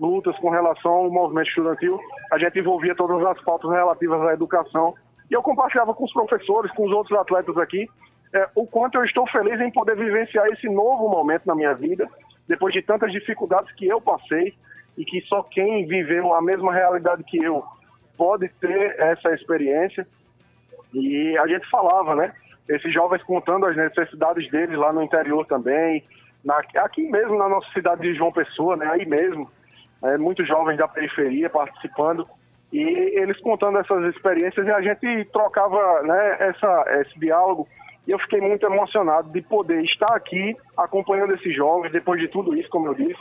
lutas 0.00 0.36
com 0.38 0.50
relação 0.50 0.92
ao 0.92 1.10
movimento 1.10 1.48
estudantil, 1.48 2.00
a 2.32 2.38
gente 2.38 2.58
envolvia 2.58 2.94
todas 2.94 3.24
as 3.24 3.40
pautas 3.42 3.70
relativas 3.70 4.20
à 4.22 4.32
educação. 4.32 4.94
E 5.30 5.34
eu 5.34 5.42
compartilhava 5.42 5.94
com 5.94 6.04
os 6.04 6.12
professores, 6.12 6.72
com 6.72 6.86
os 6.86 6.92
outros 6.92 7.18
atletas 7.18 7.56
aqui, 7.56 7.88
é, 8.34 8.48
o 8.54 8.66
quanto 8.66 8.96
eu 8.96 9.04
estou 9.04 9.26
feliz 9.28 9.60
em 9.60 9.70
poder 9.70 9.96
vivenciar 9.96 10.46
esse 10.48 10.68
novo 10.68 11.08
momento 11.08 11.46
na 11.46 11.54
minha 11.54 11.74
vida, 11.74 12.08
depois 12.48 12.72
de 12.72 12.82
tantas 12.82 13.12
dificuldades 13.12 13.72
que 13.74 13.86
eu 13.86 14.00
passei 14.00 14.54
e 14.96 15.04
que 15.04 15.20
só 15.22 15.42
quem 15.42 15.86
viveu 15.86 16.34
a 16.34 16.42
mesma 16.42 16.72
realidade 16.72 17.22
que 17.24 17.42
eu 17.42 17.62
pode 18.22 18.48
ter 18.60 18.94
essa 19.00 19.34
experiência. 19.34 20.06
E 20.94 21.36
a 21.38 21.46
gente 21.48 21.68
falava, 21.68 22.14
né? 22.14 22.32
Esses 22.68 22.94
jovens 22.94 23.20
contando 23.24 23.66
as 23.66 23.76
necessidades 23.76 24.48
deles 24.48 24.78
lá 24.78 24.92
no 24.92 25.02
interior 25.02 25.44
também, 25.44 26.04
na, 26.44 26.62
aqui 26.76 27.02
mesmo 27.10 27.36
na 27.36 27.48
nossa 27.48 27.68
cidade 27.72 28.02
de 28.02 28.14
João 28.14 28.30
Pessoa, 28.30 28.76
né? 28.76 28.88
Aí 28.92 29.04
mesmo, 29.04 29.50
né, 30.00 30.16
muitos 30.18 30.46
jovens 30.46 30.78
da 30.78 30.86
periferia 30.86 31.50
participando 31.50 32.24
e 32.72 32.80
eles 32.80 33.40
contando 33.40 33.78
essas 33.78 34.14
experiências 34.14 34.64
e 34.64 34.70
a 34.70 34.80
gente 34.80 35.24
trocava 35.32 36.02
né, 36.04 36.36
essa, 36.38 36.84
esse 37.00 37.18
diálogo 37.18 37.66
e 38.06 38.12
eu 38.12 38.20
fiquei 38.20 38.40
muito 38.40 38.64
emocionado 38.64 39.30
de 39.30 39.42
poder 39.42 39.82
estar 39.82 40.14
aqui 40.14 40.56
acompanhando 40.76 41.34
esses 41.34 41.54
jovens 41.56 41.90
depois 41.90 42.20
de 42.20 42.28
tudo 42.28 42.56
isso, 42.56 42.70
como 42.70 42.86
eu 42.86 42.94
disse. 42.94 43.20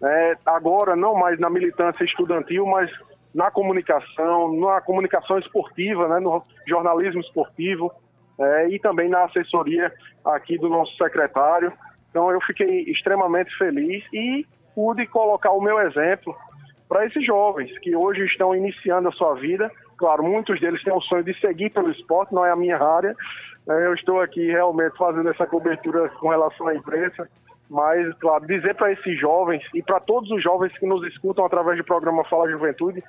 É, 0.00 0.36
agora, 0.46 0.94
não 0.94 1.14
mais 1.14 1.40
na 1.40 1.50
militância 1.50 2.04
estudantil, 2.04 2.64
mas 2.66 2.88
na 3.34 3.50
comunicação, 3.50 4.52
na 4.58 4.80
comunicação 4.80 5.38
esportiva, 5.38 6.08
né, 6.08 6.20
no 6.20 6.42
jornalismo 6.66 7.20
esportivo 7.20 7.92
é, 8.38 8.68
e 8.68 8.78
também 8.78 9.08
na 9.08 9.24
assessoria 9.24 9.92
aqui 10.24 10.58
do 10.58 10.68
nosso 10.68 10.96
secretário. 10.96 11.72
Então, 12.10 12.30
eu 12.30 12.40
fiquei 12.40 12.82
extremamente 12.84 13.56
feliz 13.56 14.04
e 14.12 14.46
pude 14.74 15.06
colocar 15.06 15.50
o 15.50 15.60
meu 15.60 15.78
exemplo 15.80 16.34
para 16.88 17.04
esses 17.04 17.24
jovens 17.24 17.76
que 17.80 17.94
hoje 17.94 18.24
estão 18.24 18.54
iniciando 18.54 19.08
a 19.08 19.12
sua 19.12 19.34
vida. 19.34 19.70
Claro, 19.96 20.22
muitos 20.22 20.58
deles 20.60 20.82
têm 20.82 20.92
o 20.92 21.00
sonho 21.02 21.24
de 21.24 21.38
seguir 21.40 21.70
pelo 21.70 21.90
esporte, 21.90 22.32
não 22.32 22.46
é 22.46 22.50
a 22.50 22.56
minha 22.56 22.78
área, 22.80 23.14
é, 23.68 23.86
eu 23.86 23.94
estou 23.94 24.20
aqui 24.20 24.46
realmente 24.46 24.96
fazendo 24.96 25.28
essa 25.28 25.46
cobertura 25.46 26.08
com 26.08 26.28
relação 26.28 26.68
à 26.68 26.74
imprensa, 26.74 27.28
mas, 27.68 28.12
claro, 28.18 28.46
dizer 28.46 28.74
para 28.74 28.92
esses 28.92 29.18
jovens 29.20 29.62
e 29.74 29.82
para 29.82 30.00
todos 30.00 30.30
os 30.30 30.42
jovens 30.42 30.76
que 30.78 30.86
nos 30.86 31.06
escutam 31.06 31.44
através 31.44 31.76
do 31.76 31.84
programa 31.84 32.24
Fala 32.24 32.50
Juventude, 32.50 33.02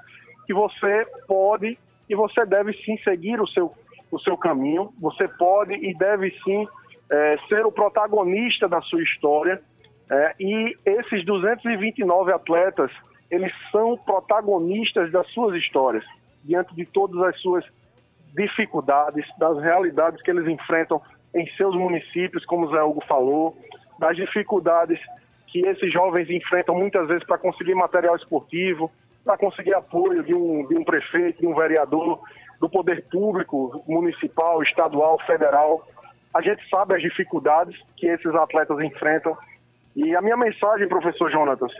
que 0.45 0.53
você 0.53 1.05
pode 1.27 1.77
e 2.09 2.15
você 2.15 2.45
deve 2.45 2.73
sim 2.83 2.97
seguir 2.97 3.39
o 3.39 3.47
seu, 3.47 3.71
o 4.11 4.19
seu 4.19 4.35
caminho, 4.35 4.91
você 4.99 5.27
pode 5.27 5.73
e 5.73 5.93
deve 5.97 6.31
sim 6.43 6.67
é, 7.09 7.37
ser 7.47 7.65
o 7.65 7.71
protagonista 7.71 8.67
da 8.67 8.81
sua 8.81 9.01
história. 9.01 9.61
É, 10.11 10.35
e 10.39 10.75
esses 10.85 11.23
229 11.23 12.33
atletas, 12.33 12.91
eles 13.29 13.53
são 13.71 13.95
protagonistas 13.97 15.11
das 15.11 15.27
suas 15.27 15.55
histórias, 15.55 16.03
diante 16.43 16.75
de 16.75 16.85
todas 16.85 17.21
as 17.21 17.39
suas 17.39 17.63
dificuldades, 18.35 19.25
das 19.37 19.57
realidades 19.61 20.21
que 20.21 20.31
eles 20.31 20.47
enfrentam 20.47 21.01
em 21.33 21.47
seus 21.55 21.75
municípios, 21.75 22.43
como 22.45 22.65
o 22.65 22.71
Zé 22.71 22.81
Hugo 22.81 23.03
falou, 23.07 23.55
das 23.99 24.15
dificuldades 24.15 24.99
que 25.47 25.65
esses 25.65 25.91
jovens 25.91 26.29
enfrentam 26.29 26.75
muitas 26.75 27.07
vezes 27.07 27.23
para 27.25 27.37
conseguir 27.37 27.75
material 27.75 28.15
esportivo, 28.15 28.91
para 29.23 29.37
conseguir 29.37 29.73
apoio 29.73 30.23
de 30.23 30.33
um, 30.33 30.65
de 30.67 30.77
um 30.77 30.83
prefeito, 30.83 31.41
de 31.41 31.47
um 31.47 31.55
vereador, 31.55 32.19
do 32.59 32.69
poder 32.69 33.05
público, 33.09 33.83
municipal, 33.87 34.61
estadual, 34.63 35.19
federal. 35.25 35.87
A 36.33 36.41
gente 36.41 36.67
sabe 36.69 36.95
as 36.95 37.01
dificuldades 37.01 37.75
que 37.97 38.07
esses 38.07 38.33
atletas 38.35 38.79
enfrentam. 38.79 39.37
E 39.95 40.15
a 40.15 40.21
minha 40.21 40.37
mensagem, 40.37 40.87
professor 40.87 41.31
Jonatas, 41.31 41.71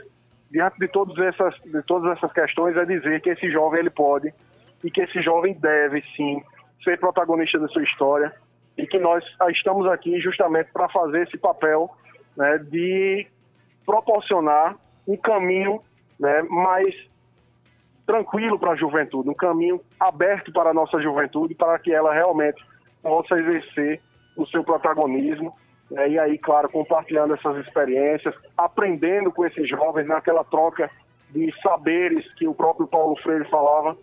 diante 0.50 0.78
de, 0.78 0.88
todas 0.88 1.16
essas, 1.18 1.54
de 1.62 1.82
todas 1.82 2.16
essas 2.16 2.32
questões, 2.32 2.76
é 2.76 2.84
dizer 2.84 3.20
que 3.20 3.30
esse 3.30 3.50
jovem 3.50 3.80
ele 3.80 3.90
pode 3.90 4.32
e 4.82 4.90
que 4.90 5.02
esse 5.02 5.22
jovem 5.22 5.54
deve 5.54 6.02
sim 6.16 6.42
ser 6.82 6.98
protagonista 6.98 7.58
da 7.58 7.68
sua 7.68 7.82
história 7.82 8.32
e 8.76 8.86
que 8.86 8.98
nós 8.98 9.22
estamos 9.50 9.86
aqui 9.86 10.18
justamente 10.20 10.70
para 10.72 10.88
fazer 10.88 11.22
esse 11.22 11.38
papel 11.38 11.90
né, 12.36 12.58
de 12.58 13.26
proporcionar 13.84 14.76
um 15.06 15.16
caminho 15.16 15.80
né, 16.18 16.42
mais 16.42 16.94
tranquilo 18.06 18.58
para 18.58 18.72
a 18.72 18.76
juventude, 18.76 19.28
um 19.28 19.34
caminho 19.34 19.80
aberto 19.98 20.52
para 20.52 20.70
a 20.70 20.74
nossa 20.74 21.00
juventude, 21.00 21.54
para 21.54 21.78
que 21.78 21.92
ela 21.92 22.12
realmente 22.12 22.62
possa 23.02 23.38
exercer 23.38 24.00
o 24.36 24.46
seu 24.46 24.64
protagonismo. 24.64 25.54
Né, 25.90 26.10
e 26.10 26.18
aí, 26.18 26.38
claro, 26.38 26.68
compartilhando 26.68 27.34
essas 27.34 27.64
experiências, 27.66 28.34
aprendendo 28.56 29.32
com 29.32 29.44
esses 29.46 29.68
jovens 29.68 30.06
naquela 30.06 30.44
troca 30.44 30.90
de 31.30 31.52
saberes 31.62 32.32
que 32.34 32.46
o 32.46 32.54
próprio 32.54 32.86
Paulo 32.86 33.16
Freire 33.22 33.48
falava, 33.48 33.96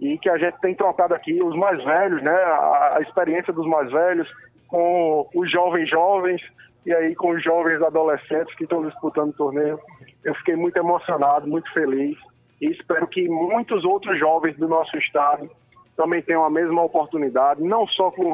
e 0.00 0.18
que 0.18 0.28
a 0.28 0.36
gente 0.36 0.58
tem 0.60 0.74
trocado 0.74 1.14
aqui 1.14 1.42
os 1.42 1.56
mais 1.56 1.82
velhos, 1.82 2.22
né? 2.22 2.30
A, 2.30 2.96
a 2.96 3.00
experiência 3.00 3.52
dos 3.52 3.66
mais 3.66 3.90
velhos 3.90 4.28
com 4.68 5.28
os 5.34 5.50
jovens 5.50 5.88
jovens 5.88 6.42
e 6.86 6.94
aí 6.94 7.16
com 7.16 7.32
os 7.32 7.42
jovens 7.42 7.82
adolescentes 7.82 8.54
que 8.54 8.62
estão 8.62 8.86
disputando 8.86 9.30
o 9.30 9.36
torneio. 9.36 9.78
Eu 10.24 10.34
fiquei 10.36 10.54
muito 10.54 10.76
emocionado, 10.76 11.46
muito 11.46 11.70
feliz 11.72 12.16
e 12.60 12.70
espero 12.70 13.06
que 13.08 13.28
muitos 13.28 13.84
outros 13.84 14.16
jovens 14.18 14.56
do 14.56 14.68
nosso 14.68 14.96
estado 14.96 15.50
também 15.96 16.22
tenham 16.22 16.44
a 16.44 16.50
mesma 16.50 16.82
oportunidade, 16.82 17.62
não 17.62 17.86
só 17.88 18.10
com, 18.12 18.32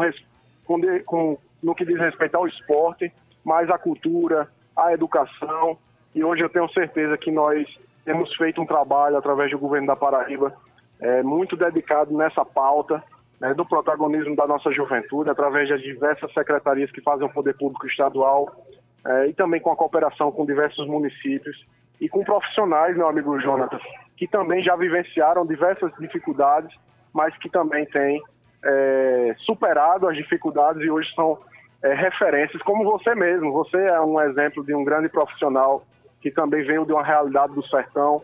com, 0.66 0.80
com 1.06 1.38
no 1.62 1.74
que 1.74 1.84
diz 1.84 1.98
respeito 1.98 2.36
ao 2.36 2.46
esporte, 2.46 3.10
mas 3.42 3.70
à 3.70 3.78
cultura, 3.78 4.48
à 4.76 4.92
educação. 4.92 5.78
E 6.14 6.22
hoje 6.22 6.42
eu 6.42 6.50
tenho 6.50 6.68
certeza 6.72 7.16
que 7.16 7.30
nós 7.30 7.66
temos 8.04 8.34
feito 8.36 8.60
um 8.60 8.66
trabalho 8.66 9.16
através 9.16 9.50
do 9.50 9.58
governo 9.58 9.86
da 9.86 9.96
Paraíba 9.96 10.52
é, 11.00 11.22
muito 11.22 11.56
dedicado 11.56 12.16
nessa 12.16 12.44
pauta 12.44 13.02
né, 13.42 13.52
do 13.54 13.66
protagonismo 13.66 14.36
da 14.36 14.46
nossa 14.46 14.70
juventude, 14.70 15.28
através 15.28 15.68
das 15.68 15.82
diversas 15.82 16.32
secretarias 16.32 16.92
que 16.92 17.00
fazem 17.00 17.26
o 17.26 17.32
poder 17.32 17.54
público 17.54 17.88
estadual 17.88 18.48
é, 19.04 19.26
e 19.26 19.34
também 19.34 19.60
com 19.60 19.72
a 19.72 19.76
cooperação 19.76 20.30
com 20.30 20.46
diversos 20.46 20.86
municípios 20.86 21.66
e 22.00 22.08
com 22.08 22.22
profissionais, 22.22 22.96
meu 22.96 23.08
amigo 23.08 23.38
Jonatas, 23.40 23.82
que 24.16 24.28
também 24.28 24.62
já 24.62 24.76
vivenciaram 24.76 25.44
diversas 25.44 25.92
dificuldades, 25.98 26.72
mas 27.12 27.36
que 27.38 27.50
também 27.50 27.84
têm 27.86 28.22
é, 28.64 29.34
superado 29.38 30.06
as 30.06 30.16
dificuldades 30.16 30.80
e 30.80 30.88
hoje 30.88 31.12
são 31.12 31.36
é, 31.82 31.94
referências, 31.94 32.62
como 32.62 32.84
você 32.84 33.12
mesmo. 33.12 33.50
Você 33.54 33.76
é 33.76 34.00
um 34.00 34.20
exemplo 34.20 34.64
de 34.64 34.72
um 34.72 34.84
grande 34.84 35.08
profissional 35.08 35.84
que 36.20 36.30
também 36.30 36.62
veio 36.62 36.86
de 36.86 36.92
uma 36.92 37.02
realidade 37.02 37.52
do 37.54 37.66
sertão, 37.66 38.22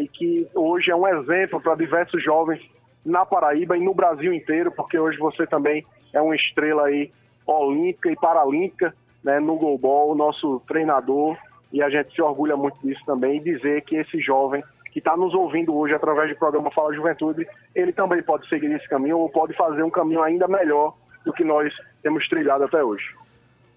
e 0.00 0.08
que 0.08 0.48
hoje 0.54 0.90
é 0.90 0.96
um 0.96 1.06
exemplo 1.06 1.60
para 1.60 1.74
diversos 1.74 2.22
jovens 2.24 2.62
na 3.06 3.24
Paraíba 3.24 3.76
e 3.76 3.80
no 3.80 3.94
Brasil 3.94 4.34
inteiro, 4.34 4.72
porque 4.72 4.98
hoje 4.98 5.16
você 5.16 5.46
também 5.46 5.86
é 6.12 6.20
uma 6.20 6.34
estrela 6.34 6.86
aí 6.86 7.10
olímpica 7.46 8.10
e 8.10 8.16
paralímpica 8.16 8.92
né, 9.22 9.38
no 9.38 9.56
goalball, 9.56 10.14
nosso 10.14 10.60
treinador, 10.66 11.36
e 11.72 11.80
a 11.80 11.88
gente 11.88 12.12
se 12.14 12.20
orgulha 12.20 12.56
muito 12.56 12.76
disso 12.82 13.00
também, 13.06 13.36
e 13.36 13.40
dizer 13.40 13.82
que 13.82 13.96
esse 13.96 14.20
jovem 14.20 14.62
que 14.92 14.98
está 14.98 15.16
nos 15.16 15.34
ouvindo 15.34 15.74
hoje 15.74 15.94
através 15.94 16.30
do 16.30 16.36
programa 16.36 16.70
Fala 16.70 16.94
Juventude, 16.94 17.46
ele 17.74 17.92
também 17.92 18.22
pode 18.22 18.48
seguir 18.48 18.72
esse 18.72 18.88
caminho 18.88 19.18
ou 19.18 19.28
pode 19.28 19.54
fazer 19.54 19.82
um 19.82 19.90
caminho 19.90 20.22
ainda 20.22 20.48
melhor 20.48 20.96
do 21.24 21.32
que 21.32 21.44
nós 21.44 21.72
temos 22.02 22.26
trilhado 22.28 22.64
até 22.64 22.82
hoje. 22.82 23.04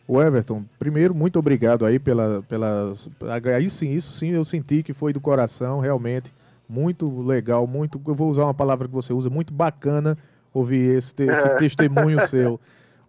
O 0.08 0.20
Everton, 0.20 0.64
primeiro, 0.80 1.14
muito 1.14 1.38
obrigado 1.38 1.86
aí 1.86 2.00
pela, 2.00 2.42
pelas. 2.50 3.08
Aí 3.56 3.70
sim, 3.70 3.92
isso 3.92 4.12
sim 4.14 4.32
eu 4.32 4.44
senti 4.44 4.82
que 4.82 4.94
foi 4.94 5.14
do 5.14 5.22
coração, 5.22 5.80
realmente. 5.80 6.32
Muito 6.70 7.22
legal, 7.22 7.66
muito. 7.66 8.00
Eu 8.06 8.14
vou 8.14 8.30
usar 8.30 8.44
uma 8.44 8.54
palavra 8.54 8.88
que 8.88 8.94
você 8.94 9.12
usa, 9.12 9.28
muito 9.28 9.52
bacana 9.52 10.16
ouvir 10.54 10.96
esse, 10.96 11.16
esse 11.18 11.48
é. 11.48 11.56
testemunho 11.56 12.22
seu. 12.30 12.60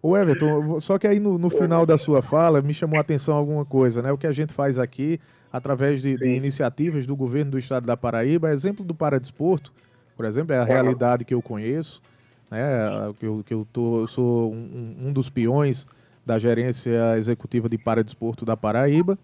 O 0.01 0.17
Everton, 0.17 0.79
só 0.79 0.97
que 0.97 1.05
aí 1.05 1.19
no, 1.19 1.37
no, 1.37 1.49
final 1.51 1.85
da 1.85 1.95
sua 1.95 2.23
fala 2.23 2.59
me 2.59 2.73
chamou 2.73 2.97
a 2.97 3.01
atenção 3.01 3.35
alguma 3.35 3.63
coisa, 3.63 4.01
né? 4.01 4.11
O 4.11 4.17
que 4.17 4.25
a 4.25 4.31
gente 4.31 4.51
faz 4.51 4.79
aqui, 4.79 5.19
através 5.53 6.01
de, 6.01 6.17
de 6.17 6.27
iniciativas 6.27 7.05
do 7.05 7.15
governo 7.15 7.51
do 7.51 7.59
estado 7.59 7.85
da 7.85 7.95
Paraíba, 7.95 8.51
exemplo 8.51 8.83
do 8.83 8.95
Paradesporto, 8.95 9.71
por 10.17 10.25
exemplo, 10.25 10.55
é 10.55 10.57
a 10.57 10.63
realidade 10.63 11.23
que 11.23 11.33
eu 11.35 11.41
conheço, 11.41 12.01
né? 12.49 13.13
Que 13.19 13.27
eu, 13.27 13.43
que 13.45 13.53
eu, 13.53 13.67
tô, 13.71 14.01
eu 14.01 14.07
sou 14.07 14.51
um, 14.51 14.95
um 15.07 15.13
dos 15.13 15.29
peões 15.29 15.85
da 16.25 16.39
gerência 16.39 17.15
executiva 17.15 17.69
de 17.69 17.77
Paradesporto 17.77 18.43
da 18.43 18.57
Paraíba. 18.57 19.19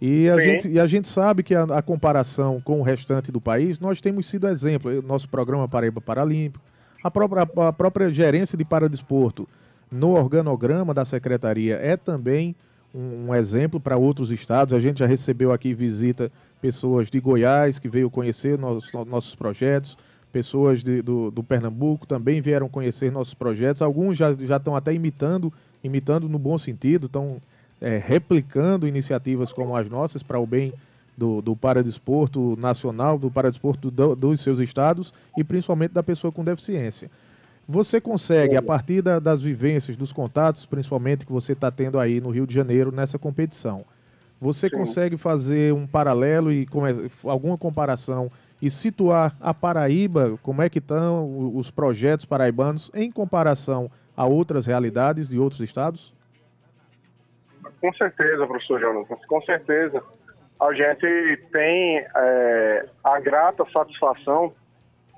E 0.00 0.28
a, 0.28 0.38
gente, 0.38 0.68
e 0.68 0.78
a 0.78 0.86
gente 0.86 1.08
sabe 1.08 1.42
que 1.42 1.54
a, 1.54 1.62
a, 1.62 1.82
comparação 1.82 2.60
com 2.60 2.80
o 2.80 2.82
restante 2.82 3.32
do 3.32 3.40
país, 3.40 3.80
nós 3.80 4.00
temos 4.00 4.28
sido 4.28 4.46
exemplo. 4.46 5.02
Nosso 5.02 5.28
programa 5.28 5.66
Paraíba 5.66 6.00
Paralímpico, 6.00 6.62
a 7.02 7.10
própria, 7.10 7.42
a 7.42 7.72
própria 7.72 8.10
gerência 8.10 8.58
de 8.58 8.64
Paradesporto 8.64 9.48
no 9.90 10.12
organograma 10.12 10.92
da 10.92 11.04
secretaria 11.04 11.76
é 11.76 11.96
também 11.96 12.54
um, 12.94 13.28
um 13.28 13.34
exemplo 13.34 13.80
para 13.80 13.96
outros 13.96 14.30
estados. 14.30 14.74
A 14.74 14.80
gente 14.80 14.98
já 14.98 15.06
recebeu 15.06 15.52
aqui 15.52 15.72
visita 15.72 16.30
pessoas 16.60 17.10
de 17.10 17.20
Goiás 17.20 17.78
que 17.78 17.88
veio 17.88 18.10
conhecer 18.10 18.58
nossos, 18.58 18.92
nossos 19.06 19.34
projetos, 19.34 19.96
pessoas 20.30 20.82
de, 20.82 21.00
do, 21.00 21.30
do, 21.30 21.42
Pernambuco 21.42 22.06
também 22.06 22.42
vieram 22.42 22.68
conhecer 22.68 23.10
nossos 23.10 23.32
projetos. 23.32 23.80
Alguns 23.80 24.18
já, 24.18 24.34
já 24.34 24.56
estão 24.58 24.76
até 24.76 24.92
imitando, 24.92 25.52
imitando 25.82 26.28
no 26.28 26.38
bom 26.38 26.58
sentido, 26.58 27.06
estão 27.06 27.40
é, 27.80 27.98
replicando 27.98 28.86
iniciativas 28.86 29.52
como 29.52 29.76
as 29.76 29.88
nossas 29.88 30.22
para 30.22 30.38
o 30.38 30.46
bem 30.46 30.72
do, 31.16 31.40
do 31.40 31.56
paradesporto 31.56 32.56
nacional, 32.58 33.18
do 33.18 33.30
paradesporto 33.30 33.90
do, 33.90 34.14
dos 34.14 34.40
seus 34.40 34.58
estados 34.58 35.14
e 35.36 35.42
principalmente 35.42 35.92
da 35.92 36.02
pessoa 36.02 36.30
com 36.30 36.44
deficiência. 36.44 37.10
Você 37.68 38.00
consegue, 38.00 38.56
a 38.56 38.62
partir 38.62 39.02
da, 39.02 39.18
das 39.18 39.42
vivências, 39.42 39.96
dos 39.96 40.12
contatos, 40.12 40.64
principalmente 40.66 41.26
que 41.26 41.32
você 41.32 41.52
está 41.52 41.70
tendo 41.70 41.98
aí 41.98 42.20
no 42.20 42.30
Rio 42.30 42.46
de 42.46 42.54
Janeiro 42.54 42.92
nessa 42.92 43.18
competição, 43.18 43.84
você 44.40 44.68
Sim. 44.68 44.76
consegue 44.76 45.16
fazer 45.16 45.72
um 45.72 45.86
paralelo 45.86 46.52
e 46.52 46.68
alguma 47.24 47.58
comparação 47.58 48.30
e 48.60 48.70
situar 48.70 49.36
a 49.40 49.52
Paraíba, 49.52 50.38
como 50.42 50.62
é 50.62 50.68
que 50.68 50.78
estão 50.78 51.56
os 51.56 51.70
projetos 51.70 52.24
paraibanos 52.24 52.90
em 52.94 53.10
comparação 53.10 53.90
a 54.16 54.24
outras 54.24 54.64
realidades 54.64 55.28
de 55.28 55.38
outros 55.38 55.60
estados? 55.60 56.12
Com 57.80 57.92
certeza, 57.94 58.46
professor 58.46 58.80
Jonathan, 58.80 59.16
com 59.28 59.42
certeza. 59.42 60.02
A 60.60 60.72
gente 60.72 61.36
tem 61.52 61.98
é, 61.98 62.86
a 63.04 63.20
grata 63.20 63.64
satisfação 63.70 64.52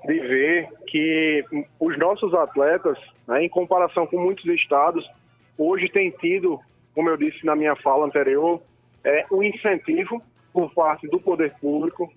de 0.05 0.19
ver 0.19 0.69
que 0.87 1.43
os 1.79 1.97
nossos 1.97 2.33
atletas, 2.33 2.97
né, 3.27 3.43
em 3.43 3.49
comparação 3.49 4.05
com 4.05 4.17
muitos 4.19 4.45
estados, 4.45 5.09
hoje 5.57 5.89
têm 5.89 6.11
tido, 6.11 6.59
como 6.93 7.09
eu 7.09 7.17
disse 7.17 7.45
na 7.45 7.55
minha 7.55 7.75
fala 7.77 8.05
anterior, 8.05 8.61
é, 9.03 9.25
um 9.31 9.41
incentivo 9.41 10.21
por 10.51 10.73
parte 10.73 11.07
do 11.07 11.19
poder 11.19 11.53
público 11.61 12.11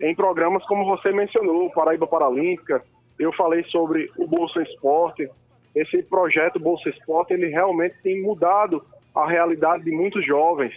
em 0.00 0.14
programas 0.14 0.64
como 0.66 0.84
você 0.84 1.10
mencionou, 1.10 1.70
Paraíba 1.70 2.06
Paralímpica, 2.06 2.82
eu 3.18 3.32
falei 3.32 3.64
sobre 3.64 4.10
o 4.18 4.26
Bolsa 4.26 4.62
Esporte. 4.62 5.28
Esse 5.74 6.02
projeto 6.02 6.60
Bolsa 6.60 6.90
Esporte, 6.90 7.32
ele 7.32 7.48
realmente 7.48 7.96
tem 8.02 8.22
mudado 8.22 8.84
a 9.16 9.26
realidade 9.26 9.84
de 9.84 9.90
muitos 9.90 10.24
jovens. 10.24 10.74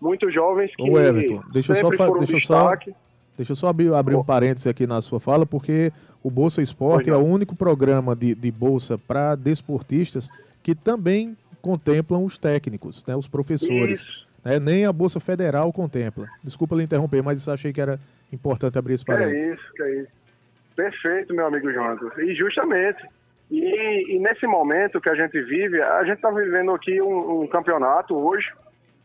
Muitos 0.00 0.32
jovens 0.32 0.74
que 0.74 0.82
Ô 0.82 0.98
Everton, 0.98 1.42
deixa 1.52 1.72
eu 1.72 1.92
só, 1.92 2.18
deixa 2.18 2.32
destaque. 2.34 2.90
Só, 2.90 2.96
deixa 3.36 3.52
eu 3.52 3.56
só 3.56 3.68
abrir, 3.68 3.92
abrir 3.92 4.16
um 4.16 4.24
parêntese 4.24 4.68
aqui 4.68 4.86
na 4.86 5.00
sua 5.00 5.20
fala, 5.20 5.46
porque 5.46 5.92
o 6.22 6.30
Bolsa 6.30 6.62
Esporte 6.62 7.10
é 7.10 7.14
o 7.14 7.24
único 7.24 7.54
programa 7.54 8.16
de, 8.16 8.34
de 8.34 8.50
bolsa 8.50 8.98
para 8.98 9.34
desportistas 9.34 10.28
que 10.62 10.74
também 10.74 11.36
contemplam 11.60 12.24
os 12.24 12.38
técnicos, 12.38 13.04
né, 13.06 13.14
os 13.14 13.28
professores. 13.28 14.26
Né, 14.44 14.58
nem 14.58 14.84
a 14.84 14.92
Bolsa 14.92 15.20
Federal 15.20 15.72
contempla. 15.72 16.26
Desculpa 16.42 16.74
lhe 16.74 16.82
interromper, 16.82 17.22
mas 17.22 17.48
achei 17.48 17.72
que 17.72 17.80
era 17.80 18.00
importante 18.32 18.76
abrir 18.76 18.94
esse 18.94 19.04
parênteses. 19.04 19.50
É 19.50 19.54
isso, 19.54 19.82
é 19.82 19.94
isso. 20.00 20.12
Perfeito, 20.74 21.34
meu 21.34 21.46
amigo 21.46 21.70
Jonas. 21.72 22.00
E 22.18 22.34
justamente, 22.34 23.06
e, 23.54 24.16
e, 24.16 24.18
nesse 24.18 24.46
momento 24.46 24.98
que 24.98 25.10
a 25.10 25.14
gente 25.14 25.38
vive, 25.42 25.82
a 25.82 26.02
gente 26.04 26.16
está 26.16 26.30
vivendo 26.30 26.72
aqui 26.72 27.02
um, 27.02 27.42
um, 27.42 27.46
campeonato 27.46 28.16
hoje. 28.16 28.50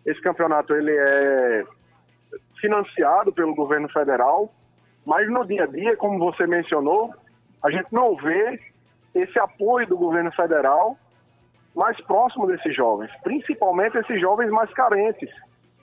Esse 0.06 0.22
campeonato 0.22 0.74
ele 0.74 0.96
é 0.96 1.66
financiado 2.62 3.34
pelo 3.34 3.54
governo 3.54 3.90
federal, 3.90 4.50
mas 5.06 5.30
no 5.30 5.46
dia 5.46 5.66
a 5.66 5.68
dia, 5.68 5.98
como 5.98 6.18
você 6.18 6.48
mencionou, 6.48 7.14
a 7.62 7.70
gente 7.70 7.92
não 7.92 8.16
vê 8.16 8.58
esse 9.14 9.38
apoio 9.38 9.86
do 9.86 9.98
governo 9.98 10.32
federal 10.32 10.98
mais 11.76 12.00
próximo 12.06 12.48
desses 12.48 12.74
jovens, 12.74 13.12
principalmente 13.24 13.98
esses 13.98 14.22
jovens 14.22 14.50
mais 14.50 14.72
carentes. 14.74 15.30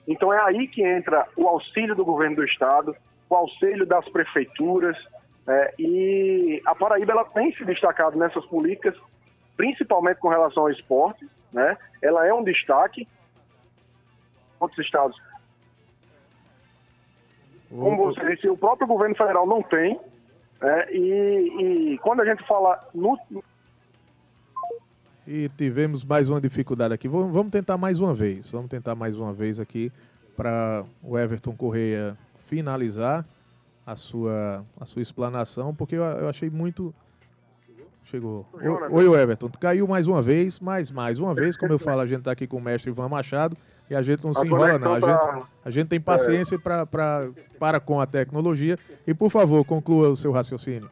Então 0.08 0.32
é 0.32 0.40
aí 0.40 0.68
que 0.68 0.82
entra 0.82 1.26
o 1.36 1.46
auxílio 1.46 1.94
do 1.94 2.04
governo 2.04 2.36
do 2.36 2.44
estado, 2.46 2.96
o 3.28 3.34
auxílio 3.34 3.84
das 3.84 4.08
prefeituras, 4.08 4.96
é, 5.46 5.74
e 5.78 6.62
a 6.66 6.74
Paraíba 6.74 7.12
ela 7.12 7.24
tem 7.26 7.54
se 7.54 7.64
destacado 7.64 8.18
nessas 8.18 8.44
políticas, 8.46 8.94
principalmente 9.56 10.18
com 10.18 10.28
relação 10.28 10.64
ao 10.64 10.70
esporte, 10.70 11.28
né? 11.52 11.76
Ela 12.02 12.26
é 12.26 12.32
um 12.32 12.42
destaque. 12.42 13.06
Outros 14.58 14.84
estados, 14.84 15.20
como 17.70 17.96
você 17.96 18.34
disse, 18.34 18.48
o 18.48 18.56
próprio 18.56 18.86
governo 18.86 19.16
federal 19.16 19.46
não 19.46 19.62
tem. 19.62 20.00
É, 20.62 20.96
e, 20.96 21.92
e 21.94 21.98
quando 21.98 22.20
a 22.20 22.24
gente 22.24 22.46
fala 22.46 22.88
no, 22.94 23.18
e 25.26 25.48
tivemos 25.56 26.04
mais 26.04 26.28
uma 26.28 26.40
dificuldade 26.40 26.94
aqui. 26.94 27.08
Vamos 27.08 27.50
tentar 27.50 27.76
mais 27.76 27.98
uma 27.98 28.14
vez. 28.14 28.50
Vamos 28.50 28.68
tentar 28.68 28.94
mais 28.94 29.16
uma 29.16 29.32
vez 29.32 29.58
aqui 29.58 29.90
para 30.36 30.84
o 31.02 31.18
Everton 31.18 31.56
Correia 31.56 32.16
finalizar 32.46 33.26
a 33.86 33.96
sua, 33.96 34.64
a 34.80 34.84
sua 34.84 35.02
explanação, 35.02 35.74
porque 35.74 35.96
eu, 35.96 36.02
eu 36.02 36.28
achei 36.28 36.48
muito. 36.48 36.94
Chegou. 38.04 38.46
Oi, 38.90 39.08
o 39.08 39.16
Everton. 39.16 39.50
Caiu 39.58 39.88
mais 39.88 40.06
uma 40.06 40.20
vez, 40.20 40.60
mas 40.60 40.90
mais 40.90 41.18
uma 41.18 41.34
vez, 41.34 41.56
como 41.56 41.72
eu 41.72 41.78
falo, 41.78 42.02
a 42.02 42.06
gente 42.06 42.18
está 42.18 42.32
aqui 42.32 42.46
com 42.46 42.58
o 42.58 42.60
mestre 42.60 42.90
Ivan 42.90 43.08
Machado 43.08 43.56
e 43.88 43.94
a 43.94 44.02
gente 44.02 44.22
não 44.22 44.34
se 44.34 44.46
enrola, 44.46 44.78
não. 44.78 44.94
A 44.94 45.00
gente, 45.00 45.46
a 45.64 45.70
gente 45.70 45.88
tem 45.88 46.00
paciência 46.00 46.56
é. 46.56 46.58
pra, 46.58 46.84
pra, 46.84 47.30
para 47.58 47.80
com 47.80 47.98
a 48.00 48.06
tecnologia. 48.06 48.78
E, 49.06 49.14
por 49.14 49.30
favor, 49.30 49.64
conclua 49.64 50.10
o 50.10 50.16
seu 50.16 50.32
raciocínio. 50.32 50.90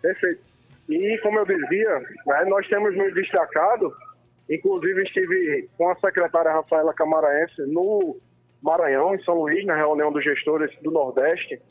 Perfeito. 0.00 0.40
E, 0.88 1.18
como 1.22 1.38
eu 1.40 1.46
dizia, 1.46 1.98
né, 2.26 2.44
nós 2.46 2.66
temos 2.68 2.96
nos 2.96 3.12
destacado, 3.12 3.94
inclusive 4.48 5.02
estive 5.02 5.68
com 5.76 5.90
a 5.90 5.96
secretária 5.96 6.52
Rafaela 6.52 6.94
Camaraense 6.94 7.62
no 7.66 8.16
Maranhão, 8.66 9.14
em 9.14 9.22
São 9.22 9.34
Luís, 9.34 9.64
na 9.64 9.76
reunião 9.76 10.10
dos 10.10 10.24
gestores 10.24 10.76
do 10.82 10.90
Nordeste. 10.90 11.62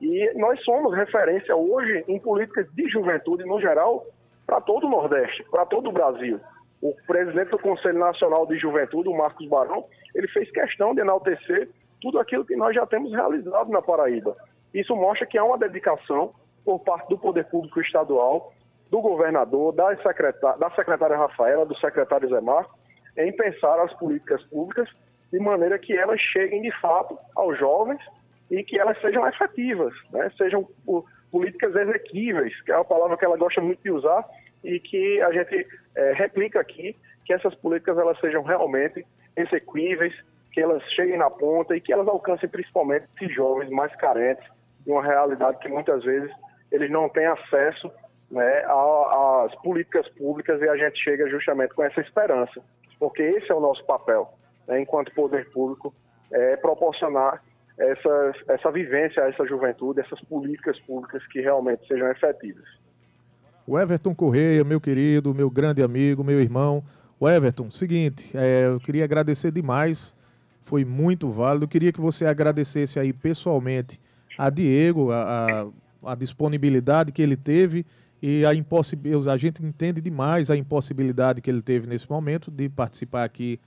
E 0.00 0.32
nós 0.36 0.62
somos 0.62 0.94
referência 0.94 1.56
hoje 1.56 2.04
em 2.06 2.20
políticas 2.20 2.72
de 2.72 2.88
juventude 2.88 3.44
no 3.44 3.60
geral 3.60 4.06
para 4.46 4.60
todo 4.60 4.86
o 4.86 4.90
Nordeste, 4.90 5.44
para 5.50 5.66
todo 5.66 5.88
o 5.88 5.92
Brasil. 5.92 6.40
O 6.80 6.94
presidente 7.04 7.50
do 7.50 7.58
Conselho 7.58 7.98
Nacional 7.98 8.46
de 8.46 8.56
Juventude, 8.58 9.08
o 9.08 9.16
Marcos 9.16 9.48
Barão, 9.48 9.86
ele 10.14 10.28
fez 10.28 10.48
questão 10.52 10.94
de 10.94 11.00
enaltecer 11.00 11.68
tudo 12.00 12.20
aquilo 12.20 12.44
que 12.44 12.54
nós 12.54 12.76
já 12.76 12.86
temos 12.86 13.10
realizado 13.10 13.68
na 13.70 13.82
Paraíba. 13.82 14.36
Isso 14.72 14.94
mostra 14.94 15.26
que 15.26 15.36
há 15.36 15.42
uma 15.42 15.58
dedicação 15.58 16.32
por 16.64 16.78
parte 16.80 17.08
do 17.08 17.18
Poder 17.18 17.44
Público 17.46 17.80
Estadual, 17.80 18.52
do 18.88 19.00
governador, 19.00 19.72
da 19.72 19.96
secretária, 19.96 20.58
da 20.58 20.70
secretária 20.70 21.16
Rafaela, 21.16 21.66
do 21.66 21.76
secretário 21.78 22.28
Zé 22.28 22.40
Marco, 22.40 22.78
em 23.16 23.32
pensar 23.32 23.80
as 23.80 23.92
políticas 23.94 24.42
públicas 24.44 24.88
de 25.32 25.38
maneira 25.38 25.78
que 25.78 25.96
elas 25.96 26.20
cheguem 26.20 26.62
de 26.62 26.70
fato 26.80 27.18
aos 27.34 27.58
jovens 27.58 28.00
e 28.50 28.62
que 28.62 28.78
elas 28.78 29.00
sejam 29.00 29.26
efetivas, 29.26 29.92
né? 30.12 30.30
sejam 30.36 30.68
políticas 31.30 31.74
exequíveis, 31.74 32.60
que 32.62 32.72
é 32.72 32.76
uma 32.76 32.84
palavra 32.84 33.16
que 33.16 33.24
ela 33.24 33.36
gosta 33.36 33.60
muito 33.60 33.82
de 33.82 33.90
usar 33.90 34.24
e 34.62 34.78
que 34.80 35.20
a 35.22 35.32
gente 35.32 35.66
é, 35.96 36.12
replica 36.12 36.60
aqui, 36.60 36.96
que 37.24 37.32
essas 37.32 37.54
políticas 37.56 37.98
elas 37.98 38.18
sejam 38.20 38.42
realmente 38.42 39.04
exequíveis, 39.36 40.14
que 40.52 40.60
elas 40.60 40.82
cheguem 40.92 41.18
na 41.18 41.28
ponta 41.28 41.76
e 41.76 41.80
que 41.80 41.92
elas 41.92 42.08
alcancem 42.08 42.48
principalmente 42.48 43.06
esses 43.16 43.34
jovens 43.34 43.68
mais 43.70 43.94
carentes 43.96 44.46
de 44.84 44.92
uma 44.92 45.02
realidade 45.02 45.58
que 45.58 45.68
muitas 45.68 46.02
vezes 46.04 46.30
eles 46.70 46.90
não 46.90 47.08
têm 47.08 47.26
acesso 47.26 47.90
né, 48.30 48.64
às 48.66 49.54
políticas 49.56 50.08
públicas 50.10 50.60
e 50.60 50.68
a 50.68 50.76
gente 50.76 50.98
chega 51.02 51.28
justamente 51.28 51.74
com 51.74 51.82
essa 51.82 52.00
esperança, 52.00 52.60
porque 52.98 53.22
esse 53.22 53.50
é 53.50 53.54
o 53.54 53.60
nosso 53.60 53.84
papel 53.84 54.32
né, 54.66 54.80
enquanto 54.80 55.12
poder 55.14 55.50
público, 55.50 55.94
é, 56.32 56.56
proporcionar 56.56 57.42
essa, 57.78 58.32
essa 58.48 58.70
vivência 58.70 59.22
a 59.22 59.28
essa 59.28 59.46
juventude, 59.46 60.00
essas 60.00 60.20
políticas 60.22 60.78
públicas 60.80 61.24
que 61.28 61.40
realmente 61.40 61.86
sejam 61.86 62.10
efetivas. 62.10 62.64
O 63.66 63.78
Everton 63.78 64.14
Correia, 64.14 64.64
meu 64.64 64.80
querido, 64.80 65.34
meu 65.34 65.50
grande 65.50 65.82
amigo, 65.82 66.22
meu 66.22 66.40
irmão. 66.40 66.82
O 67.18 67.28
Everton, 67.28 67.70
seguinte, 67.70 68.30
é, 68.34 68.66
eu 68.66 68.78
queria 68.78 69.04
agradecer 69.04 69.50
demais, 69.50 70.14
foi 70.62 70.84
muito 70.84 71.28
válido. 71.30 71.64
Eu 71.64 71.68
queria 71.68 71.92
que 71.92 72.00
você 72.00 72.26
agradecesse 72.26 72.98
aí 73.00 73.12
pessoalmente 73.12 74.00
a 74.38 74.50
Diego, 74.50 75.10
a, 75.10 75.66
a, 76.04 76.12
a 76.12 76.14
disponibilidade 76.14 77.10
que 77.10 77.22
ele 77.22 77.36
teve 77.36 77.84
e 78.22 78.44
a 78.46 78.54
impossibilidade. 78.54 79.28
A 79.28 79.36
gente 79.36 79.64
entende 79.64 80.00
demais 80.00 80.50
a 80.50 80.56
impossibilidade 80.56 81.40
que 81.40 81.50
ele 81.50 81.62
teve 81.62 81.86
nesse 81.86 82.08
momento 82.08 82.50
de 82.50 82.68
participar 82.68 83.24
aqui 83.24 83.58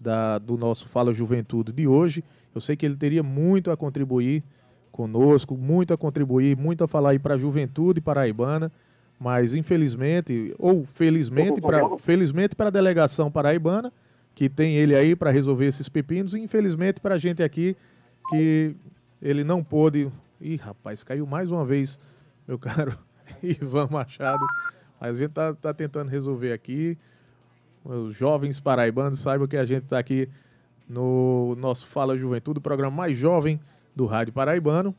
da, 0.00 0.38
do 0.38 0.56
nosso 0.56 0.88
Fala 0.88 1.12
Juventude 1.12 1.72
de 1.72 1.86
hoje. 1.86 2.24
Eu 2.54 2.60
sei 2.60 2.74
que 2.74 2.86
ele 2.86 2.96
teria 2.96 3.22
muito 3.22 3.70
a 3.70 3.76
contribuir 3.76 4.42
conosco, 4.90 5.56
muito 5.56 5.92
a 5.92 5.98
contribuir, 5.98 6.56
muito 6.56 6.82
a 6.82 6.88
falar 6.88 7.10
aí 7.10 7.18
para 7.18 7.34
a 7.34 7.38
juventude 7.38 8.00
paraibana, 8.00 8.72
mas 9.18 9.54
infelizmente, 9.54 10.54
ou 10.58 10.84
felizmente 10.84 11.60
para 11.60 11.98
felizmente 11.98 12.56
para 12.56 12.68
a 12.68 12.70
delegação 12.70 13.30
paraibana, 13.30 13.92
que 14.34 14.48
tem 14.48 14.74
ele 14.74 14.94
aí 14.96 15.14
para 15.14 15.30
resolver 15.30 15.66
esses 15.66 15.88
pepinos, 15.88 16.34
e 16.34 16.40
infelizmente 16.40 17.00
para 17.00 17.16
a 17.16 17.18
gente 17.18 17.42
aqui, 17.42 17.76
que 18.30 18.74
ele 19.20 19.44
não 19.44 19.62
pôde. 19.62 20.10
Ih, 20.40 20.56
rapaz, 20.56 21.04
caiu 21.04 21.26
mais 21.26 21.50
uma 21.50 21.64
vez, 21.64 21.98
meu 22.48 22.58
caro 22.58 22.96
Ivan 23.42 23.88
Machado. 23.90 24.44
Mas 25.00 25.16
a 25.16 25.18
gente 25.18 25.32
tá, 25.32 25.54
tá 25.54 25.72
tentando 25.72 26.08
resolver 26.08 26.52
aqui. 26.52 26.98
Os 27.84 28.16
jovens 28.16 28.60
paraibanos 28.60 29.20
saibam 29.20 29.46
que 29.46 29.56
a 29.56 29.64
gente 29.64 29.84
está 29.84 29.98
aqui 29.98 30.28
no 30.88 31.56
nosso 31.58 31.86
Fala 31.86 32.16
Juventude, 32.16 32.58
o 32.58 32.62
programa 32.62 32.94
mais 32.94 33.16
jovem 33.16 33.60
do 33.94 34.06
Rádio 34.06 34.32
Paraibano. 34.32 34.94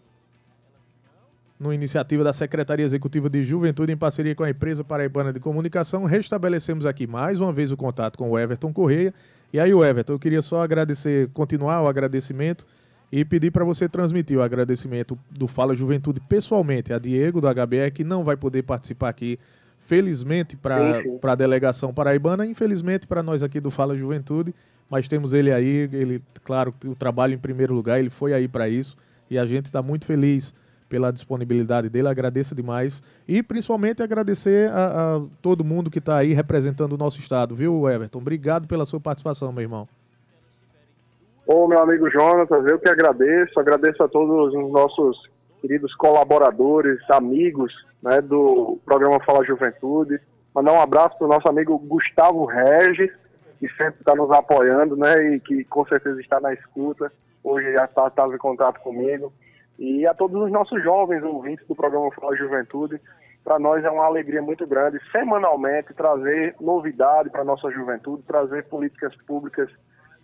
No 1.60 1.72
iniciativa 1.72 2.24
da 2.24 2.34
Secretaria 2.34 2.84
Executiva 2.84 3.30
de 3.30 3.44
Juventude, 3.44 3.94
em 3.94 3.98
parceria 3.98 4.34
com 4.34 4.44
a 4.44 4.50
empresa 4.50 4.84
paraibana 4.84 5.32
de 5.32 5.40
comunicação, 5.40 6.06
restabelecemos 6.06 6.88
aqui 6.88 7.06
mais 7.06 7.40
uma 7.40 7.54
vez 7.54 7.72
o 7.72 7.78
contato 7.78 8.18
com 8.18 8.32
o 8.32 8.40
Everton 8.40 8.74
Correia. 8.74 9.14
E 9.54 9.60
aí, 9.60 9.72
o 9.72 9.86
Everton, 9.86 10.14
eu 10.14 10.20
queria 10.20 10.42
só 10.42 10.64
agradecer, 10.64 11.30
continuar 11.34 11.84
o 11.84 11.88
agradecimento 11.88 12.66
e 13.12 13.24
pedir 13.24 13.52
para 13.52 13.66
você 13.66 13.88
transmitir 13.88 14.38
o 14.40 14.42
agradecimento 14.42 15.20
do 15.30 15.48
Fala 15.48 15.76
Juventude 15.76 16.20
pessoalmente 16.22 16.94
a 16.94 16.98
Diego, 16.98 17.42
do 17.42 17.48
HBE, 17.48 17.92
que 17.94 18.04
não 18.04 18.24
vai 18.24 18.38
poder 18.38 18.64
participar 18.64 19.10
aqui, 19.10 19.38
felizmente, 19.82 20.56
para 20.56 21.04
a 21.22 21.36
delegação 21.36 21.94
paraibana, 21.94 22.46
infelizmente 22.46 23.06
para 23.06 23.22
nós 23.22 23.44
aqui 23.44 23.60
do 23.60 23.70
Fala 23.70 23.96
Juventude, 23.96 24.56
mas 24.90 25.08
temos 25.08 25.34
ele 25.34 25.52
aí, 25.52 25.90
ele, 25.92 26.22
claro, 26.44 26.74
o 26.86 26.96
trabalho 26.96 27.34
em 27.34 27.38
primeiro 27.38 27.74
lugar, 27.74 28.00
ele 28.00 28.10
foi 28.10 28.34
aí 28.34 28.48
para 28.48 28.70
isso 28.70 28.96
e 29.30 29.38
a 29.38 29.46
gente 29.46 29.66
está 29.66 29.82
muito 29.82 30.06
feliz 30.06 30.54
pela 30.88 31.12
disponibilidade 31.12 31.90
dele, 31.90 32.10
agradeço 32.10 32.54
demais. 32.54 33.02
E 33.28 33.42
principalmente 33.42 34.04
agradecer 34.04 34.70
a, 34.72 35.16
a 35.16 35.22
todo 35.42 35.64
mundo 35.64 35.90
que 35.90 36.00
está 36.00 36.18
aí 36.18 36.34
representando 36.34 36.94
o 36.94 36.98
nosso 36.98 37.20
estado, 37.20 37.56
viu, 37.56 37.90
Everton? 37.90 38.20
Obrigado 38.20 38.68
pela 38.68 38.86
sua 38.86 39.00
participação, 39.00 39.52
meu 39.54 39.62
irmão. 39.62 39.88
Ô, 41.48 41.68
meu 41.68 41.80
amigo 41.80 42.10
Jonatas, 42.10 42.66
eu 42.66 42.78
que 42.78 42.90
agradeço, 42.90 43.60
agradeço 43.60 44.04
a 44.04 44.08
todos 44.08 44.54
os 44.54 44.72
nossos 44.72 45.18
queridos 45.62 45.94
colaboradores, 45.96 47.00
amigos 47.10 47.74
né, 48.02 48.22
do 48.22 48.80
programa 48.86 49.20
Fala 49.24 49.46
Juventude. 49.46 50.20
Mandar 50.54 50.74
um 50.74 50.82
abraço 50.82 51.18
para 51.18 51.26
o 51.26 51.30
nosso 51.30 51.48
amigo 51.48 51.78
Gustavo 51.78 52.46
Regis, 52.46 53.12
que 53.60 53.68
sempre 53.70 54.00
está 54.00 54.16
nos 54.16 54.32
apoiando, 54.32 54.96
né, 54.96 55.36
e 55.36 55.40
que 55.40 55.64
com 55.66 55.86
certeza 55.86 56.20
está 56.20 56.40
na 56.40 56.54
escuta. 56.54 57.12
Hoje 57.44 57.74
já 57.74 57.86
está 57.86 58.10
tá 58.10 58.26
em 58.32 58.38
contato 58.38 58.80
comigo 58.82 59.32
e 59.82 60.06
a 60.06 60.14
todos 60.14 60.40
os 60.40 60.52
nossos 60.52 60.84
jovens 60.84 61.24
ouvintes 61.24 61.66
do 61.68 61.76
programa 61.76 62.12
Fala 62.12 62.36
Juventude. 62.36 63.02
Para 63.44 63.58
nós 63.58 63.84
é 63.84 63.90
uma 63.90 64.06
alegria 64.06 64.40
muito 64.40 64.68
grande, 64.68 65.00
semanalmente, 65.12 65.92
trazer 65.96 66.56
novidade 66.62 67.32
para 67.32 67.42
a 67.42 67.44
nossa 67.44 67.72
juventude, 67.72 68.22
trazer 68.22 68.66
políticas 68.66 69.16
públicas 69.26 69.68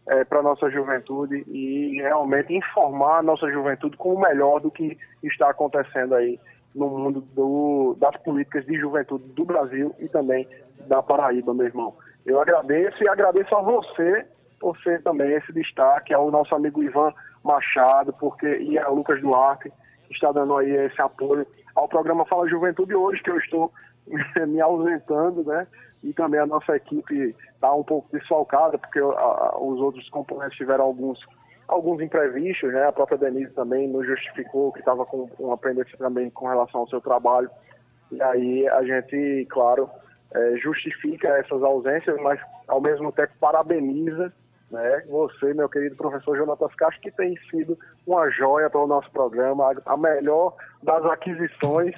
é, 0.07 0.23
para 0.23 0.39
a 0.39 0.43
nossa 0.43 0.69
juventude 0.69 1.43
e 1.47 1.99
realmente 1.99 2.53
informar 2.53 3.17
a 3.17 3.23
nossa 3.23 3.51
juventude 3.51 3.97
com 3.97 4.13
o 4.13 4.21
melhor 4.21 4.59
do 4.59 4.69
que 4.69 4.95
está 5.23 5.49
acontecendo 5.49 6.13
aí 6.13 6.39
no 6.77 6.89
mundo 6.89 7.21
do, 7.21 7.95
das 7.99 8.15
políticas 8.17 8.65
de 8.65 8.79
juventude 8.79 9.27
do 9.33 9.43
Brasil 9.43 9.93
e 9.99 10.07
também 10.07 10.47
da 10.87 11.01
Paraíba, 11.01 11.53
meu 11.53 11.65
irmão. 11.65 11.93
Eu 12.25 12.39
agradeço 12.39 13.03
e 13.03 13.09
agradeço 13.09 13.55
a 13.55 13.61
você 13.61 14.25
por 14.59 14.77
ser 14.79 15.01
também 15.01 15.31
esse 15.33 15.51
destaque, 15.51 16.13
ao 16.13 16.31
nosso 16.31 16.53
amigo 16.53 16.83
Ivan 16.83 17.13
Machado, 17.43 18.13
porque 18.13 18.57
e 18.57 18.77
a 18.77 18.87
Lucas 18.89 19.21
Duarte 19.21 19.71
está 20.09 20.31
dando 20.31 20.55
aí 20.57 20.71
esse 20.71 21.01
apoio 21.01 21.45
ao 21.75 21.87
programa 21.87 22.25
Fala 22.25 22.49
Juventude 22.49 22.95
hoje, 22.95 23.21
que 23.21 23.31
eu 23.31 23.37
estou 23.37 23.71
me 24.47 24.61
ausentando, 24.61 25.43
né? 25.43 25.67
E 26.03 26.13
também 26.13 26.39
a 26.39 26.45
nossa 26.45 26.75
equipe 26.75 27.35
está 27.53 27.73
um 27.73 27.83
pouco 27.83 28.07
desfalcada, 28.11 28.77
porque 28.77 28.99
a, 28.99 29.57
os 29.59 29.79
outros 29.79 30.07
componentes 30.09 30.57
tiveram 30.57 30.85
alguns 30.85 31.19
alguns 31.67 32.01
imprevistos, 32.01 32.71
né? 32.71 32.85
A 32.85 32.91
própria 32.91 33.17
Denise 33.17 33.53
também 33.53 33.87
nos 33.87 34.05
justificou 34.05 34.71
que 34.71 34.79
estava 34.79 35.05
com 35.05 35.29
uma 35.39 35.57
pendência 35.57 35.97
também 35.97 36.29
com 36.29 36.47
relação 36.47 36.81
ao 36.81 36.89
seu 36.89 37.01
trabalho. 37.01 37.49
E 38.11 38.21
aí 38.21 38.67
a 38.69 38.83
gente, 38.83 39.45
claro, 39.49 39.89
é, 40.33 40.57
justifica 40.57 41.27
essas 41.37 41.61
ausências, 41.61 42.15
mas 42.21 42.39
ao 42.67 42.79
mesmo 42.79 43.11
tempo 43.11 43.33
parabeniza 43.39 44.31
né? 44.69 45.03
Você, 45.07 45.53
meu 45.53 45.69
querido 45.69 45.95
professor 45.95 46.35
Jonatas 46.37 46.73
Castro, 46.75 47.01
que 47.01 47.11
tem 47.11 47.37
sido 47.49 47.77
uma 48.05 48.29
joia 48.29 48.69
para 48.69 48.81
o 48.81 48.87
nosso 48.87 49.09
programa, 49.11 49.73
a 49.85 49.97
melhor 49.97 50.53
das 50.83 51.05
aquisições. 51.05 51.95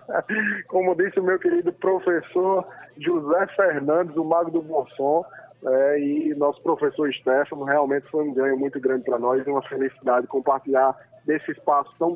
Como 0.68 0.94
disse 0.94 1.18
o 1.18 1.22
meu 1.22 1.38
querido 1.38 1.72
professor 1.72 2.66
José 2.98 3.46
Fernandes, 3.56 4.16
o 4.16 4.24
Mago 4.24 4.50
do 4.50 4.60
Bolson, 4.60 5.24
é, 5.64 6.00
e 6.00 6.34
nosso 6.34 6.60
professor 6.62 7.12
Stefano, 7.12 7.64
realmente 7.64 8.06
foi 8.08 8.24
um 8.24 8.34
ganho 8.34 8.58
muito 8.58 8.78
grande 8.78 9.04
para 9.04 9.18
nós 9.18 9.46
e 9.46 9.50
uma 9.50 9.62
felicidade 9.62 10.26
compartilhar 10.26 10.96
desse 11.24 11.50
espaço 11.50 11.90
tão 11.98 12.14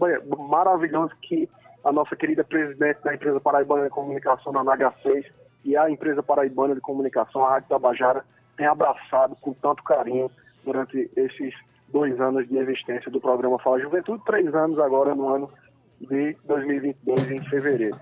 maravilhoso 0.48 1.12
que 1.22 1.48
a 1.84 1.92
nossa 1.92 2.14
querida 2.14 2.44
presidente 2.44 3.02
da 3.02 3.14
empresa 3.14 3.40
Paraibana 3.40 3.84
de 3.84 3.90
Comunicação, 3.90 4.52
na 4.52 4.62
NH6, 4.64 5.24
e 5.64 5.76
a 5.76 5.90
empresa 5.90 6.22
Paraibana 6.22 6.74
de 6.74 6.80
Comunicação, 6.80 7.44
a 7.44 7.50
Rádio 7.52 7.68
Tabajara, 7.68 8.24
tem 8.56 8.66
abraçado 8.66 9.36
com 9.40 9.52
tanto 9.54 9.82
carinho 9.82 10.30
durante 10.64 11.10
esses 11.16 11.54
dois 11.88 12.20
anos 12.20 12.48
de 12.48 12.56
existência 12.56 13.10
do 13.10 13.20
programa 13.20 13.58
Fala 13.58 13.80
Juventude, 13.80 14.22
três 14.24 14.54
anos 14.54 14.78
agora 14.78 15.14
no 15.14 15.28
ano 15.28 15.50
de 16.00 16.36
2022, 16.44 17.30
em 17.30 17.44
fevereiro. 17.48 17.96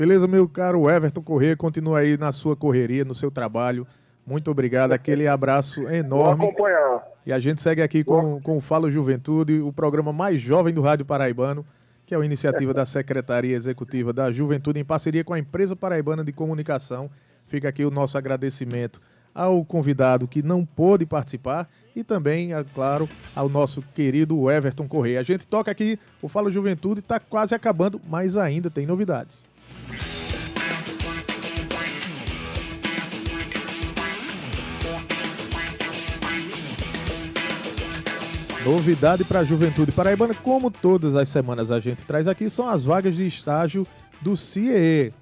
Beleza, 0.00 0.26
meu 0.26 0.48
caro 0.48 0.88
Everton 0.88 1.20
Corrêa, 1.20 1.54
continua 1.54 1.98
aí 1.98 2.16
na 2.16 2.32
sua 2.32 2.56
correria, 2.56 3.04
no 3.04 3.14
seu 3.14 3.30
trabalho. 3.30 3.86
Muito 4.26 4.50
obrigado, 4.50 4.92
aquele 4.92 5.28
abraço 5.28 5.86
enorme. 5.90 6.40
Vou 6.40 6.48
acompanhar. 6.48 7.04
E 7.26 7.30
a 7.30 7.38
gente 7.38 7.60
segue 7.60 7.82
aqui 7.82 8.02
com, 8.02 8.40
com 8.40 8.56
o 8.56 8.62
Fala 8.62 8.90
Juventude, 8.90 9.60
o 9.60 9.70
programa 9.70 10.10
mais 10.10 10.40
jovem 10.40 10.72
do 10.72 10.80
Rádio 10.80 11.04
Paraibano, 11.04 11.66
que 12.06 12.14
é 12.14 12.16
uma 12.16 12.24
iniciativa 12.24 12.72
da 12.72 12.86
Secretaria 12.86 13.54
Executiva 13.54 14.10
da 14.10 14.32
Juventude, 14.32 14.80
em 14.80 14.84
parceria 14.86 15.22
com 15.22 15.34
a 15.34 15.38
Empresa 15.38 15.76
Paraibana 15.76 16.24
de 16.24 16.32
Comunicação 16.32 17.10
Fica 17.50 17.68
aqui 17.68 17.84
o 17.84 17.90
nosso 17.90 18.16
agradecimento 18.16 19.00
ao 19.34 19.64
convidado 19.64 20.28
que 20.28 20.40
não 20.40 20.64
pôde 20.64 21.04
participar 21.04 21.68
e 21.96 22.04
também, 22.04 22.54
é 22.54 22.64
claro, 22.72 23.08
ao 23.34 23.48
nosso 23.48 23.82
querido 23.92 24.48
Everton 24.48 24.86
Correia. 24.86 25.18
A 25.18 25.24
gente 25.24 25.48
toca 25.48 25.68
aqui 25.68 25.98
o 26.22 26.28
Fala 26.28 26.48
Juventude, 26.52 27.00
está 27.00 27.18
quase 27.18 27.52
acabando, 27.52 28.00
mas 28.08 28.36
ainda 28.36 28.70
tem 28.70 28.86
novidades. 28.86 29.44
Novidade 38.64 39.24
para 39.24 39.40
a 39.40 39.44
Juventude 39.44 39.90
Paraibana, 39.90 40.34
como 40.34 40.70
todas 40.70 41.16
as 41.16 41.28
semanas 41.28 41.70
a 41.70 41.80
gente 41.80 42.04
traz 42.04 42.28
aqui, 42.28 42.50
são 42.50 42.68
as 42.68 42.84
vagas 42.84 43.16
de 43.16 43.26
estágio 43.26 43.86
do 44.20 44.36
CIE, 44.36 45.12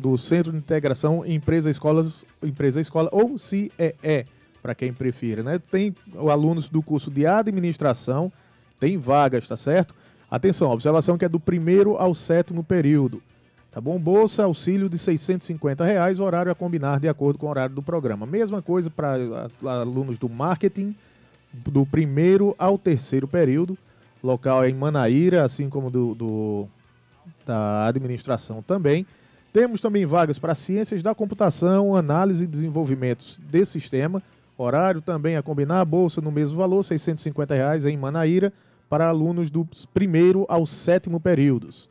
do, 0.00 0.18
Centro 0.18 0.52
de 0.52 0.58
Integração 0.58 1.24
Empresa 1.26 1.70
Escolas, 1.70 2.26
Empresa 2.42 2.80
Escola 2.80 3.08
ou 3.10 3.38
CEE, 3.38 4.26
para 4.62 4.74
quem 4.74 4.92
prefira, 4.92 5.42
né? 5.42 5.58
Tem 5.70 5.94
alunos 6.30 6.68
do 6.68 6.82
curso 6.82 7.10
de 7.10 7.26
administração, 7.26 8.30
tem 8.78 8.98
vagas, 8.98 9.48
tá 9.48 9.56
certo? 9.56 9.94
Atenção, 10.30 10.70
observação 10.70 11.16
que 11.16 11.24
é 11.24 11.28
do 11.28 11.40
primeiro 11.40 11.96
ao 11.96 12.14
sétimo 12.14 12.62
período. 12.62 13.22
Tá 13.72 13.80
bom? 13.80 13.98
Bolsa, 13.98 14.44
auxílio 14.44 14.86
de 14.86 14.98
650 14.98 15.82
reais, 15.82 16.20
horário 16.20 16.52
a 16.52 16.54
combinar 16.54 17.00
de 17.00 17.08
acordo 17.08 17.38
com 17.38 17.46
o 17.46 17.48
horário 17.48 17.74
do 17.74 17.82
programa. 17.82 18.26
Mesma 18.26 18.60
coisa 18.60 18.90
para 18.90 19.16
alunos 19.64 20.18
do 20.18 20.28
marketing, 20.28 20.94
do 21.50 21.86
primeiro 21.86 22.54
ao 22.58 22.76
terceiro 22.76 23.26
período. 23.26 23.78
Local 24.22 24.62
é 24.62 24.68
em 24.68 24.74
Manaíra, 24.74 25.42
assim 25.42 25.70
como 25.70 25.90
do, 25.90 26.14
do 26.14 26.68
da 27.46 27.86
administração 27.86 28.60
também. 28.60 29.06
Temos 29.54 29.80
também 29.80 30.04
vagas 30.04 30.38
para 30.38 30.54
ciências 30.54 31.02
da 31.02 31.14
computação, 31.14 31.96
análise 31.96 32.44
e 32.44 32.46
desenvolvimento 32.46 33.24
de 33.38 33.64
sistema. 33.64 34.22
Horário 34.56 35.00
também 35.00 35.36
a 35.38 35.42
combinar, 35.42 35.82
bolsa 35.86 36.20
no 36.20 36.30
mesmo 36.30 36.58
valor, 36.58 36.82
650 36.82 37.54
reais 37.54 37.86
em 37.86 37.96
Manaíra, 37.96 38.52
para 38.88 39.08
alunos 39.08 39.50
do 39.50 39.66
primeiro 39.94 40.44
ao 40.46 40.66
sétimo 40.66 41.18
períodos. 41.18 41.90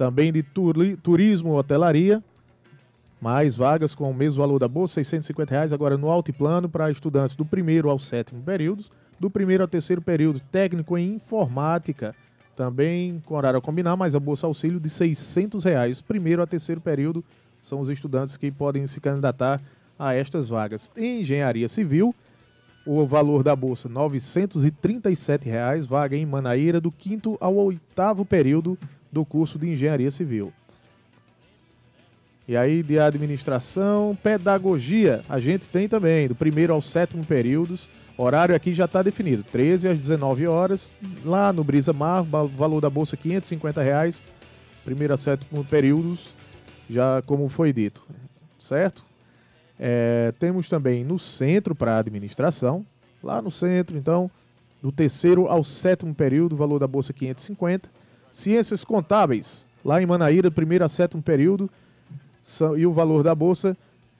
Também 0.00 0.32
de 0.32 0.42
turismo 0.42 1.54
hotelaria, 1.54 2.24
mais 3.20 3.54
vagas 3.54 3.94
com 3.94 4.10
o 4.10 4.14
mesmo 4.14 4.40
valor 4.40 4.58
da 4.58 4.66
bolsa, 4.66 4.94
650 4.94 5.50
reais 5.50 5.72
agora 5.74 5.98
no 5.98 6.08
altiplano 6.08 6.70
para 6.70 6.90
estudantes 6.90 7.36
do 7.36 7.44
primeiro 7.44 7.90
ao 7.90 7.98
sétimo 7.98 8.42
períodos. 8.42 8.90
Do 9.20 9.28
primeiro 9.28 9.62
ao 9.62 9.68
terceiro 9.68 10.00
período, 10.00 10.40
técnico 10.50 10.96
em 10.96 11.16
informática, 11.16 12.16
também 12.56 13.20
com 13.26 13.34
horário 13.34 13.58
a 13.58 13.60
combinar, 13.60 13.94
mas 13.94 14.14
a 14.14 14.18
Bolsa 14.18 14.46
Auxílio 14.46 14.80
de 14.80 14.88
600 14.88 15.64
reais. 15.64 16.00
Primeiro 16.00 16.40
a 16.40 16.46
terceiro 16.46 16.80
período 16.80 17.22
são 17.60 17.78
os 17.78 17.90
estudantes 17.90 18.38
que 18.38 18.50
podem 18.50 18.86
se 18.86 19.02
candidatar 19.02 19.60
a 19.98 20.14
estas 20.14 20.48
vagas. 20.48 20.90
Em 20.96 21.20
Engenharia 21.20 21.68
Civil, 21.68 22.14
o 22.86 23.06
valor 23.06 23.42
da 23.42 23.54
bolsa 23.54 23.86
937 23.86 25.46
reais, 25.46 25.84
vaga 25.84 26.16
em 26.16 26.24
Manaíra 26.24 26.80
do 26.80 26.90
quinto 26.90 27.36
ao 27.38 27.54
oitavo 27.54 28.24
período 28.24 28.78
do 29.10 29.24
curso 29.24 29.58
de 29.58 29.68
Engenharia 29.68 30.10
Civil. 30.10 30.52
E 32.46 32.56
aí 32.56 32.82
de 32.82 32.98
administração, 32.98 34.18
pedagogia, 34.22 35.22
a 35.28 35.38
gente 35.38 35.68
tem 35.68 35.88
também 35.88 36.26
do 36.26 36.34
primeiro 36.34 36.72
ao 36.72 36.82
sétimo 36.82 37.24
períodos, 37.24 37.88
Horário 38.22 38.54
aqui 38.54 38.74
já 38.74 38.84
está 38.84 39.02
definido, 39.02 39.42
13 39.42 39.88
às 39.88 39.98
19 39.98 40.46
horas, 40.46 40.94
lá 41.24 41.54
no 41.54 41.64
Brisa 41.64 41.90
Mar, 41.90 42.22
valor 42.22 42.78
da 42.78 42.90
bolsa 42.90 43.16
550 43.16 43.80
reais, 43.80 44.22
primeiro 44.84 45.14
a 45.14 45.16
sétimo 45.16 45.64
períodos, 45.64 46.34
já 46.90 47.22
como 47.22 47.48
foi 47.48 47.72
dito, 47.72 48.06
certo? 48.58 49.06
É, 49.78 50.34
temos 50.38 50.68
também 50.68 51.02
no 51.02 51.18
centro 51.18 51.74
para 51.74 51.96
administração, 51.96 52.84
lá 53.22 53.40
no 53.40 53.50
centro, 53.50 53.96
então, 53.96 54.30
do 54.82 54.92
terceiro 54.92 55.46
ao 55.46 55.64
sétimo 55.64 56.14
período, 56.14 56.56
valor 56.56 56.78
da 56.78 56.86
bolsa 56.86 57.14
550. 57.14 57.88
Ciências 58.30 58.84
contábeis, 58.84 59.66
lá 59.84 60.00
em 60.00 60.06
Manaíra, 60.06 60.50
primeiro 60.50 60.84
a 60.84 60.88
sétimo 60.88 61.22
período, 61.22 61.68
e 62.76 62.86
o 62.86 62.92
valor 62.92 63.22
da 63.22 63.34
bolsa 63.34 63.76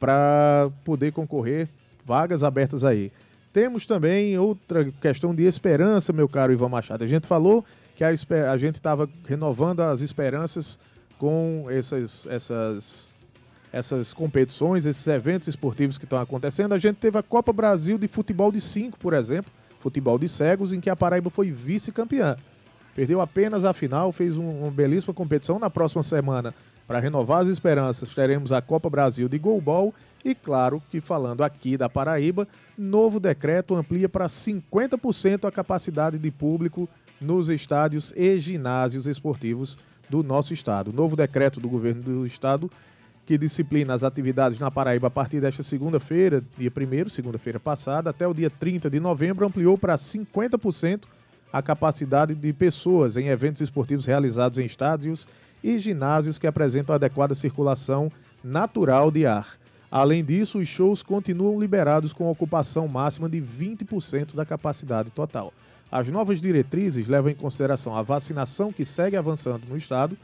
para 0.00 0.70
poder 0.86 1.12
concorrer, 1.12 1.68
vagas 2.02 2.42
abertas 2.42 2.82
aí. 2.82 3.12
Temos 3.52 3.84
também 3.84 4.38
outra 4.38 4.90
questão 5.02 5.34
de 5.34 5.42
esperança, 5.42 6.14
meu 6.14 6.30
caro 6.30 6.50
Ivan 6.50 6.70
Machado. 6.70 7.04
A 7.04 7.06
gente 7.06 7.26
falou 7.26 7.62
que 7.94 8.02
a, 8.02 8.08
a 8.08 8.56
gente 8.56 8.76
estava 8.76 9.06
renovando 9.26 9.80
as 9.80 10.00
esperanças 10.00 10.78
com 11.18 11.66
essas, 11.68 12.26
essas 12.30 13.14
essas 13.72 14.12
competições, 14.12 14.86
esses 14.86 15.06
eventos 15.06 15.48
esportivos 15.48 15.98
que 15.98 16.04
estão 16.04 16.20
acontecendo. 16.20 16.72
A 16.72 16.78
gente 16.78 16.96
teve 16.96 17.18
a 17.18 17.22
Copa 17.22 17.52
Brasil 17.52 17.98
de 17.98 18.08
Futebol 18.08 18.50
de 18.50 18.60
5, 18.60 18.98
por 18.98 19.14
exemplo, 19.14 19.52
futebol 19.78 20.18
de 20.18 20.28
cegos, 20.28 20.72
em 20.72 20.80
que 20.80 20.90
a 20.90 20.96
Paraíba 20.96 21.30
foi 21.30 21.50
vice-campeã. 21.50 22.36
Perdeu 22.94 23.20
apenas 23.20 23.64
a 23.64 23.72
final, 23.72 24.10
fez 24.10 24.36
um, 24.36 24.62
uma 24.62 24.70
belíssima 24.70 25.14
competição. 25.14 25.58
Na 25.58 25.70
próxima 25.70 26.02
semana, 26.02 26.52
para 26.86 26.98
renovar 26.98 27.42
as 27.42 27.48
esperanças, 27.48 28.14
teremos 28.14 28.50
a 28.50 28.60
Copa 28.60 28.90
Brasil 28.90 29.28
de 29.28 29.38
Golbol. 29.38 29.94
E 30.24 30.34
claro 30.34 30.82
que 30.90 31.00
falando 31.00 31.44
aqui 31.44 31.76
da 31.76 31.88
Paraíba, 31.88 32.48
novo 32.76 33.20
decreto 33.20 33.76
amplia 33.76 34.08
para 34.08 34.26
50% 34.26 35.44
a 35.44 35.52
capacidade 35.52 36.18
de 36.18 36.30
público 36.30 36.88
nos 37.20 37.48
estádios 37.48 38.12
e 38.16 38.38
ginásios 38.38 39.06
esportivos 39.06 39.78
do 40.08 40.24
nosso 40.24 40.52
estado. 40.52 40.92
Novo 40.92 41.14
decreto 41.14 41.60
do 41.60 41.68
governo 41.68 42.02
do 42.02 42.26
estado 42.26 42.70
que 43.28 43.36
disciplina 43.36 43.92
as 43.92 44.02
atividades 44.02 44.58
na 44.58 44.70
Paraíba 44.70 45.08
a 45.08 45.10
partir 45.10 45.38
desta 45.38 45.62
segunda-feira, 45.62 46.42
dia 46.56 46.72
1 46.74 47.10
segunda-feira 47.10 47.60
passada, 47.60 48.08
até 48.08 48.26
o 48.26 48.32
dia 48.32 48.48
30 48.48 48.88
de 48.88 48.98
novembro, 48.98 49.46
ampliou 49.46 49.76
para 49.76 49.96
50% 49.96 51.02
a 51.52 51.60
capacidade 51.60 52.34
de 52.34 52.50
pessoas 52.54 53.18
em 53.18 53.28
eventos 53.28 53.60
esportivos 53.60 54.06
realizados 54.06 54.56
em 54.56 54.64
estádios 54.64 55.28
e 55.62 55.78
ginásios 55.78 56.38
que 56.38 56.46
apresentam 56.46 56.94
adequada 56.94 57.34
circulação 57.34 58.10
natural 58.42 59.10
de 59.10 59.26
ar. 59.26 59.58
Além 59.90 60.24
disso, 60.24 60.58
os 60.58 60.66
shows 60.66 61.02
continuam 61.02 61.60
liberados 61.60 62.14
com 62.14 62.30
ocupação 62.30 62.88
máxima 62.88 63.28
de 63.28 63.42
20% 63.42 64.34
da 64.34 64.46
capacidade 64.46 65.10
total. 65.10 65.52
As 65.92 66.08
novas 66.08 66.40
diretrizes 66.40 67.06
levam 67.06 67.30
em 67.30 67.34
consideração 67.34 67.94
a 67.94 68.00
vacinação 68.00 68.72
que 68.72 68.86
segue 68.86 69.18
avançando 69.18 69.66
no 69.68 69.76
estado 69.76 70.16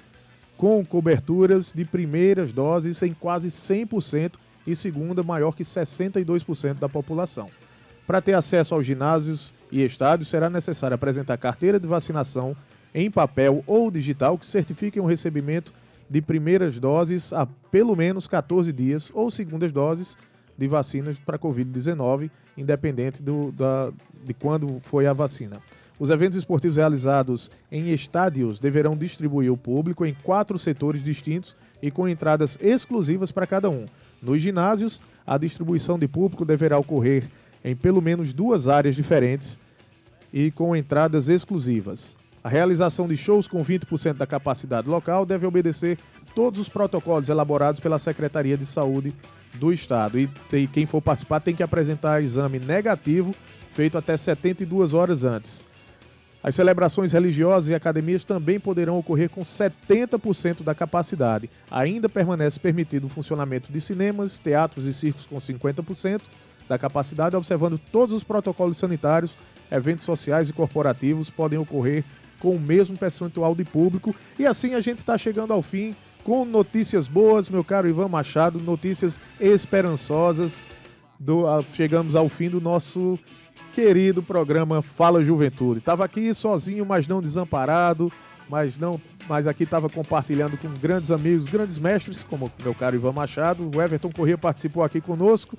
com 0.56 0.84
coberturas 0.84 1.72
de 1.72 1.84
primeiras 1.84 2.52
doses 2.52 3.02
em 3.02 3.12
quase 3.12 3.48
100% 3.48 4.34
e 4.66 4.74
segunda 4.74 5.22
maior 5.22 5.52
que 5.52 5.62
62% 5.62 6.74
da 6.74 6.88
população. 6.88 7.50
Para 8.06 8.20
ter 8.20 8.34
acesso 8.34 8.74
aos 8.74 8.84
ginásios 8.84 9.52
e 9.70 9.82
estádios, 9.82 10.28
será 10.28 10.48
necessário 10.48 10.94
apresentar 10.94 11.36
carteira 11.36 11.80
de 11.80 11.88
vacinação 11.88 12.56
em 12.94 13.10
papel 13.10 13.64
ou 13.66 13.90
digital 13.90 14.38
que 14.38 14.46
certifiquem 14.46 15.02
o 15.02 15.06
recebimento 15.06 15.72
de 16.08 16.22
primeiras 16.22 16.78
doses 16.78 17.32
há 17.32 17.46
pelo 17.70 17.96
menos 17.96 18.28
14 18.28 18.72
dias 18.72 19.10
ou 19.12 19.30
segundas 19.30 19.72
doses 19.72 20.16
de 20.56 20.68
vacinas 20.68 21.18
para 21.18 21.38
Covid-19, 21.38 22.30
independente 22.56 23.22
do, 23.22 23.50
da, 23.52 23.90
de 24.24 24.32
quando 24.32 24.78
foi 24.80 25.06
a 25.06 25.12
vacina. 25.12 25.60
Os 25.98 26.10
eventos 26.10 26.36
esportivos 26.36 26.76
realizados 26.76 27.50
em 27.70 27.90
estádios 27.90 28.58
deverão 28.58 28.96
distribuir 28.96 29.52
o 29.52 29.56
público 29.56 30.04
em 30.04 30.12
quatro 30.12 30.58
setores 30.58 31.04
distintos 31.04 31.56
e 31.80 31.90
com 31.90 32.08
entradas 32.08 32.58
exclusivas 32.60 33.30
para 33.30 33.46
cada 33.46 33.70
um. 33.70 33.86
Nos 34.20 34.42
ginásios, 34.42 35.00
a 35.26 35.38
distribuição 35.38 35.98
de 35.98 36.08
público 36.08 36.44
deverá 36.44 36.78
ocorrer 36.78 37.28
em 37.64 37.76
pelo 37.76 38.02
menos 38.02 38.32
duas 38.32 38.68
áreas 38.68 38.94
diferentes 38.94 39.58
e 40.32 40.50
com 40.50 40.74
entradas 40.74 41.28
exclusivas. 41.28 42.16
A 42.42 42.48
realização 42.48 43.06
de 43.06 43.16
shows 43.16 43.46
com 43.46 43.64
20% 43.64 44.14
da 44.14 44.26
capacidade 44.26 44.88
local 44.88 45.24
deve 45.24 45.46
obedecer 45.46 45.96
todos 46.34 46.60
os 46.60 46.68
protocolos 46.68 47.28
elaborados 47.28 47.80
pela 47.80 47.98
Secretaria 47.98 48.58
de 48.58 48.66
Saúde 48.66 49.14
do 49.54 49.72
Estado. 49.72 50.18
E, 50.18 50.28
quem 50.66 50.84
for 50.84 51.00
participar 51.00 51.40
tem 51.40 51.54
que 51.54 51.62
apresentar 51.62 52.20
exame 52.20 52.58
negativo 52.58 53.34
feito 53.70 53.96
até 53.96 54.16
72 54.16 54.92
horas 54.92 55.24
antes. 55.24 55.64
As 56.44 56.54
celebrações 56.54 57.10
religiosas 57.10 57.70
e 57.70 57.74
academias 57.74 58.22
também 58.22 58.60
poderão 58.60 58.98
ocorrer 58.98 59.30
com 59.30 59.40
70% 59.40 60.62
da 60.62 60.74
capacidade. 60.74 61.48
Ainda 61.70 62.06
permanece 62.06 62.60
permitido 62.60 63.06
o 63.06 63.08
funcionamento 63.08 63.72
de 63.72 63.80
cinemas, 63.80 64.38
teatros 64.38 64.84
e 64.84 64.92
circos 64.92 65.24
com 65.24 65.36
50% 65.38 66.20
da 66.68 66.78
capacidade, 66.78 67.34
observando 67.34 67.80
todos 67.90 68.14
os 68.14 68.22
protocolos 68.22 68.76
sanitários. 68.76 69.34
Eventos 69.72 70.04
sociais 70.04 70.50
e 70.50 70.52
corporativos 70.52 71.30
podem 71.30 71.58
ocorrer 71.58 72.04
com 72.38 72.54
o 72.54 72.60
mesmo 72.60 72.94
percentual 72.94 73.54
de 73.54 73.64
público. 73.64 74.14
E 74.38 74.46
assim 74.46 74.74
a 74.74 74.82
gente 74.82 74.98
está 74.98 75.16
chegando 75.16 75.54
ao 75.54 75.62
fim 75.62 75.96
com 76.22 76.44
notícias 76.44 77.08
boas, 77.08 77.48
meu 77.48 77.64
caro 77.64 77.88
Ivan 77.88 78.08
Machado, 78.08 78.60
notícias 78.60 79.18
esperançosas. 79.40 80.62
Do, 81.18 81.46
chegamos 81.72 82.14
ao 82.14 82.28
fim 82.28 82.50
do 82.50 82.60
nosso 82.60 83.18
querido 83.74 84.22
programa 84.22 84.80
Fala 84.80 85.24
Juventude. 85.24 85.80
Estava 85.80 86.04
aqui 86.04 86.32
sozinho, 86.32 86.86
mas 86.86 87.08
não 87.08 87.20
desamparado, 87.20 88.10
mas 88.48 88.78
não, 88.78 89.00
mas 89.28 89.48
aqui 89.48 89.64
estava 89.64 89.88
compartilhando 89.88 90.56
com 90.56 90.68
grandes 90.68 91.10
amigos, 91.10 91.46
grandes 91.46 91.76
mestres, 91.76 92.22
como 92.22 92.50
meu 92.62 92.72
caro 92.72 92.94
Ivan 92.94 93.10
Machado. 93.10 93.68
O 93.74 93.82
Everton 93.82 94.12
Corrêa 94.12 94.38
participou 94.38 94.84
aqui 94.84 95.00
conosco 95.00 95.58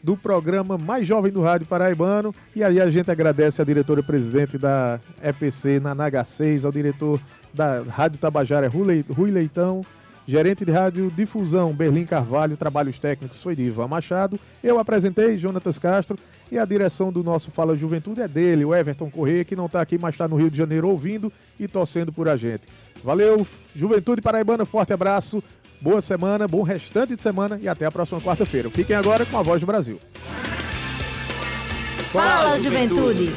do 0.00 0.16
programa 0.16 0.78
mais 0.78 1.04
jovem 1.04 1.32
do 1.32 1.42
Rádio 1.42 1.66
Paraibano. 1.66 2.32
E 2.54 2.62
aí 2.62 2.80
a 2.80 2.88
gente 2.88 3.10
agradece 3.10 3.60
a 3.60 3.64
diretora-presidente 3.64 4.56
da 4.56 5.00
EPC 5.20 5.80
Nanaga 5.80 6.22
6, 6.22 6.64
ao 6.64 6.70
diretor 6.70 7.20
da 7.52 7.82
Rádio 7.82 8.20
Tabajara, 8.20 8.68
Rui 8.68 9.30
Leitão, 9.32 9.84
gerente 10.26 10.64
de 10.64 10.70
rádio 10.70 11.10
Difusão, 11.14 11.72
Berlim 11.72 12.06
Carvalho, 12.06 12.56
trabalhos 12.56 12.98
técnicos 12.98 13.42
foi 13.42 13.56
de 13.56 13.62
Ivan 13.62 13.88
Machado. 13.88 14.38
Eu 14.62 14.78
apresentei 14.78 15.36
Jonatas 15.38 15.78
Castro 15.78 16.18
e 16.50 16.58
a 16.58 16.64
direção 16.64 17.12
do 17.12 17.22
nosso 17.22 17.50
Fala 17.50 17.74
Juventude 17.74 18.20
é 18.20 18.28
dele, 18.28 18.64
o 18.64 18.74
Everton 18.74 19.10
Corrêa, 19.10 19.44
que 19.44 19.56
não 19.56 19.66
está 19.66 19.80
aqui, 19.80 19.98
mas 19.98 20.14
está 20.14 20.28
no 20.28 20.36
Rio 20.36 20.50
de 20.50 20.56
Janeiro 20.56 20.88
ouvindo 20.88 21.32
e 21.58 21.66
torcendo 21.66 22.12
por 22.12 22.28
a 22.28 22.36
gente. 22.36 22.62
Valeu, 23.02 23.46
Juventude 23.74 24.22
Paraibana, 24.22 24.64
forte 24.64 24.92
abraço, 24.92 25.42
boa 25.80 26.00
semana, 26.00 26.46
bom 26.46 26.62
restante 26.62 27.16
de 27.16 27.22
semana 27.22 27.58
e 27.60 27.68
até 27.68 27.86
a 27.86 27.90
próxima 27.90 28.20
quarta-feira. 28.20 28.70
Fiquem 28.70 28.94
agora 28.94 29.26
com 29.26 29.38
a 29.38 29.42
Voz 29.42 29.60
do 29.60 29.66
Brasil. 29.66 29.98
Fala, 32.12 32.60
Juventude. 32.60 33.32